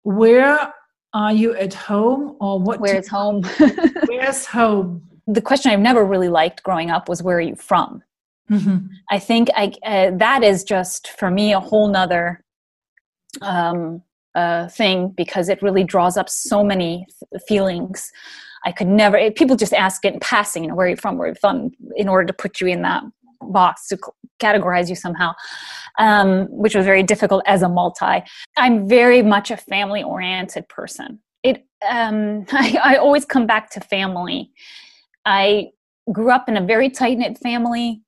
Where 0.03 0.73
are 1.13 1.33
you 1.33 1.55
at 1.57 1.75
home, 1.75 2.37
or 2.41 2.59
what? 2.61 2.81
Where's 2.81 3.09
home? 3.09 3.43
where's 4.07 4.47
home? 4.47 5.03
The 5.27 5.41
question 5.41 5.73
I've 5.73 5.81
never 5.81 6.05
really 6.05 6.29
liked 6.29 6.63
growing 6.63 6.91
up 6.91 7.09
was 7.09 7.23
where 7.23 7.39
are 7.39 7.49
you 7.53 7.57
from? 7.57 8.03
Mm-hmm. 8.51 8.87
I 9.11 9.19
think 9.19 9.49
I 9.55 9.73
uh, 9.85 10.11
that 10.19 10.43
is 10.43 10.65
just 10.65 11.09
for 11.09 11.31
me 11.31 11.53
a 11.53 11.61
whole 11.61 11.89
nother 11.89 12.45
um, 13.41 14.03
thing 14.69 15.09
because 15.17 15.49
it 15.49 15.63
really 15.63 15.85
draws 15.85 16.17
up 16.17 16.29
so 16.29 16.65
many 16.65 17.07
th- 17.31 17.43
feelings. 17.47 18.11
I 18.65 18.73
could 18.73 18.89
never. 18.89 19.17
It, 19.17 19.37
people 19.37 19.57
just 19.57 19.73
ask 19.73 20.05
it 20.05 20.15
in 20.15 20.21
passing, 20.21 20.65
you 20.65 20.69
know, 20.71 20.75
where 20.75 20.87
are 20.87 20.91
you 20.91 20.97
from, 20.97 21.19
where 21.19 21.29
you 21.29 21.35
from, 21.35 21.71
in 21.97 22.09
order 22.09 22.27
to 22.27 22.33
put 22.33 22.61
you 22.61 22.67
in 22.67 22.83
that 22.83 23.03
box 23.41 23.89
to 23.89 23.99
categorize 24.41 24.89
you 24.89 24.95
somehow, 24.95 25.33
um, 25.99 26.47
which 26.51 26.75
was 26.75 26.85
very 26.85 27.03
difficult 27.03 27.43
as 27.47 27.63
a 27.63 27.69
multi. 27.69 28.23
I'm 28.57 28.89
very 28.89 29.23
much 29.23 29.51
a 29.51 29.57
family-oriented 29.57 30.69
person. 30.69 31.21
It. 31.43 31.65
Um, 31.89 32.47
I, 32.53 32.79
I 32.83 32.97
always 32.97 33.25
come 33.25 33.47
back 33.47 33.71
to 33.73 33.81
family. 33.81 34.51
I 35.27 35.71
grew 36.13 36.31
up 36.31 36.49
in 36.49 36.57
a 36.57 36.65
very 36.65 36.91
tight 36.91 37.19
knit 37.19 37.39
family. 37.39 38.03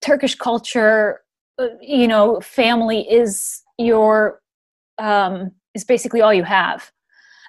Turkish 0.00 0.36
culture, 0.36 1.20
uh, 1.58 1.66
you 1.80 2.06
know, 2.06 2.40
family 2.40 3.00
is 3.10 3.62
your 3.78 4.40
um, 5.00 5.50
is 5.74 5.84
basically 5.84 6.20
all 6.20 6.34
you 6.34 6.44
have 6.44 6.90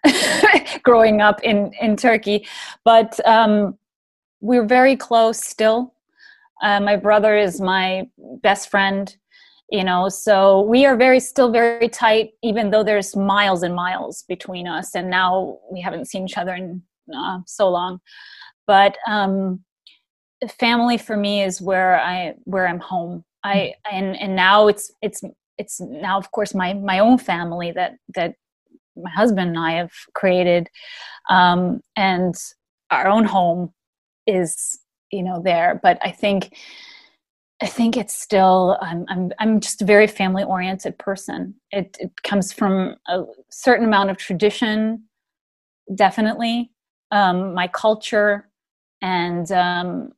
growing 0.83 1.21
up 1.21 1.43
in 1.43 1.71
in 1.79 1.95
Turkey. 1.95 2.47
But 2.83 3.19
um, 3.27 3.77
we're 4.39 4.65
very 4.65 4.95
close 4.95 5.39
still. 5.39 5.93
Uh, 6.61 6.79
my 6.79 6.95
brother 6.95 7.35
is 7.35 7.59
my 7.59 8.07
best 8.41 8.69
friend, 8.69 9.15
you 9.71 9.83
know, 9.83 10.09
so 10.09 10.61
we 10.61 10.85
are 10.85 10.95
very 10.95 11.19
still 11.19 11.51
very 11.51 11.89
tight, 11.89 12.31
even 12.43 12.69
though 12.69 12.83
there's 12.83 13.15
miles 13.15 13.63
and 13.63 13.73
miles 13.73 14.23
between 14.27 14.67
us. 14.67 14.93
And 14.95 15.09
now 15.09 15.57
we 15.71 15.81
haven't 15.81 16.05
seen 16.05 16.25
each 16.25 16.37
other 16.37 16.53
in 16.53 16.83
uh, 17.15 17.39
so 17.47 17.69
long. 17.69 17.99
But 18.67 18.97
um, 19.07 19.63
family 20.59 20.97
for 20.97 21.17
me 21.17 21.43
is 21.43 21.61
where 21.61 21.99
I 21.99 22.35
where 22.43 22.67
I'm 22.67 22.79
home. 22.79 23.23
I 23.43 23.73
and 23.91 24.15
and 24.19 24.35
now 24.35 24.67
it's 24.67 24.91
it's 25.01 25.23
it's 25.57 25.79
now 25.79 26.17
of 26.17 26.31
course 26.31 26.53
my 26.53 26.73
my 26.73 26.99
own 26.99 27.17
family 27.17 27.71
that 27.71 27.97
that 28.15 28.35
my 28.95 29.09
husband 29.09 29.49
and 29.49 29.59
I 29.59 29.73
have 29.73 29.91
created 30.13 30.67
um, 31.29 31.81
and 31.95 32.35
our 32.89 33.07
own 33.07 33.23
home 33.23 33.73
is 34.27 34.79
you 35.11 35.23
know 35.23 35.41
there. 35.41 35.79
But 35.81 35.99
I 36.03 36.11
think 36.11 36.55
I 37.61 37.67
think 37.67 37.97
it's 37.97 38.13
still 38.15 38.77
I'm 38.81 39.05
I'm 39.09 39.31
I'm 39.39 39.59
just 39.59 39.81
a 39.81 39.85
very 39.85 40.07
family 40.07 40.43
oriented 40.43 40.97
person. 40.97 41.55
It, 41.71 41.97
it 41.99 42.11
comes 42.23 42.51
from 42.51 42.95
a 43.07 43.23
certain 43.49 43.85
amount 43.85 44.09
of 44.09 44.17
tradition 44.17 45.03
definitely 45.95 46.71
um, 47.11 47.53
my 47.53 47.67
culture 47.67 48.49
and 49.01 49.51
um, 49.51 50.11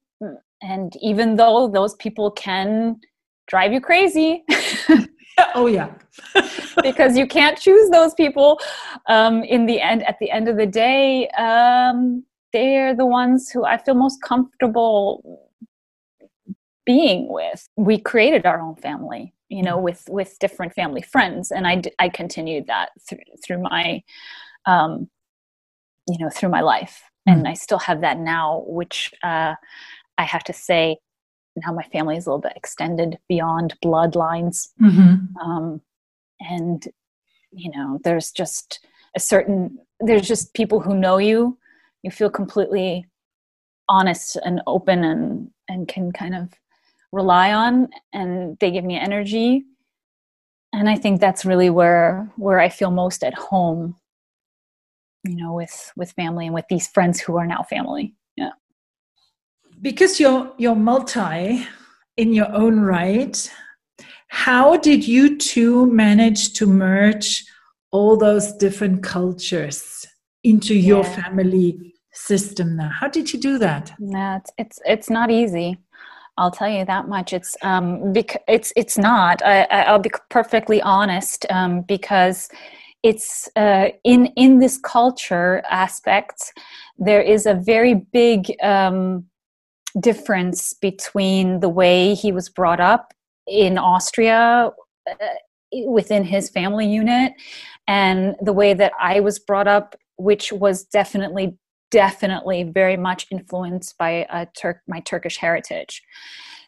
and 0.62 0.94
even 1.02 1.36
though 1.36 1.68
those 1.68 1.96
people 1.96 2.32
can 2.32 3.00
drive 3.48 3.74
you 3.74 3.82
crazy 3.82 4.44
oh 5.56 5.68
yeah. 5.68 5.92
Because 6.82 7.18
you 7.18 7.28
can't 7.28 7.58
choose 7.58 7.90
those 7.90 8.14
people 8.14 8.60
um, 9.08 9.44
in 9.44 9.66
the 9.66 9.82
end 9.82 10.04
at 10.04 10.18
the 10.20 10.30
end 10.32 10.48
of 10.48 10.58
the 10.58 10.66
day 10.68 11.28
um, 11.30 12.24
they're 12.52 12.96
the 12.96 13.06
ones 13.06 13.50
who 13.50 13.66
i 13.66 13.78
feel 13.78 13.96
most 13.96 14.22
comfortable 14.22 15.50
being 16.86 17.32
with. 17.32 17.66
We 17.78 17.98
created 17.98 18.46
our 18.46 18.60
own 18.60 18.76
family 18.76 19.34
you 19.54 19.62
know 19.62 19.78
with 19.78 20.04
with 20.10 20.38
different 20.40 20.74
family 20.74 21.02
friends 21.02 21.52
and 21.52 21.68
i 21.68 21.82
i 22.00 22.10
continued 22.10 22.66
that 22.68 22.90
through 23.08 23.20
through 23.46 23.62
my 23.62 24.02
um 24.66 25.08
you 26.08 26.18
know 26.20 26.30
through 26.30 26.50
my 26.50 26.62
life. 26.62 27.04
Mm. 27.28 27.34
and 27.34 27.48
i 27.48 27.54
still 27.54 27.80
have 27.80 28.02
that 28.02 28.18
now 28.18 28.64
which 28.68 29.14
uh 29.24 29.54
i 30.18 30.24
have 30.24 30.44
to 30.46 30.54
say 30.54 30.98
now 31.56 31.72
my 31.72 31.84
family 31.84 32.18
is 32.18 32.26
a 32.26 32.30
little 32.30 32.42
bit 32.42 32.54
extended 32.56 33.18
beyond 33.30 33.76
bloodlines. 33.84 34.70
Mm-hmm. 34.82 35.38
um, 35.38 35.82
and 36.40 36.88
you 37.52 37.72
know 37.72 38.00
there's 38.04 38.32
just 38.32 38.86
a 39.16 39.20
certain 39.20 39.78
there's 40.00 40.28
just 40.28 40.54
people 40.54 40.80
who 40.80 40.96
know 40.96 41.18
you. 41.18 41.58
You 42.02 42.12
feel 42.12 42.30
completely 42.30 43.06
honest 43.88 44.38
and 44.44 44.62
open 44.68 45.04
and 45.04 45.50
and 45.70 45.88
can 45.88 46.12
kind 46.12 46.36
of 46.36 46.54
rely 47.12 47.54
on 47.54 47.90
and 48.12 48.58
they 48.60 48.72
give 48.72 48.84
me 48.84 48.98
energy. 48.98 49.64
And 50.76 50.90
i 50.90 50.96
think 50.96 51.22
that's 51.22 51.46
really 51.46 51.70
where 51.70 52.28
where 52.36 52.60
i 52.60 52.68
feel 52.68 52.90
most 52.90 53.24
at 53.24 53.36
home 53.36 53.96
you 55.24 55.36
know 55.36 55.54
with 55.54 55.92
with 55.96 56.12
family 56.12 56.46
and 56.46 56.56
with 56.56 56.66
these 56.70 56.88
friends 56.88 57.20
who 57.20 57.38
are 57.38 57.46
now 57.46 57.64
family 57.64 58.16
because 59.84 60.20
you're 60.20 60.52
you're 60.58 60.76
multi 60.76 61.68
in 62.18 62.34
your 62.34 62.52
own 62.54 62.80
right 62.80 63.52
how 64.30 64.78
did 64.78 65.08
you 65.08 65.38
two 65.38 65.86
manage 65.92 66.54
to 66.54 66.66
merge 66.66 67.46
all 67.92 68.18
those 68.18 68.54
different 68.54 69.04
cultures 69.04 70.08
into 70.44 70.74
yeah. 70.74 70.88
your 70.88 71.04
family 71.04 71.94
system 72.14 72.76
now 72.76 72.90
how 72.90 73.08
did 73.08 73.32
you 73.32 73.40
do 73.40 73.60
that 73.60 73.94
no 74.00 74.38
it's 74.38 74.52
it's, 74.58 74.80
it's 74.86 75.10
not 75.10 75.30
easy 75.30 75.78
I'll 76.36 76.50
tell 76.50 76.68
you 76.68 76.84
that 76.86 77.08
much. 77.08 77.32
It's 77.32 77.56
um, 77.62 78.12
bec- 78.12 78.44
it's 78.48 78.74
it's 78.76 78.98
not. 78.98 79.44
I, 79.44 79.92
will 79.92 80.00
be 80.00 80.10
perfectly 80.32 80.82
honest 80.82 81.46
um, 81.52 81.82
because 81.82 82.50
it's 83.04 83.48
uh, 83.56 83.90
in 84.04 84.26
in 84.36 84.58
this 84.58 84.80
culture 84.80 85.62
aspect. 85.70 86.52
There 86.98 87.22
is 87.22 87.46
a 87.46 87.54
very 87.54 87.94
big 87.94 88.52
um, 88.64 89.26
difference 90.00 90.74
between 90.74 91.60
the 91.60 91.70
way 91.70 92.14
he 92.14 92.32
was 92.32 92.50
brought 92.50 92.80
up 92.80 93.14
in 93.48 93.78
Austria 93.78 94.72
uh, 95.10 95.26
within 95.86 96.24
his 96.24 96.50
family 96.50 96.88
unit 96.88 97.34
and 97.88 98.36
the 98.42 98.54
way 98.54 98.74
that 98.74 98.94
I 99.00 99.20
was 99.20 99.40
brought 99.40 99.68
up, 99.68 99.96
which 100.18 100.52
was 100.52 100.84
definitely, 100.86 101.58
definitely 101.92 102.64
very 102.64 102.98
much 102.98 103.28
influenced 103.32 103.98
by 103.98 104.26
a 104.30 104.48
Turk, 104.58 104.82
my 104.88 105.00
Turkish 105.02 105.38
heritage. 105.38 106.02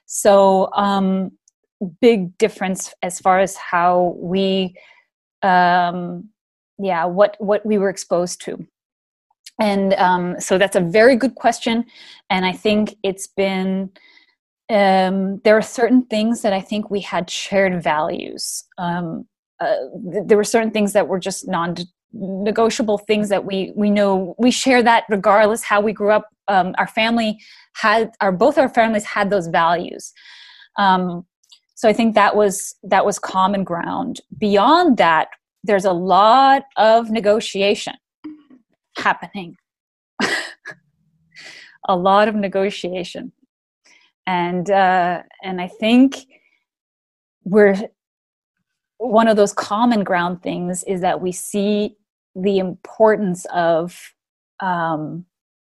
So, 0.05 0.71
um, 0.73 1.31
big 2.01 2.37
difference 2.37 2.93
as 3.01 3.19
far 3.19 3.39
as 3.39 3.55
how 3.55 4.15
we, 4.17 4.75
um, 5.41 6.29
yeah, 6.77 7.05
what 7.05 7.35
what 7.39 7.65
we 7.65 7.77
were 7.77 7.89
exposed 7.89 8.41
to. 8.45 8.65
And 9.59 9.93
um, 9.93 10.39
so 10.39 10.57
that's 10.57 10.75
a 10.75 10.81
very 10.81 11.15
good 11.15 11.35
question, 11.35 11.85
and 12.29 12.45
I 12.45 12.51
think 12.51 12.95
it's 13.03 13.27
been 13.27 13.89
um, 14.69 15.39
there 15.43 15.55
are 15.55 15.61
certain 15.61 16.03
things 16.05 16.41
that 16.41 16.51
I 16.51 16.59
think 16.59 16.89
we 16.89 16.99
had 16.99 17.29
shared 17.29 17.83
values. 17.83 18.63
Um, 18.77 19.27
uh, 19.59 19.75
th- 20.11 20.23
there 20.25 20.37
were 20.37 20.43
certain 20.43 20.71
things 20.71 20.93
that 20.93 21.07
were 21.07 21.19
just 21.19 21.47
non 21.47 21.75
negotiable 22.13 22.97
things 22.97 23.29
that 23.29 23.45
we 23.45 23.73
we 23.75 23.89
know 23.89 24.35
we 24.37 24.49
share 24.49 24.81
that 24.83 25.03
regardless 25.09 25.63
how 25.63 25.81
we 25.81 25.93
grew 25.93 26.11
up. 26.11 26.27
Um, 26.47 26.75
our 26.77 26.87
family 26.87 27.39
had 27.75 28.11
our 28.21 28.31
both 28.31 28.57
our 28.57 28.69
families 28.69 29.05
had 29.05 29.29
those 29.29 29.47
values. 29.47 30.13
Um, 30.77 31.25
so 31.77 31.89
i 31.89 31.93
think 31.93 32.15
that 32.15 32.35
was 32.35 32.75
that 32.83 33.05
was 33.05 33.19
common 33.19 33.63
ground. 33.63 34.21
Beyond 34.37 34.97
that 34.97 35.29
there's 35.63 35.85
a 35.85 35.93
lot 35.93 36.63
of 36.77 37.09
negotiation 37.09 37.95
happening. 38.97 39.57
A 41.87 41.95
lot 41.95 42.27
of 42.27 42.35
negotiation. 42.35 43.31
And 44.27 44.69
uh, 44.71 45.21
and 45.43 45.61
I 45.61 45.67
think 45.67 46.15
we're 47.43 47.75
one 48.97 49.27
of 49.27 49.37
those 49.37 49.53
common 49.53 50.03
ground 50.03 50.41
things 50.41 50.83
is 50.83 51.01
that 51.01 51.21
we 51.21 51.31
see 51.31 51.95
the 52.35 52.57
importance 52.57 53.45
of 53.53 54.13
um, 54.59 55.25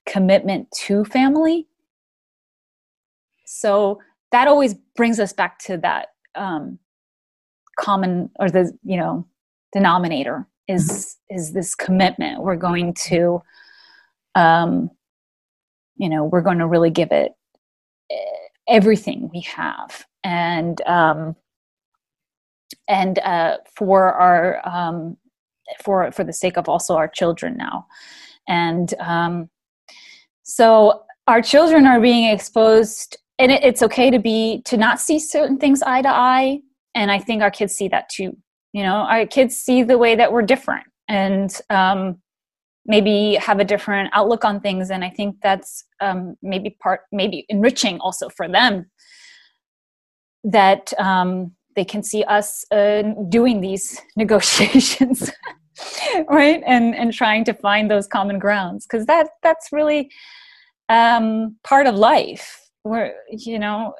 commitment 0.06 0.70
to 0.70 1.04
family. 1.04 1.66
So 3.44 4.00
that 4.32 4.48
always 4.48 4.74
brings 4.96 5.20
us 5.20 5.32
back 5.32 5.58
to 5.60 5.76
that 5.78 6.08
um, 6.34 6.78
common 7.78 8.30
or 8.38 8.50
the 8.50 8.72
you 8.82 8.96
know 8.96 9.26
denominator 9.72 10.46
is 10.68 11.16
is 11.30 11.52
this 11.52 11.74
commitment. 11.74 12.42
We're 12.42 12.56
going 12.56 12.94
to 13.08 13.42
um, 14.34 14.90
you 15.96 16.08
know 16.08 16.24
we're 16.24 16.42
going 16.42 16.58
to 16.58 16.66
really 16.66 16.90
give 16.90 17.08
it 17.10 17.32
everything 18.68 19.30
we 19.32 19.40
have. 19.40 20.04
And 20.22 20.80
um, 20.82 21.34
and 22.86 23.18
uh, 23.20 23.58
for 23.74 24.12
our 24.12 24.66
um, 24.68 25.16
for 25.82 26.10
for 26.12 26.24
the 26.24 26.32
sake 26.32 26.56
of 26.56 26.68
also 26.68 26.94
our 26.96 27.08
children 27.08 27.56
now. 27.56 27.86
And 28.46 28.92
um, 29.00 29.50
so 30.42 31.02
our 31.26 31.42
children 31.42 31.86
are 31.86 32.00
being 32.00 32.32
exposed 32.32 33.18
and 33.38 33.52
it, 33.52 33.62
it's 33.62 33.82
okay 33.82 34.10
to 34.10 34.18
be 34.18 34.62
to 34.64 34.76
not 34.76 35.00
see 35.00 35.18
certain 35.18 35.58
things 35.58 35.82
eye 35.82 36.02
to 36.02 36.08
eye. 36.08 36.60
And 36.94 37.10
i 37.10 37.18
think 37.18 37.42
our 37.42 37.50
kids 37.50 37.74
see 37.74 37.88
that 37.88 38.08
too 38.08 38.36
you 38.72 38.82
know 38.82 38.96
our 38.96 39.26
kids 39.26 39.56
see 39.56 39.82
the 39.82 39.98
way 39.98 40.14
that 40.14 40.32
we're 40.32 40.42
different 40.42 40.86
and 41.08 41.60
um, 41.70 42.18
maybe 42.84 43.34
have 43.34 43.60
a 43.60 43.64
different 43.64 44.10
outlook 44.12 44.44
on 44.44 44.60
things. 44.60 44.90
And 44.90 45.04
i 45.04 45.10
think 45.10 45.36
that's 45.42 45.84
um, 46.00 46.36
maybe 46.42 46.76
part 46.80 47.00
maybe 47.12 47.44
enriching 47.48 47.98
also 48.00 48.28
for 48.28 48.48
them 48.48 48.86
that 50.44 50.92
um, 50.98 51.52
they 51.76 51.84
can 51.84 52.02
see 52.02 52.24
us 52.24 52.64
uh, 52.70 53.02
doing 53.28 53.60
these 53.60 54.00
negotiations 54.16 55.30
right? 56.28 56.62
And 56.66 56.94
and 56.94 57.12
trying 57.12 57.44
to 57.44 57.52
find 57.54 57.90
those 57.90 58.06
common 58.06 58.38
grounds. 58.38 58.86
Because 58.86 59.06
that 59.06 59.30
that's 59.42 59.72
really 59.72 60.10
um, 60.88 61.56
part 61.64 61.86
of 61.86 61.94
life. 61.94 62.60
We're 62.84 63.14
you 63.30 63.58
know 63.58 63.94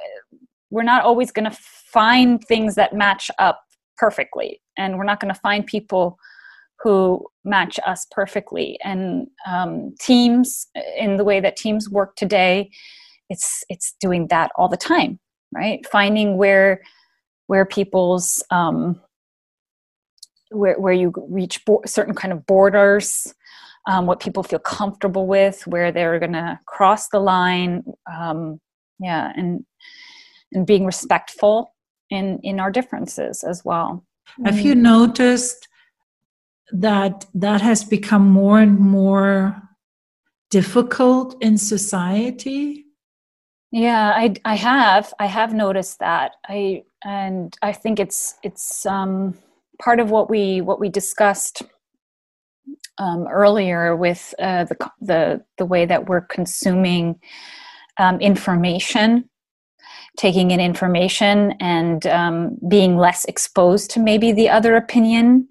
we're 0.71 0.83
not 0.83 1.05
always 1.05 1.31
going 1.31 1.51
to 1.51 1.57
find 1.57 2.43
things 2.45 2.75
that 2.75 2.93
match 2.93 3.31
up 3.39 3.63
perfectly. 3.99 4.61
And 4.77 4.97
we're 4.97 5.05
not 5.05 5.21
going 5.21 5.33
to 5.35 5.41
find 5.41 5.67
people 5.67 6.19
who 6.81 7.27
match 7.45 7.79
us 7.85 8.07
perfectly. 8.11 8.79
And 8.85 9.27
um, 9.47 9.95
teams 10.01 10.69
in 10.97 11.17
the 11.17 11.25
way 11.25 11.41
that 11.41 11.57
teams 11.57 11.91
work 11.91 12.17
today 12.17 12.71
it's 13.31 13.63
it's 13.69 13.95
doing 14.01 14.27
that 14.29 14.51
all 14.57 14.69
the 14.69 14.77
time 14.77 15.19
right? 15.53 15.85
Finding 15.87 16.37
where 16.37 16.83
where 17.47 17.65
people's 17.65 18.43
um, 18.51 19.01
where, 20.51 20.79
where 20.79 20.93
you 20.93 21.13
reach 21.29 21.65
bo- 21.65 21.83
certain 21.87 22.15
kind 22.15 22.33
of 22.33 22.47
borders 22.47 23.33
um, 23.87 24.07
what 24.07 24.21
people 24.21 24.43
feel 24.43 24.59
comfortable 24.59 25.27
with 25.27 25.67
where 25.67 25.93
they're 25.93 26.19
going 26.19 26.33
to 26.33 26.59
cross 26.67 27.09
the 27.09 27.21
line 27.21 27.83
um, 28.13 28.61
yeah 28.99 29.33
and 29.37 29.65
and 30.53 30.67
being 30.67 30.85
respectful 30.85 31.75
in 32.11 32.39
in 32.43 32.61
our 32.61 32.71
differences 32.71 33.45
as 33.45 33.65
well. 33.65 34.05
Have 34.45 34.61
you 34.61 34.75
noticed 34.75 35.69
that 36.71 37.27
that 37.35 37.61
has 37.61 37.83
become 37.85 38.29
more 38.29 38.61
and 38.61 38.79
more 38.79 39.63
difficult 40.51 41.37
in 41.41 41.59
society? 41.59 42.85
Yeah 43.73 44.13
i 44.15 44.35
i 44.45 44.55
have. 44.55 45.13
I 45.19 45.27
have 45.27 45.55
noticed 45.55 45.99
that. 46.01 46.33
I 46.49 46.85
and 47.05 47.57
i 47.63 47.73
think 47.73 48.01
it's 48.01 48.35
it's 48.43 48.85
um 48.87 49.35
part 49.81 50.01
of 50.01 50.11
what 50.11 50.29
we 50.29 50.61
what 50.61 50.81
we 50.81 50.89
discussed 50.89 51.63
um, 52.99 53.27
earlier 53.29 53.95
with 53.95 54.35
uh, 54.39 54.65
the 54.65 54.91
the 55.01 55.45
the 55.59 55.67
way 55.67 55.87
that 55.87 56.09
we're 56.09 56.21
consuming 56.23 57.21
um, 57.99 58.21
information 58.21 59.29
taking 60.19 60.51
in 60.51 60.61
information 60.61 61.55
and 61.61 62.07
um, 62.09 62.59
being 62.69 62.99
less 62.99 63.25
exposed 63.25 63.91
to 63.91 64.01
maybe 64.01 64.33
the 64.33 64.51
other 64.51 64.77
opinion 64.77 65.49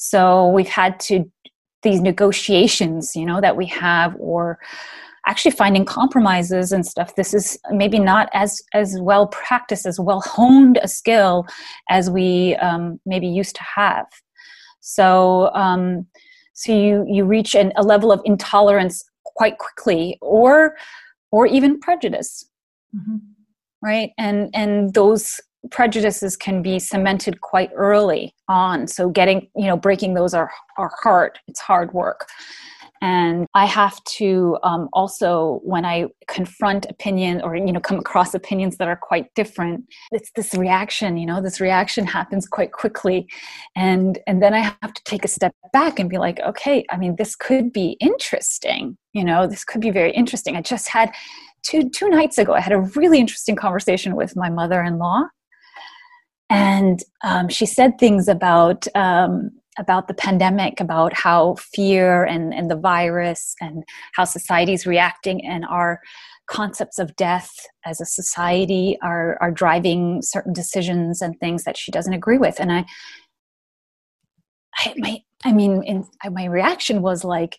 so 0.00 0.46
we've 0.50 0.68
had 0.68 1.00
to 1.00 1.28
these 1.82 2.00
negotiations, 2.00 3.16
you 3.16 3.26
know, 3.26 3.40
that 3.40 3.56
we 3.56 3.66
have, 3.66 4.14
or 4.20 4.60
actually 5.26 5.50
finding 5.50 5.84
compromises 5.84 6.70
and 6.70 6.86
stuff. 6.86 7.16
This 7.16 7.34
is 7.34 7.58
maybe 7.70 7.98
not 7.98 8.28
as 8.32 8.62
as 8.74 8.96
well 9.00 9.26
practiced, 9.26 9.86
as 9.86 9.98
well 9.98 10.20
honed 10.20 10.78
a 10.80 10.86
skill 10.86 11.46
as 11.90 12.10
we 12.10 12.54
um, 12.56 13.00
maybe 13.06 13.26
used 13.26 13.56
to 13.56 13.62
have. 13.62 14.06
So 14.80 15.52
um, 15.52 16.06
so 16.52 16.72
you 16.72 17.04
you 17.08 17.24
reach 17.24 17.56
an, 17.56 17.72
a 17.74 17.82
level 17.82 18.12
of 18.12 18.20
intolerance 18.24 19.04
quite 19.24 19.58
quickly, 19.58 20.16
or 20.22 20.76
or 21.32 21.46
even 21.48 21.80
prejudice. 21.80 22.48
Mm-hmm. 22.94 23.16
Right, 23.82 24.10
and 24.18 24.50
and 24.54 24.92
those 24.94 25.40
prejudices 25.70 26.36
can 26.36 26.62
be 26.62 26.78
cemented 26.78 27.40
quite 27.40 27.70
early 27.74 28.34
on. 28.48 28.86
So 28.86 29.08
getting 29.08 29.48
you 29.56 29.66
know 29.66 29.76
breaking 29.76 30.14
those 30.14 30.34
are 30.34 30.50
are 30.76 30.90
hard. 31.02 31.38
It's 31.46 31.60
hard 31.60 31.92
work. 31.92 32.26
And 33.00 33.46
i 33.54 33.64
have 33.64 34.02
to 34.18 34.58
um, 34.64 34.88
also 34.92 35.60
when 35.62 35.84
i 35.84 36.06
confront 36.26 36.84
opinion 36.86 37.40
or 37.42 37.54
you 37.54 37.72
know 37.72 37.78
come 37.78 38.00
across 38.00 38.34
opinions 38.34 38.76
that 38.78 38.88
are 38.88 38.96
quite 38.96 39.32
different 39.36 39.84
it's 40.10 40.32
this 40.34 40.52
reaction 40.54 41.16
you 41.16 41.24
know 41.24 41.40
this 41.40 41.60
reaction 41.60 42.04
happens 42.06 42.48
quite 42.48 42.72
quickly. 42.72 43.28
And 43.76 44.18
and 44.26 44.42
then 44.42 44.52
i 44.52 44.58
have 44.82 44.92
to 44.92 45.02
take 45.04 45.24
a 45.24 45.28
step 45.28 45.54
back 45.72 46.00
and 46.00 46.10
be 46.10 46.18
like 46.18 46.40
okay 46.40 46.84
i 46.90 46.96
mean 46.96 47.14
this 47.16 47.36
could 47.36 47.72
be 47.72 47.96
interesting 48.00 48.96
you 49.18 49.24
know 49.24 49.46
this 49.46 49.64
could 49.64 49.80
be 49.80 49.90
very 49.90 50.12
interesting. 50.12 50.56
I 50.56 50.62
just 50.62 50.88
had 50.88 51.10
two 51.62 51.88
two 51.90 52.08
nights 52.08 52.38
ago 52.38 52.54
i 52.54 52.60
had 52.60 52.72
a 52.72 52.80
really 52.96 53.18
interesting 53.18 53.56
conversation 53.56 54.16
with 54.16 54.36
my 54.36 54.50
mother-in-law 54.50 55.24
and 56.50 57.00
um, 57.24 57.48
she 57.48 57.66
said 57.66 57.98
things 57.98 58.28
about 58.28 58.86
um, 58.94 59.50
about 59.78 60.08
the 60.08 60.14
pandemic, 60.14 60.80
about 60.80 61.12
how 61.14 61.54
fear 61.56 62.24
and, 62.24 62.52
and 62.52 62.70
the 62.70 62.76
virus 62.76 63.54
and 63.60 63.84
how 64.14 64.24
society 64.24 64.72
is 64.72 64.86
reacting, 64.86 65.44
and 65.44 65.64
our 65.66 66.00
concepts 66.46 66.98
of 66.98 67.14
death 67.16 67.50
as 67.84 68.00
a 68.00 68.06
society 68.06 68.98
are 69.02 69.36
are 69.40 69.50
driving 69.50 70.22
certain 70.22 70.52
decisions 70.52 71.20
and 71.20 71.38
things 71.38 71.64
that 71.64 71.76
she 71.76 71.92
doesn't 71.92 72.14
agree 72.14 72.38
with. 72.38 72.58
And 72.58 72.72
I, 72.72 72.86
I 74.78 74.94
my 74.96 75.18
I 75.44 75.52
mean, 75.52 75.82
in, 75.84 76.04
my 76.30 76.46
reaction 76.46 77.02
was 77.02 77.24
like 77.24 77.58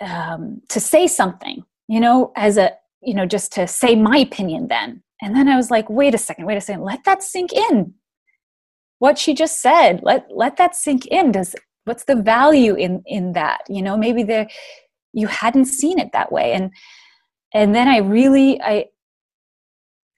um, 0.00 0.60
to 0.68 0.80
say 0.80 1.06
something, 1.06 1.62
you 1.88 2.00
know, 2.00 2.32
as 2.36 2.56
a 2.56 2.72
you 3.00 3.14
know, 3.14 3.26
just 3.26 3.52
to 3.52 3.66
say 3.66 3.94
my 3.94 4.18
opinion 4.18 4.68
then 4.68 5.02
and 5.22 5.34
then 5.34 5.48
I 5.48 5.56
was 5.56 5.70
like, 5.70 5.88
wait 5.88 6.14
a 6.14 6.18
second, 6.18 6.46
wait 6.46 6.56
a 6.56 6.60
second, 6.60 6.82
let 6.82 7.04
that 7.04 7.22
sink 7.22 7.52
in. 7.52 7.94
What 8.98 9.18
she 9.18 9.34
just 9.34 9.60
said, 9.60 10.00
let 10.02 10.26
let 10.30 10.56
that 10.56 10.74
sink 10.74 11.06
in. 11.06 11.32
Does 11.32 11.54
what's 11.84 12.04
the 12.04 12.16
value 12.16 12.74
in 12.74 13.02
in 13.06 13.32
that? 13.32 13.62
You 13.68 13.82
know, 13.82 13.96
maybe 13.96 14.22
the 14.22 14.48
you 15.12 15.26
hadn't 15.26 15.66
seen 15.66 15.98
it 15.98 16.10
that 16.12 16.32
way. 16.32 16.52
And 16.52 16.72
and 17.54 17.74
then 17.74 17.88
I 17.88 17.98
really 17.98 18.60
I 18.60 18.86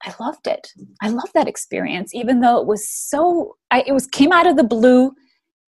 I 0.03 0.15
loved 0.19 0.47
it. 0.47 0.69
I 1.03 1.09
loved 1.09 1.35
that 1.35 1.49
experience, 1.49 2.15
even 2.15 2.41
though 2.41 2.59
it 2.61 2.67
was 2.67 2.89
so 2.89 3.57
I, 3.71 3.85
it 3.87 3.93
was 3.93 4.07
came 4.07 4.33
out 4.33 4.47
of 4.47 4.57
the 4.57 4.65
blue 4.65 5.13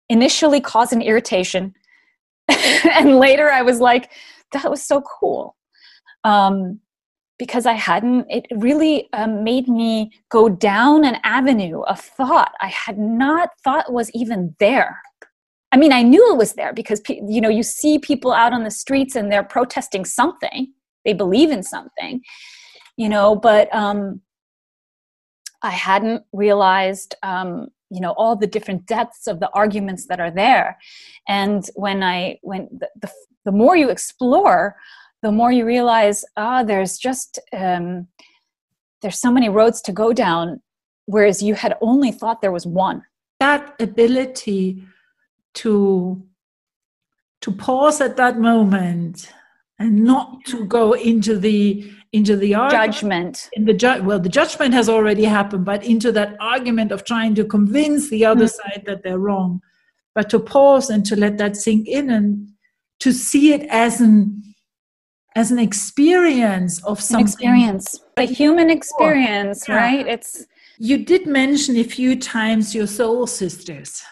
initially 0.10 0.62
caused 0.62 0.94
an 0.94 1.02
irritation 1.02 1.74
and 2.48 3.18
later 3.18 3.50
i 3.50 3.62
was 3.62 3.80
like 3.80 4.12
that 4.54 4.70
was 4.70 4.82
so 4.82 5.02
cool 5.20 5.57
um, 6.24 6.80
because 7.40 7.66
i 7.66 7.74
hadn't 7.74 8.26
it 8.30 8.46
really 8.56 9.10
um, 9.14 9.44
made 9.44 9.68
me 9.68 10.12
go 10.30 10.50
down 10.50 11.06
an 11.06 11.18
avenue 11.24 11.82
of 11.82 12.00
thought 12.00 12.52
i 12.62 12.68
had 12.68 12.98
not 12.98 13.50
thought 13.64 13.92
was 13.92 14.12
even 14.12 14.56
there. 14.60 15.00
I 15.72 15.78
mean 15.78 15.92
i 15.92 16.02
knew 16.02 16.32
it 16.32 16.38
was 16.38 16.54
there 16.54 16.74
because 16.74 17.02
you 17.08 17.42
know 17.42 17.50
you 17.50 17.64
see 17.64 18.00
people 18.00 18.32
out 18.32 18.54
on 18.54 18.64
the 18.64 18.72
streets 18.72 19.16
and 19.16 19.32
they're 19.32 19.44
protesting 19.44 20.06
something. 20.06 20.74
They 21.06 21.14
believe 21.14 21.52
in 21.52 21.64
something 21.64 22.22
you 22.98 23.08
know 23.08 23.36
but 23.36 23.74
um 23.74 24.20
i 25.62 25.70
hadn't 25.70 26.24
realized 26.34 27.16
um 27.24 27.68
you 27.90 28.02
know 28.02 28.12
all 28.18 28.36
the 28.36 28.48
different 28.48 28.86
depths 28.86 29.28
of 29.28 29.40
the 29.40 29.50
arguments 29.52 30.08
that 30.08 30.20
are 30.20 30.32
there. 30.32 30.78
And 31.28 31.64
when 31.76 32.04
i 32.04 32.38
when 32.42 32.68
the, 32.72 32.90
the, 33.02 33.12
the 33.46 33.52
more 33.52 33.78
you 33.78 33.90
explore 33.90 34.76
the 35.22 35.32
more 35.32 35.52
you 35.52 35.66
realize 35.66 36.24
ah 36.36 36.62
oh, 36.62 36.66
there's 36.66 36.98
just 36.98 37.40
um, 37.54 38.08
there's 39.02 39.20
so 39.20 39.32
many 39.32 39.50
roads 39.50 39.82
to 39.82 39.92
go 39.92 40.14
down 40.14 40.62
whereas 41.06 41.42
you 41.42 41.56
had 41.56 41.76
only 41.82 42.12
thought 42.12 42.42
there 42.42 42.52
was 42.52 42.66
one 42.66 43.04
that 43.40 43.76
ability 43.80 44.84
to 45.54 46.22
to 47.42 47.52
pause 47.52 48.02
at 48.02 48.18
that 48.18 48.40
moment 48.40 49.32
and 49.80 50.04
not 50.04 50.44
to 50.46 50.66
go 50.66 50.94
into 50.94 51.38
the 51.38 51.92
into 52.14 52.36
the 52.36 52.56
argument. 52.56 52.94
judgment 52.94 53.50
in 53.54 53.66
the 53.66 53.74
ju- 53.74 54.02
well 54.04 54.20
the 54.20 54.30
judgment 54.30 54.74
has 54.74 54.90
already 54.90 55.24
happened 55.24 55.66
but 55.66 55.84
into 55.84 56.12
that 56.12 56.36
argument 56.40 56.92
of 56.92 57.04
trying 57.04 57.36
to 57.36 57.44
convince 57.44 58.10
the 58.10 58.26
other 58.26 58.46
mm-hmm. 58.46 58.70
side 58.70 58.84
that 58.86 59.04
they're 59.04 59.20
wrong 59.20 59.62
but 60.16 60.30
to 60.30 60.40
pause 60.40 60.90
and 60.90 61.06
to 61.06 61.16
let 61.16 61.38
that 61.38 61.56
sink 61.56 61.88
in 61.88 62.10
and 62.10 62.48
to 63.00 63.12
see 63.12 63.54
it 63.54 63.68
as 63.70 64.02
an 64.02 64.42
as 65.38 65.52
an 65.52 65.60
experience 65.60 66.84
of 66.84 67.00
something 67.00 67.26
an 67.26 67.32
experience 67.32 68.00
a 68.18 68.24
human 68.24 68.70
experience 68.70 69.68
yeah. 69.68 69.76
right 69.76 70.06
it's 70.08 70.46
you 70.80 70.98
did 71.12 71.28
mention 71.28 71.78
a 71.78 71.84
few 71.84 72.12
times 72.20 72.76
your 72.76 72.88
soul 72.88 73.26
sisters 73.28 74.04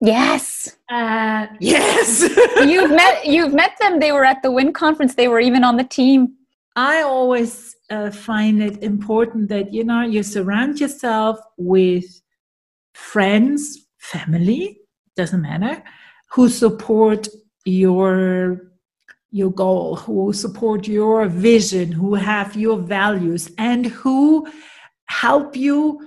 Yes. 0.00 0.76
Uh, 0.90 1.46
yes. 1.60 2.22
you've 2.66 2.90
met 2.90 3.24
you've 3.24 3.54
met 3.54 3.72
them. 3.80 4.00
They 4.00 4.12
were 4.12 4.24
at 4.24 4.42
the 4.42 4.50
Win 4.50 4.72
conference. 4.72 5.14
They 5.14 5.28
were 5.28 5.40
even 5.40 5.64
on 5.64 5.76
the 5.78 5.84
team. 5.84 6.34
I 6.76 7.02
always 7.02 7.74
uh, 7.90 8.10
find 8.10 8.62
it 8.62 8.82
important 8.82 9.48
that 9.48 9.72
you 9.72 9.84
know 9.84 10.02
you 10.02 10.22
surround 10.22 10.80
yourself 10.80 11.38
with 11.56 12.04
friends, 12.92 13.86
family, 13.98 14.80
doesn't 15.16 15.40
matter, 15.40 15.82
who 16.32 16.48
support 16.48 17.28
your 17.64 18.60
your 19.34 19.50
goal, 19.50 19.96
who 19.96 20.32
support 20.32 20.86
your 20.86 21.26
vision, 21.26 21.90
who 21.90 22.14
have 22.14 22.54
your 22.54 22.78
values, 22.78 23.50
and 23.58 23.86
who 23.86 24.46
help 25.06 25.56
you 25.56 26.00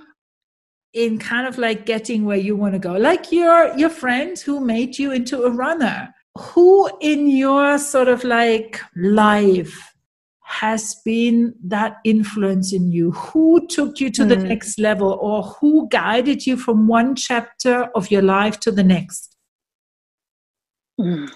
in 0.94 1.18
kind 1.18 1.46
of 1.46 1.58
like 1.58 1.84
getting 1.84 2.24
where 2.24 2.38
you 2.38 2.56
want 2.56 2.72
to 2.72 2.78
go 2.78 2.94
like 2.94 3.30
your 3.30 3.76
your 3.76 3.90
friends 3.90 4.40
who 4.40 4.58
made 4.58 4.98
you 4.98 5.12
into 5.12 5.42
a 5.42 5.50
runner 5.50 6.08
who 6.38 6.90
in 7.02 7.28
your 7.28 7.78
sort 7.78 8.08
of 8.08 8.24
like 8.24 8.80
life 8.96 9.94
has 10.42 10.96
been 11.04 11.54
that 11.62 11.98
influence 12.04 12.72
in 12.72 12.90
you 12.90 13.10
who 13.12 13.66
took 13.66 14.00
you 14.00 14.10
to 14.10 14.22
mm. 14.22 14.30
the 14.30 14.36
hmm. 14.36 14.48
next 14.48 14.78
level 14.78 15.18
or 15.20 15.42
who 15.42 15.86
guided 15.90 16.46
you 16.46 16.56
from 16.56 16.88
one 16.88 17.14
chapter 17.14 17.84
of 17.94 18.10
your 18.10 18.22
life 18.22 18.58
to 18.58 18.70
the 18.72 18.82
next 18.82 19.36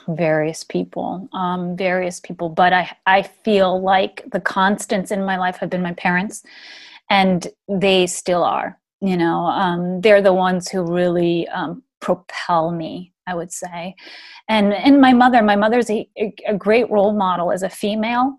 various 0.09 0.65
people 0.65 1.29
um, 1.33 1.77
various 1.77 2.19
people 2.21 2.49
but 2.49 2.73
i 2.73 2.97
i 3.07 3.23
feel 3.23 3.81
like 3.81 4.25
the 4.33 4.41
constants 4.41 5.11
in 5.11 5.25
my 5.25 5.37
life 5.39 5.57
have 5.57 5.71
been 5.71 5.83
my 5.83 5.95
parents 5.95 6.43
and 7.11 7.49
they 7.69 8.07
still 8.07 8.43
are 8.43 8.79
you 9.01 9.17
know 9.17 9.47
um, 9.47 10.01
they're 10.01 10.23
the 10.23 10.33
ones 10.33 10.69
who 10.69 10.83
really 10.83 11.47
um, 11.49 11.83
propel 12.01 12.71
me 12.73 13.13
i 13.27 13.35
would 13.35 13.53
say. 13.53 13.95
And 14.49 14.73
and 14.73 15.01
my 15.01 15.13
mother 15.13 15.43
my 15.43 15.57
mother's 15.57 15.89
a, 15.91 16.09
a 16.47 16.55
great 16.57 16.91
role 16.91 17.13
model 17.13 17.53
as 17.53 17.63
a 17.63 17.71
female 17.71 18.37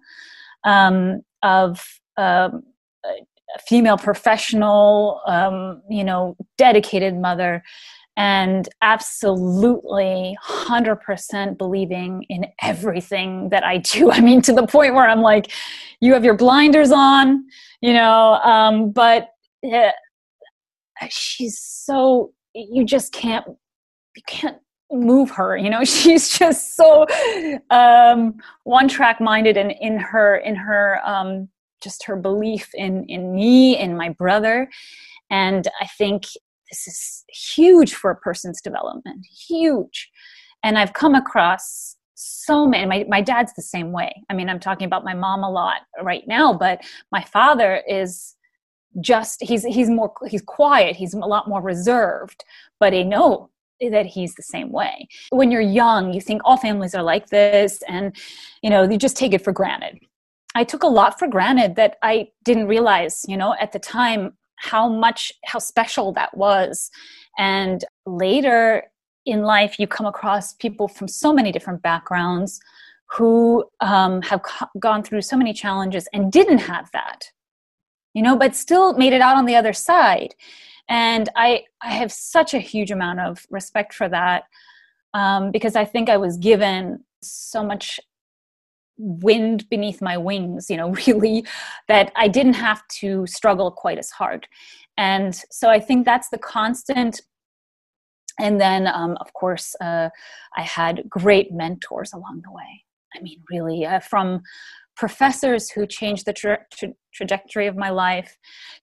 um, 0.64 1.22
of 1.42 2.00
um, 2.18 2.64
a 3.06 3.60
female 3.68 3.98
professional 3.98 5.22
um, 5.28 5.82
you 5.90 6.04
know 6.04 6.36
dedicated 6.58 7.16
mother 7.16 7.64
and 8.16 8.70
absolutely 8.82 10.38
100% 10.46 11.58
believing 11.58 12.24
in 12.30 12.46
everything 12.62 13.50
that 13.50 13.64
I 13.64 13.78
do. 13.78 14.12
I 14.18 14.20
mean, 14.22 14.42
to 14.44 14.54
the 14.54 14.68
point 14.68 14.94
where 14.94 15.08
I'm 15.08 15.22
like, 15.22 15.52
you 16.00 16.14
have 16.14 16.24
your 16.24 16.38
blinders 16.38 16.92
on, 16.92 17.46
you 17.82 17.94
know, 17.94 18.36
um, 18.44 18.92
but 18.92 19.30
she's 21.10 21.60
so 21.60 22.34
you 22.54 22.86
just 22.86 23.12
can't 23.12 23.46
you 24.16 24.22
can't 24.28 24.58
move 24.92 25.30
her 25.32 25.58
you 25.58 25.70
know 25.70 25.84
she's 25.84 26.38
just 26.38 26.76
so 26.76 27.06
um 27.70 28.36
one 28.64 28.88
track 28.88 29.20
minded 29.20 29.58
and 29.58 29.74
in 29.82 29.98
her 29.98 30.38
in 30.38 30.56
her 30.56 31.00
um 31.04 31.48
just 31.82 32.06
her 32.06 32.16
belief 32.16 32.70
in 32.76 33.04
in 33.06 33.34
me 33.34 33.78
in 33.78 33.98
my 33.98 34.10
brother 34.10 34.70
and 35.30 35.68
i 35.82 35.88
think 35.98 36.26
this 36.74 36.88
is 36.88 37.24
huge 37.30 37.94
for 37.94 38.10
a 38.10 38.16
person's 38.16 38.62
development 38.62 39.26
huge. 39.48 40.10
And 40.64 40.78
i've 40.78 40.94
come 40.94 41.16
across 41.16 41.96
so 42.16 42.66
many 42.68 42.86
my, 42.86 43.06
my 43.08 43.22
dad's 43.22 43.54
the 43.54 43.62
same 43.62 43.92
way. 43.92 44.12
I 44.30 44.34
mean 44.34 44.50
i'm 44.50 44.60
talking 44.60 44.88
about 44.88 45.04
my 45.04 45.14
mom 45.14 45.44
a 45.44 45.52
lot 45.52 45.82
right 46.02 46.28
now 46.28 46.54
but 46.54 46.82
my 47.12 47.24
father 47.24 47.82
is 47.88 48.36
just 49.02 49.42
he's 49.44 49.64
he's 49.64 49.90
more 49.90 50.14
he's 50.28 50.44
quiet 50.44 50.96
he's 50.96 51.14
a 51.16 51.20
lot 51.20 51.48
more 51.48 51.62
reserved 51.62 52.44
but 52.80 52.94
i 52.94 53.02
know 53.02 53.50
that 53.92 54.06
he's 54.06 54.34
the 54.36 54.44
same 54.44 54.72
way. 54.72 55.08
When 55.32 55.52
you're 55.52 55.62
young 55.84 56.14
you 56.14 56.22
think 56.22 56.42
all 56.46 56.58
families 56.58 56.96
are 56.96 57.04
like 57.04 57.28
this 57.28 57.82
and 57.88 58.16
you 58.62 58.70
know 58.70 58.84
you 58.84 58.98
just 58.98 59.18
take 59.18 59.34
it 59.34 59.44
for 59.44 59.52
granted. 59.52 60.00
I 60.56 60.64
took 60.64 60.84
a 60.84 60.88
lot 60.88 61.20
for 61.20 61.28
granted 61.28 61.76
that 61.76 61.98
i 62.02 62.30
didn't 62.46 62.68
realize 62.68 63.26
you 63.28 63.38
know 63.38 63.56
at 63.60 63.72
the 63.74 63.80
time 63.80 64.34
how 64.58 64.88
much 64.88 65.32
how 65.46 65.60
special 65.60 66.12
that 66.14 66.36
was 66.36 66.90
and 67.38 67.84
later 68.06 68.84
in 69.26 69.42
life 69.42 69.80
you 69.80 69.88
come 69.88 70.06
across 70.06 70.54
people 70.54 70.88
from 70.88 71.08
so 71.08 71.34
many 71.34 71.52
different 71.52 71.82
backgrounds 71.82 72.60
who 73.10 73.64
um, 73.80 74.22
have 74.22 74.42
gone 74.80 75.04
through 75.04 75.22
so 75.22 75.38
many 75.38 75.54
challenges 75.54 76.08
and 76.14 76.32
didn't 76.32 76.60
have 76.60 76.90
that 76.92 77.32
you 78.14 78.22
know, 78.22 78.38
but 78.38 78.56
still 78.56 78.94
made 78.94 79.14
it 79.14 79.22
out 79.22 79.38
on 79.38 79.46
the 79.46 79.56
other 79.56 79.74
side. 79.74 80.36
And 80.88 81.30
I, 81.36 81.64
I 81.82 81.92
have 81.92 82.12
such 82.12 82.54
a 82.54 82.60
huge 82.60 82.92
amount 82.92 83.20
of 83.20 83.46
respect 83.50 83.94
for 83.94 84.08
that 84.10 84.44
um, 85.14 85.52
because 85.52 85.76
I 85.76 85.86
think 85.86 86.10
I 86.10 86.18
was 86.18 86.38
given 86.38 87.04
so 87.22 87.64
much 87.64 88.00
wind 88.98 89.68
beneath 89.70 90.02
my 90.02 90.18
wings, 90.18 90.70
you 90.70 90.78
know, 90.78 90.90
really, 91.08 91.46
that 91.88 92.12
I 92.16 92.28
didn't 92.28 92.54
have 92.54 92.88
to 93.00 93.26
struggle 93.28 93.72
quite 93.72 93.98
as 93.98 94.10
hard. 94.12 94.48
And 94.98 95.36
so 95.52 95.70
I 95.70 95.80
think 95.80 96.06
that's 96.06 96.30
the 96.30 96.38
constant. 96.38 97.22
And 98.40 98.60
then, 98.60 98.88
um, 98.88 99.18
of 99.20 99.34
course, 99.34 99.76
uh, 99.82 100.10
I 100.56 100.62
had 100.62 101.04
great 101.10 101.52
mentors 101.52 102.14
along 102.14 102.42
the 102.44 102.52
way. 102.52 102.84
I 103.16 103.22
mean, 103.22 103.42
really, 103.52 103.86
uh, 103.86 104.00
from 104.00 104.42
professors 104.96 105.70
who 105.70 105.86
changed 105.88 106.26
the 106.26 106.34
tra- 106.34 106.66
tra- 106.72 106.94
trajectory 107.14 107.68
of 107.68 107.76
my 107.76 107.90
life 107.90 108.38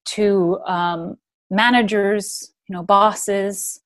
to 0.04 0.58
um, 0.66 1.16
managers 1.50 2.52
you 2.70 2.76
know 2.76 2.82
bosses 2.82 3.80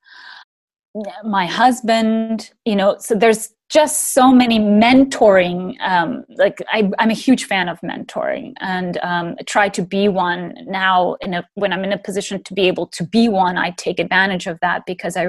my 1.23 1.45
husband 1.45 2.51
you 2.63 2.75
know 2.75 2.95
so 2.99 3.15
there's 3.15 3.49
just 3.69 4.13
so 4.13 4.31
many 4.31 4.59
mentoring 4.59 5.75
um, 5.81 6.23
like 6.37 6.61
I, 6.71 6.89
am 6.99 7.09
a 7.09 7.13
huge 7.13 7.45
fan 7.45 7.67
of 7.67 7.81
mentoring 7.81 8.53
and 8.61 8.97
um, 8.97 9.35
try 9.47 9.69
to 9.69 9.81
be 9.81 10.07
one 10.07 10.55
now 10.65 11.15
in 11.21 11.33
a, 11.33 11.47
when 11.55 11.73
i'm 11.73 11.83
in 11.83 11.91
a 11.91 11.97
position 11.97 12.41
to 12.43 12.53
be 12.53 12.67
able 12.67 12.87
to 12.87 13.03
be 13.03 13.27
one 13.27 13.57
i 13.57 13.71
take 13.71 13.99
advantage 13.99 14.47
of 14.47 14.57
that 14.61 14.83
because 14.85 15.17
i 15.17 15.27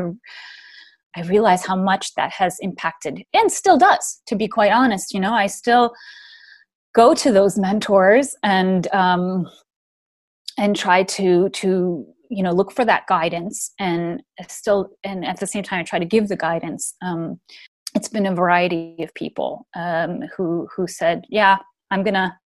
i 1.16 1.22
realize 1.22 1.64
how 1.64 1.76
much 1.76 2.14
that 2.14 2.30
has 2.30 2.58
impacted 2.60 3.22
and 3.32 3.50
still 3.50 3.78
does 3.78 4.20
to 4.26 4.36
be 4.36 4.46
quite 4.46 4.70
honest 4.70 5.12
you 5.12 5.20
know 5.20 5.32
i 5.32 5.46
still 5.46 5.92
go 6.94 7.12
to 7.12 7.32
those 7.32 7.58
mentors 7.58 8.36
and 8.42 8.86
um, 8.94 9.46
and 10.58 10.76
try 10.76 11.02
to 11.02 11.48
to 11.50 12.06
you 12.30 12.42
know 12.42 12.52
look 12.52 12.72
for 12.72 12.84
that 12.84 13.06
guidance 13.06 13.72
and 13.78 14.22
still 14.48 14.90
and 15.04 15.24
at 15.24 15.40
the 15.40 15.46
same 15.46 15.62
time 15.62 15.80
I 15.80 15.84
try 15.84 15.98
to 15.98 16.04
give 16.04 16.28
the 16.28 16.36
guidance. 16.36 16.94
Um, 17.02 17.40
it's 17.94 18.08
been 18.08 18.26
a 18.26 18.34
variety 18.34 18.96
of 19.02 19.14
people 19.14 19.66
um, 19.74 20.22
who 20.36 20.68
who 20.74 20.86
said 20.86 21.24
yeah 21.30 21.56
i'm 21.90 22.02
gonna 22.02 22.38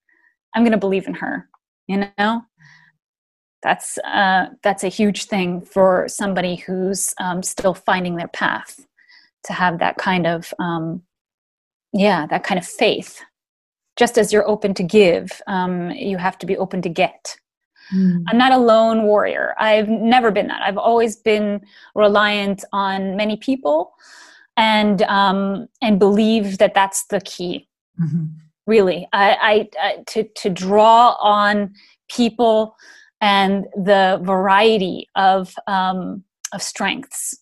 i'm 0.55 0.63
gonna 0.63 0.79
believe 0.79 1.09
in 1.09 1.15
her 1.15 1.49
you 1.91 2.09
know? 2.19 2.43
That's 3.63 3.99
uh, 3.99 4.47
that's 4.63 4.85
a 4.85 4.89
huge 4.89 5.25
thing 5.25 5.61
for 5.61 6.07
somebody 6.09 6.57
who's 6.57 7.15
um, 7.21 7.43
still 7.43 7.75
finding 7.75 8.17
their 8.17 8.29
path 8.29 8.87
to 9.45 9.53
have 9.53 9.81
that 9.81 9.99
kind 9.99 10.27
of 10.27 10.55
um, 10.59 11.03
yeah 11.93 12.27
that 12.29 12.45
kind 12.45 12.59
of 12.59 12.67
faith. 12.67 13.21
Just 13.99 14.17
as 14.17 14.33
you're 14.33 14.49
open 14.49 14.73
to 14.75 14.83
give 14.83 15.43
um, 15.47 15.91
you 15.91 16.17
have 16.17 16.39
to 16.39 16.47
be 16.47 16.57
open 16.57 16.81
to 16.83 16.89
get 16.89 17.37
mm. 17.95 18.23
i'm 18.29 18.39
not 18.39 18.53
a 18.53 18.59
lone 18.59 19.05
warrior 19.05 19.55
i've 19.59 19.89
never 19.89 20.31
been 20.31 20.47
that 20.47 20.63
i've 20.63 20.79
always 20.79 21.17
been 21.17 21.61
reliant 21.95 22.65
on 22.73 23.17
many 23.17 23.37
people 23.37 23.93
and 24.57 25.03
um, 25.03 25.67
and 25.81 25.99
believe 25.99 26.59
that 26.59 26.75
that's 26.75 27.07
the 27.07 27.21
key 27.23 27.67
mm-hmm. 28.01 28.27
really 28.67 29.09
I, 29.13 29.31
I, 29.31 29.69
I 29.83 29.97
to 30.09 30.25
to 30.25 30.51
draw 30.51 31.17
on 31.21 31.73
people 32.09 32.77
and 33.21 33.65
the 33.75 34.21
variety 34.23 35.09
of 35.15 35.55
um, 35.67 36.25
of 36.53 36.63
strengths 36.63 37.40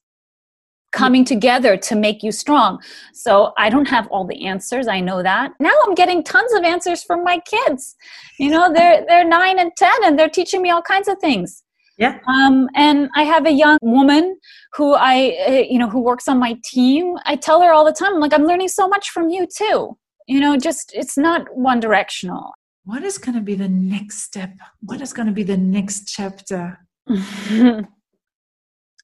coming 0.92 1.24
together 1.24 1.76
to 1.76 1.94
make 1.94 2.22
you 2.22 2.32
strong. 2.32 2.80
So 3.12 3.52
I 3.58 3.68
don't 3.70 3.88
have 3.88 4.06
all 4.08 4.26
the 4.26 4.46
answers. 4.46 4.88
I 4.88 5.00
know 5.00 5.22
that. 5.22 5.52
Now 5.60 5.72
I'm 5.84 5.94
getting 5.94 6.22
tons 6.22 6.52
of 6.54 6.64
answers 6.64 7.02
from 7.02 7.24
my 7.24 7.40
kids. 7.40 7.96
You 8.38 8.50
know, 8.50 8.72
they're 8.72 9.04
they're 9.06 9.28
9 9.28 9.58
and 9.58 9.72
10 9.76 9.90
and 10.04 10.18
they're 10.18 10.28
teaching 10.28 10.62
me 10.62 10.70
all 10.70 10.82
kinds 10.82 11.08
of 11.08 11.18
things. 11.18 11.62
Yeah. 11.98 12.18
Um, 12.28 12.68
and 12.76 13.10
I 13.16 13.24
have 13.24 13.44
a 13.44 13.50
young 13.50 13.78
woman 13.82 14.38
who 14.74 14.94
I, 14.94 15.36
uh, 15.48 15.52
you 15.68 15.80
know, 15.80 15.90
who 15.90 16.00
works 16.00 16.28
on 16.28 16.38
my 16.38 16.56
team. 16.64 17.16
I 17.24 17.34
tell 17.34 17.60
her 17.60 17.72
all 17.72 17.84
the 17.84 17.92
time, 17.92 18.14
I'm 18.14 18.20
like, 18.20 18.32
I'm 18.32 18.44
learning 18.44 18.68
so 18.68 18.86
much 18.86 19.10
from 19.10 19.30
you 19.30 19.48
too. 19.52 19.98
You 20.28 20.38
know, 20.40 20.56
just 20.56 20.92
it's 20.94 21.18
not 21.18 21.56
one 21.56 21.80
directional 21.80 22.52
what 22.88 23.02
is 23.02 23.18
going 23.18 23.34
to 23.34 23.42
be 23.42 23.54
the 23.54 23.68
next 23.68 24.22
step? 24.22 24.54
What 24.80 25.02
is 25.02 25.12
going 25.12 25.26
to 25.26 25.32
be 25.32 25.42
the 25.42 25.58
next 25.58 26.08
chapter? 26.08 26.78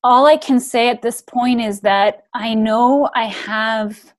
All 0.05 0.27
I 0.27 0.37
can 0.37 0.61
say 0.61 0.91
at 0.91 1.01
this 1.01 1.23
point 1.23 1.63
is 1.63 1.81
that 1.81 2.25
I 2.35 2.53
know 2.53 3.09
I 3.15 3.25
have 3.25 4.13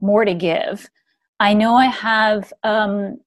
more 0.00 0.24
to 0.24 0.34
give. 0.34 0.90
I 1.38 1.54
know 1.54 1.76
I 1.76 1.86
have 1.86 2.52
um, 2.64 3.20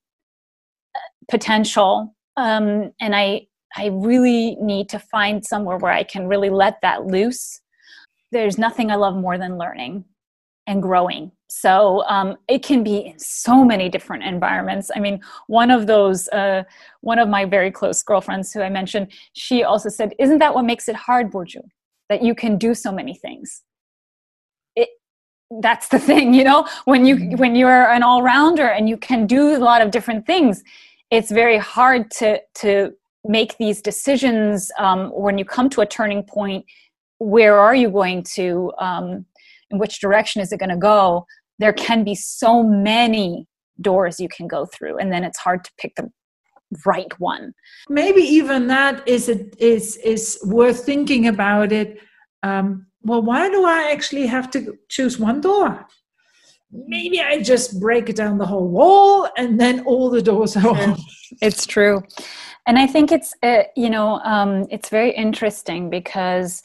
potential, 1.30 2.14
um, 2.36 2.92
and 3.00 3.16
I 3.16 3.48
I 3.78 3.88
really 3.88 4.56
need 4.56 4.90
to 4.90 5.00
find 5.00 5.46
somewhere 5.46 5.78
where 5.78 5.92
I 5.92 6.04
can 6.04 6.28
really 6.28 6.50
let 6.50 6.82
that 6.82 7.06
loose. 7.06 7.62
There's 8.32 8.58
nothing 8.58 8.92
I 8.92 8.96
love 8.96 9.16
more 9.16 9.38
than 9.38 9.58
learning 9.58 10.04
and 10.68 10.82
growing 10.82 11.32
so 11.48 12.04
um, 12.08 12.36
it 12.48 12.64
can 12.64 12.84
be 12.84 12.98
in 12.98 13.20
so 13.20 13.64
many 13.64 13.88
different 13.88 14.24
environments 14.24 14.90
i 14.96 15.00
mean 15.00 15.20
one 15.48 15.70
of 15.70 15.86
those 15.88 16.28
uh, 16.30 16.64
one 17.02 17.20
of 17.20 17.30
my 17.30 17.46
very 17.46 17.72
close 17.72 18.02
girlfriends 18.02 18.52
who 18.52 18.62
i 18.62 18.70
mentioned 18.70 19.12
she 19.34 19.64
also 19.64 19.90
said 19.90 20.14
isn't 20.20 20.40
that 20.40 20.54
what 20.54 20.66
makes 20.66 20.88
it 20.88 20.96
hard 20.96 21.32
burcu 21.32 21.62
that 22.10 22.24
you 22.24 22.36
can 22.36 22.58
do 22.58 22.74
so 22.74 22.92
many 22.92 23.16
things. 23.16 23.64
It 24.76 24.90
that's 25.62 25.88
the 25.90 26.00
thing 26.10 26.34
you 26.34 26.44
know? 26.44 26.68
When 26.86 27.06
you 27.06 27.16
mm-hmm. 27.16 27.38
when 27.38 27.56
you're 27.56 27.90
an 27.92 28.04
all-rounder 28.04 28.68
and 28.68 28.90
you 28.90 28.98
can 28.98 29.28
do 29.28 29.56
a 29.56 29.60
lot 29.60 29.82
of 29.82 29.92
different 29.92 30.26
things 30.26 30.64
it's 31.12 31.32
very 31.32 31.58
hard 31.58 32.12
to 32.12 32.40
to 32.56 32.92
make 33.24 33.58
these 33.58 33.82
decisions 33.82 34.72
um, 34.78 35.10
when 35.10 35.38
you 35.38 35.46
come 35.46 35.70
to 35.70 35.82
a 35.82 35.86
turning 35.86 36.24
point 36.24 36.66
where 37.20 37.58
are 37.58 37.76
you 37.76 37.90
going 37.90 38.24
to 38.24 38.72
um, 38.80 39.26
in 39.72 39.80
which 39.80 40.00
direction 40.00 40.42
is 40.42 40.52
it 40.52 40.60
going 40.60 40.70
to 40.70 40.78
go? 40.78 41.26
There 41.58 41.74
can 41.74 42.04
be 42.04 42.14
so 42.14 42.62
many 42.62 43.48
doors 43.82 44.20
you 44.20 44.30
can 44.30 44.48
go 44.48 44.66
through 44.66 44.98
and 44.98 45.12
then 45.12 45.24
it's 45.24 45.40
hard 45.40 45.64
to 45.64 45.72
pick 45.78 45.96
the 45.96 46.12
right 46.86 47.12
one. 47.20 47.54
Maybe 47.90 48.22
even 48.22 48.68
that 48.68 49.08
is 49.08 49.30
it 49.30 49.56
is 49.60 49.98
is 49.98 50.40
worth 50.46 50.86
thinking 50.86 51.28
about 51.28 51.72
it. 51.72 52.00
Um, 52.44 52.88
well 53.04 53.22
why 53.22 53.50
do 53.50 53.66
i 53.66 53.92
actually 53.92 54.26
have 54.28 54.50
to 54.52 54.78
choose 54.90 55.20
one 55.20 55.42
door? 55.42 55.86
Maybe 56.72 57.22
i 57.22 57.42
just 57.42 57.80
break 57.80 58.14
down 58.16 58.38
the 58.38 58.46
whole 58.46 58.68
wall 58.68 59.30
and 59.38 59.60
then 59.60 59.82
all 59.82 60.10
the 60.10 60.22
doors 60.22 60.56
are 60.58 60.68
open. 60.68 60.96
It's 61.42 61.66
true. 61.66 62.02
And 62.68 62.80
i 62.80 62.88
think 62.88 63.12
it's 63.12 63.34
uh, 63.44 63.64
you 63.76 63.90
know 63.90 64.20
um, 64.20 64.66
it's 64.70 64.90
very 64.90 65.12
interesting 65.12 65.90
because 65.90 66.62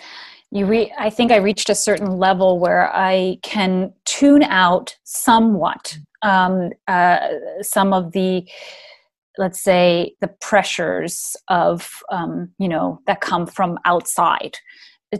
you 0.50 0.66
re- 0.66 0.92
i 0.98 1.10
think 1.10 1.30
i 1.30 1.36
reached 1.36 1.70
a 1.70 1.74
certain 1.74 2.18
level 2.18 2.58
where 2.58 2.94
i 2.94 3.38
can 3.42 3.92
tune 4.04 4.42
out 4.42 4.96
somewhat 5.04 5.96
um, 6.22 6.70
uh, 6.86 7.28
some 7.62 7.92
of 7.92 8.12
the 8.12 8.46
let's 9.38 9.62
say 9.62 10.14
the 10.20 10.28
pressures 10.40 11.36
of 11.48 11.90
um, 12.10 12.50
you 12.58 12.68
know 12.68 13.00
that 13.06 13.20
come 13.20 13.46
from 13.46 13.78
outside 13.84 14.56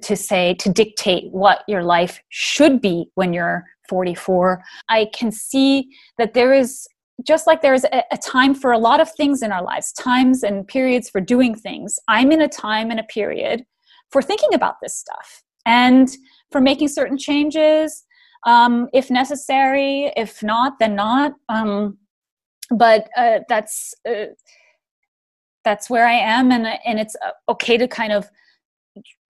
to 0.03 0.15
say 0.15 0.55
to 0.55 0.71
dictate 0.71 1.33
what 1.33 1.63
your 1.67 1.83
life 1.83 2.21
should 2.29 2.81
be 2.81 3.07
when 3.15 3.33
you're 3.33 3.65
44 3.89 4.63
i 4.89 5.09
can 5.13 5.33
see 5.33 5.89
that 6.17 6.35
there 6.35 6.55
is 6.55 6.87
just 7.27 7.47
like 7.47 7.61
there's 7.61 7.85
a, 7.85 8.05
a, 8.13 8.17
time 8.17 8.55
for 8.55 8.71
a 8.71 8.79
lot 8.79 9.01
of 9.01 9.11
things 9.13 9.43
in 9.43 9.51
our 9.51 9.65
lives 9.65 9.93
times 9.93 10.45
and 10.45 10.67
periods 10.69 11.11
for 11.11 11.21
doing 11.21 11.57
things 11.57 11.99
i'm 12.07 12.31
in 12.31 12.41
a 12.41 12.49
time 12.49 12.91
and 12.93 13.01
a 13.01 13.05
period 13.05 13.65
for 14.11 14.23
thinking 14.23 14.55
about 14.55 14.77
this 14.81 14.97
stuff 14.97 15.43
and 15.67 16.17
for 16.53 16.61
making 16.61 16.87
certain 16.87 17.19
changes 17.19 18.05
um, 18.47 18.89
if 18.93 19.11
necessary. 19.11 20.13
If 20.17 20.43
not, 20.43 20.79
then 20.79 20.95
not. 20.95 21.33
Um, 21.49 21.99
but 22.71 23.09
uh, 23.17 23.41
that's 23.49 23.95
uh, 24.09 24.27
that's 25.65 25.91
where 25.91 26.07
I 26.07 26.15
am, 26.15 26.51
and 26.53 26.67
and 26.85 27.01
it's 27.01 27.17
uh, 27.25 27.33
okay 27.51 27.77
to 27.77 27.89
kind 27.89 28.13
of 28.13 28.29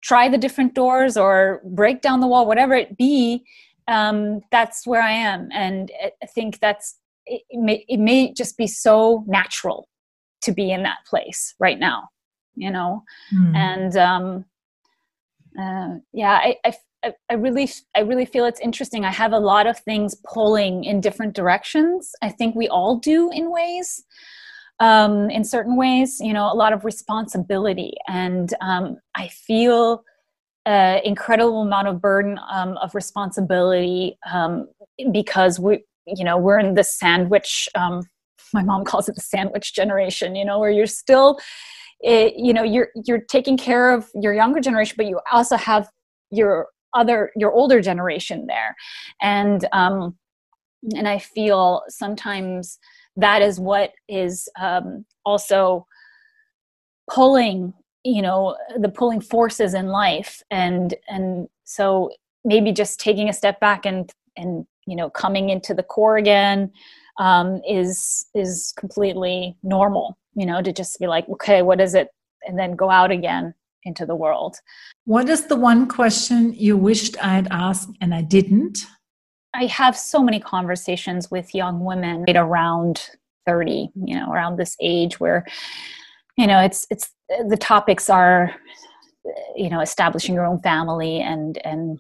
try 0.02 0.28
the 0.28 0.38
different 0.38 0.74
doors 0.74 1.16
or 1.16 1.60
break 1.64 2.00
down 2.00 2.20
the 2.20 2.26
wall, 2.26 2.46
whatever 2.46 2.74
it 2.74 2.96
be. 2.96 3.44
Um, 3.88 4.40
that's 4.50 4.86
where 4.86 5.02
I 5.02 5.12
am, 5.12 5.48
and 5.52 5.90
I 6.22 6.26
think 6.26 6.60
that's 6.60 6.96
it 7.26 7.42
may, 7.52 7.84
it 7.88 7.98
may 7.98 8.32
just 8.32 8.56
be 8.56 8.66
so 8.66 9.24
natural 9.26 9.88
to 10.42 10.52
be 10.52 10.70
in 10.70 10.82
that 10.84 10.98
place 11.06 11.54
right 11.58 11.78
now, 11.78 12.08
you 12.54 12.70
know, 12.70 13.02
mm. 13.34 13.56
and 13.56 13.96
um, 13.96 14.44
uh, 15.60 15.96
yeah, 16.12 16.34
I, 16.34 16.56
I, 16.64 16.72
I 17.30 17.34
really, 17.34 17.68
I 17.94 18.00
really 18.00 18.24
feel 18.24 18.44
it's 18.44 18.60
interesting. 18.60 19.04
I 19.04 19.10
have 19.10 19.32
a 19.32 19.38
lot 19.38 19.66
of 19.66 19.78
things 19.78 20.14
pulling 20.24 20.84
in 20.84 21.00
different 21.00 21.34
directions. 21.34 22.12
I 22.22 22.30
think 22.30 22.54
we 22.54 22.68
all 22.68 22.96
do 22.96 23.30
in 23.32 23.50
ways, 23.50 24.04
um, 24.80 25.30
in 25.30 25.44
certain 25.44 25.76
ways. 25.76 26.18
You 26.20 26.32
know, 26.32 26.50
a 26.50 26.54
lot 26.54 26.72
of 26.72 26.84
responsibility, 26.84 27.94
and 28.08 28.52
um, 28.60 28.98
I 29.14 29.28
feel 29.28 30.04
uh, 30.64 30.98
incredible 31.04 31.62
amount 31.62 31.88
of 31.88 32.00
burden 32.00 32.38
um, 32.50 32.76
of 32.78 32.94
responsibility 32.94 34.18
um, 34.30 34.68
because 35.12 35.60
we, 35.60 35.84
you 36.06 36.24
know, 36.24 36.36
we're 36.36 36.58
in 36.58 36.74
the 36.74 36.84
sandwich. 36.84 37.68
Um, 37.74 38.02
my 38.52 38.62
mom 38.62 38.84
calls 38.90 39.08
it 39.08 39.14
the 39.14 39.20
sandwich 39.20 39.74
generation. 39.74 40.36
You 40.36 40.44
know, 40.44 40.58
where 40.58 40.70
you're 40.70 40.86
still 40.86 41.38
it, 42.00 42.34
you 42.36 42.52
know 42.52 42.62
you're 42.62 42.88
you're 43.06 43.20
taking 43.20 43.56
care 43.56 43.92
of 43.92 44.10
your 44.14 44.34
younger 44.34 44.60
generation 44.60 44.94
but 44.98 45.06
you 45.06 45.18
also 45.32 45.56
have 45.56 45.88
your 46.30 46.66
other 46.94 47.30
your 47.36 47.52
older 47.52 47.80
generation 47.80 48.46
there. 48.46 48.76
And 49.20 49.66
um 49.72 50.16
and 50.94 51.08
i 51.08 51.18
feel 51.18 51.82
sometimes 51.88 52.78
that 53.16 53.42
is 53.42 53.58
what 53.58 53.92
is 54.08 54.48
um 54.60 55.04
also 55.24 55.86
pulling 57.10 57.72
you 58.06 58.22
know 58.22 58.56
the 58.78 58.88
pulling 58.88 59.20
forces 59.20 59.74
in 59.74 59.88
life. 59.88 60.42
And 60.50 60.94
and 61.08 61.48
so 61.64 62.10
maybe 62.44 62.72
just 62.72 63.00
taking 63.00 63.28
a 63.28 63.32
step 63.32 63.58
back 63.60 63.84
and 63.84 64.10
and 64.36 64.66
you 64.86 64.96
know 64.96 65.10
coming 65.10 65.50
into 65.50 65.74
the 65.74 65.82
core 65.82 66.16
again 66.16 66.70
um, 67.18 67.60
is 67.68 68.26
is 68.34 68.72
completely 68.78 69.56
normal 69.62 70.16
you 70.34 70.46
know 70.46 70.62
to 70.62 70.72
just 70.72 70.98
be 71.00 71.06
like 71.06 71.28
okay 71.28 71.62
what 71.62 71.80
is 71.80 71.94
it? 71.94 72.08
And 72.46 72.58
then 72.58 72.76
go 72.76 72.90
out 72.90 73.10
again 73.10 73.54
into 73.86 74.04
the 74.04 74.14
world. 74.14 74.56
What 75.04 75.28
is 75.28 75.46
the 75.46 75.56
one 75.56 75.88
question 75.88 76.52
you 76.52 76.76
wished 76.76 77.16
i'd 77.24 77.48
asked 77.50 77.90
and 78.00 78.14
i 78.14 78.22
didn't? 78.22 78.78
I 79.54 79.66
have 79.66 79.96
so 79.96 80.22
many 80.22 80.38
conversations 80.38 81.30
with 81.30 81.54
young 81.54 81.84
women 81.84 82.24
around 82.28 83.08
30 83.46 83.90
you 84.04 84.16
know 84.16 84.30
around 84.32 84.56
this 84.56 84.76
age 84.80 85.20
where 85.20 85.46
you 86.36 86.46
know 86.46 86.60
it's 86.60 86.86
it's 86.90 87.10
the 87.48 87.56
topics 87.56 88.10
are 88.10 88.54
you 89.54 89.70
know 89.70 89.80
establishing 89.80 90.34
your 90.34 90.44
own 90.44 90.60
family 90.60 91.20
and 91.20 91.58
and 91.64 91.98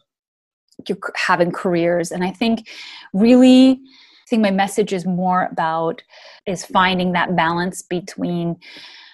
you're 0.86 0.98
having 1.14 1.50
careers. 1.50 2.10
And 2.10 2.22
i 2.22 2.30
think 2.30 2.68
really 3.14 3.80
I 4.26 4.28
think 4.28 4.42
my 4.42 4.50
message 4.50 4.92
is 4.92 5.06
more 5.06 5.48
about 5.52 6.02
is 6.46 6.64
finding 6.64 7.12
that 7.12 7.36
balance 7.36 7.82
between 7.82 8.56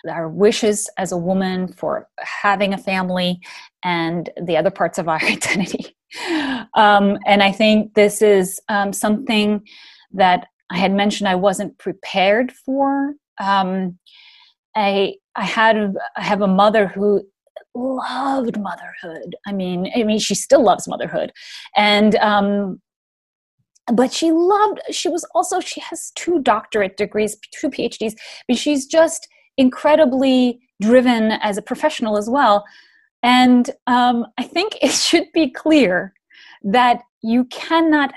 our 0.09 0.29
wishes 0.29 0.89
as 0.99 1.13
a 1.13 1.17
woman 1.17 1.69
for 1.69 2.09
having 2.19 2.75
a 2.75 2.79
family 2.79 3.41
and 3.85 4.31
the 4.43 4.57
other 4.57 4.71
parts 4.71 4.99
of 4.99 5.09
our 5.09 5.23
identity. 5.23 5.97
Um, 6.75 7.19
and 7.27 7.43
I 7.43 7.53
think 7.53 7.95
this 7.95 8.23
is 8.23 8.61
um, 8.69 8.93
something 8.93 9.63
that 10.13 10.47
I 10.71 10.79
had 10.79 10.93
mentioned 10.93 11.29
I 11.29 11.35
wasn't 11.35 11.79
prepared 11.79 12.53
for. 12.53 13.15
Um, 13.39 13.99
I 14.75 15.15
I 15.37 15.45
had 15.45 15.95
I 16.17 16.23
have 16.23 16.43
a 16.43 16.47
mother 16.47 16.87
who 16.87 17.23
loved 17.75 18.59
motherhood. 18.59 19.35
I 19.47 19.53
mean, 19.53 19.91
I 19.97 20.03
mean, 20.03 20.19
she 20.19 20.35
still 20.35 20.63
loves 20.63 20.89
motherhood, 20.89 21.33
and 21.77 22.15
um, 22.17 22.81
but 23.93 24.13
she 24.13 24.33
loved. 24.33 24.81
She 24.91 25.09
was 25.09 25.27
also 25.35 25.61
she 25.61 25.81
has 25.81 26.13
two 26.15 26.41
doctorate 26.41 26.97
degrees, 26.97 27.37
two 27.59 27.69
PhDs. 27.69 28.15
But 28.49 28.59
she's 28.59 28.87
just 28.87 29.29
incredibly 29.57 30.61
driven 30.81 31.33
as 31.33 31.57
a 31.57 31.63
professional 31.63 32.17
as 32.17 32.29
well. 32.29 32.65
And 33.23 33.71
um, 33.87 34.27
I 34.39 34.45
think 34.45 34.77
it 34.83 34.91
should 34.93 35.31
be 35.33 35.51
clear 35.51 36.13
that 36.65 37.03
you 37.23 37.45
cannot 37.47 38.13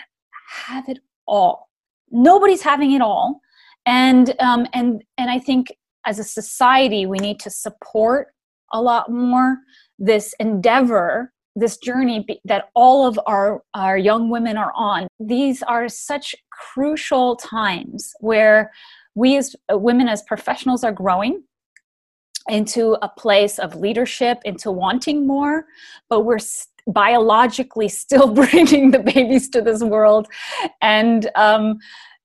have 0.50 0.88
it 0.90 1.00
all. 1.28 1.70
Nobody's 2.12 2.62
having 2.62 2.92
it 2.94 3.02
all, 3.02 3.42
and 3.86 4.34
um, 4.40 4.68
and 4.74 5.04
and 5.18 5.30
I 5.30 5.40
think 5.40 5.68
as 6.06 6.20
a 6.20 6.24
society 6.24 7.06
we 7.06 7.18
need 7.18 7.40
to 7.42 7.50
support 7.50 8.28
a 8.74 8.82
lot 8.82 9.12
more 9.12 9.58
this 9.98 10.34
endeavor 10.40 11.34
this 11.56 11.78
journey 11.78 12.26
that 12.44 12.70
all 12.76 13.08
of 13.08 13.18
our, 13.26 13.64
our 13.74 13.98
young 13.98 14.30
women 14.30 14.58
are 14.58 14.74
on 14.76 15.08
these 15.20 15.64
are 15.64 15.88
such 15.88 16.36
crucial 16.52 17.36
times 17.38 18.14
where 18.20 18.72
we 19.16 19.38
as 19.38 19.56
uh, 19.72 19.78
women 19.78 20.08
as 20.08 20.22
professionals 20.24 20.84
are 20.84 20.92
growing 20.92 21.44
into 22.48 22.96
a 23.02 23.10
place 23.10 23.58
of 23.58 23.76
leadership 23.76 24.40
into 24.46 24.72
wanting 24.72 25.26
more 25.26 25.66
but 26.10 26.22
we're 26.22 26.38
biologically 26.88 27.88
still 27.90 28.28
bringing 28.42 28.92
the 28.92 29.00
babies 29.00 29.50
to 29.50 29.62
this 29.62 29.82
world 29.82 30.28
and 30.82 31.30
um, 31.36 31.78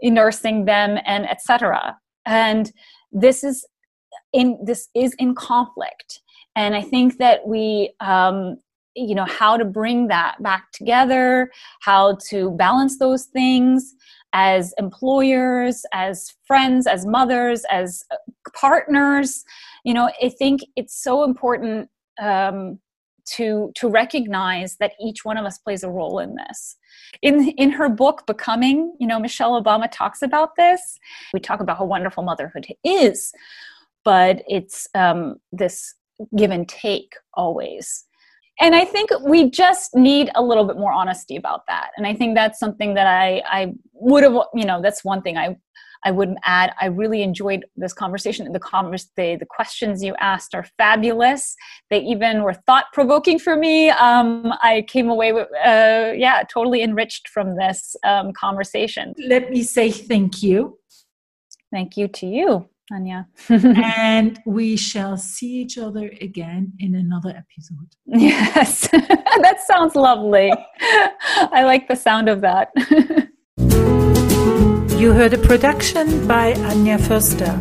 nursing 0.03 0.67
them 0.67 0.99
and 1.07 1.29
etc 1.31 1.97
and 2.27 2.73
this 3.13 3.43
is 3.43 3.67
in 4.33 4.59
this 4.65 4.89
is 4.95 5.15
in 5.19 5.35
conflict. 5.35 6.21
And 6.57 6.75
i 6.75 6.83
think 6.83 7.19
that 7.19 7.47
we 7.47 7.95
um, 8.01 8.57
you 8.95 9.15
know 9.15 9.25
how 9.25 9.57
to 9.57 9.65
bring 9.65 10.09
that 10.09 10.43
back 10.43 10.73
together 10.73 11.51
how 11.81 12.19
to 12.29 12.51
balance 12.53 12.99
those 12.99 13.25
things 13.25 13.95
as 14.33 14.73
employers 14.79 15.85
as 15.93 16.35
friends 16.47 16.87
as 16.87 17.07
mothers 17.07 17.65
as 17.71 18.05
uh, 18.11 18.17
partners. 18.55 19.45
You 19.85 19.95
know 19.95 20.11
i 20.23 20.29
think 20.29 20.61
it's 20.77 21.03
so 21.03 21.25
important 21.25 21.89
um, 22.21 22.79
to 23.37 23.73
to 23.77 23.89
recognize 23.89 24.77
that 24.77 24.93
each 25.01 25.25
one 25.25 25.37
of 25.37 25.45
us 25.45 25.59
plays 25.59 25.85
a 25.85 25.91
role 25.91 26.19
in 26.19 26.35
this. 26.35 26.77
In 27.23 27.49
in 27.51 27.71
her 27.71 27.89
book 27.89 28.27
becoming 28.27 28.95
you 29.01 29.07
know 29.07 29.19
michelle 29.19 29.61
obama 29.63 29.89
talks 29.91 30.23
about 30.23 30.57
this. 30.57 30.99
We 31.33 31.41
talk 31.41 31.61
about 31.61 31.79
how 31.79 31.85
wonderful 31.85 32.23
motherhood 32.23 32.67
is 32.85 33.33
but 34.05 34.43
it's 34.49 34.89
um, 34.95 35.37
this 35.53 35.95
give 36.37 36.51
and 36.51 36.69
take 36.69 37.15
always 37.35 38.07
and 38.61 38.75
i 38.75 38.85
think 38.85 39.11
we 39.25 39.51
just 39.51 39.95
need 39.95 40.31
a 40.35 40.43
little 40.43 40.65
bit 40.65 40.77
more 40.77 40.93
honesty 40.93 41.37
about 41.37 41.67
that. 41.67 41.91
And 41.97 42.07
i 42.07 42.15
think 42.15 42.35
that's 42.35 42.59
something 42.59 42.95
that 42.95 43.07
i 43.07 43.43
i 43.47 43.73
would 43.95 44.23
have 44.25 44.37
you 44.55 44.65
know 44.65 44.81
that's 44.83 45.05
one 45.05 45.23
thing 45.23 45.37
i 45.37 45.57
i 46.05 46.11
would 46.11 46.35
add. 46.45 46.73
I 46.81 46.87
really 46.87 47.23
enjoyed 47.23 47.67
this 47.77 47.93
conversation. 47.93 48.51
The 48.53 48.59
converse 48.59 49.11
the, 49.17 49.37
the 49.37 49.47
questions 49.47 50.03
you 50.03 50.15
asked 50.19 50.55
are 50.55 50.67
fabulous. 50.79 51.55
They 51.91 52.01
even 52.01 52.43
were 52.43 52.55
thought 52.55 52.87
provoking 52.95 53.39
for 53.39 53.57
me. 53.57 53.91
Um, 53.91 54.53
i 54.63 54.85
came 54.89 55.09
away 55.11 55.33
with 55.33 55.49
uh, 55.65 56.13
yeah 56.17 56.43
totally 56.57 56.83
enriched 56.83 57.29
from 57.29 57.57
this 57.57 57.97
um, 58.05 58.33
conversation. 58.33 59.15
Let 59.19 59.51
me 59.51 59.63
say 59.63 59.91
thank 59.91 60.43
you. 60.43 60.79
Thank 61.73 61.97
you 61.97 62.09
to 62.09 62.27
you 62.27 62.69
Anya. 62.93 63.27
and 63.49 64.39
we 64.47 64.77
shall 64.77 65.17
see 65.17 65.61
each 65.63 65.79
other 65.79 66.11
again 66.21 66.73
in 66.79 66.95
another 66.95 67.31
episode. 67.31 67.89
Yes, 68.07 68.89
that 68.89 69.59
sounds 69.67 69.95
lovely. 69.95 70.53
I 70.81 71.63
like 71.65 71.89
the 71.89 71.97
sound 71.97 72.29
of 72.29 72.41
that. 72.43 72.71
you 74.99 75.13
heard 75.13 75.33
a 75.33 75.39
production 75.39 76.27
by 76.27 76.53
Anya 76.55 76.99
Förster. 76.99 77.55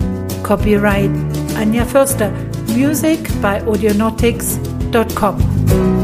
Copyright 0.44 1.12
Anya 1.58 1.86
Förster. 1.86 2.32
Music 2.76 3.20
by 3.42 3.60
Audionautix.com. 3.62 5.99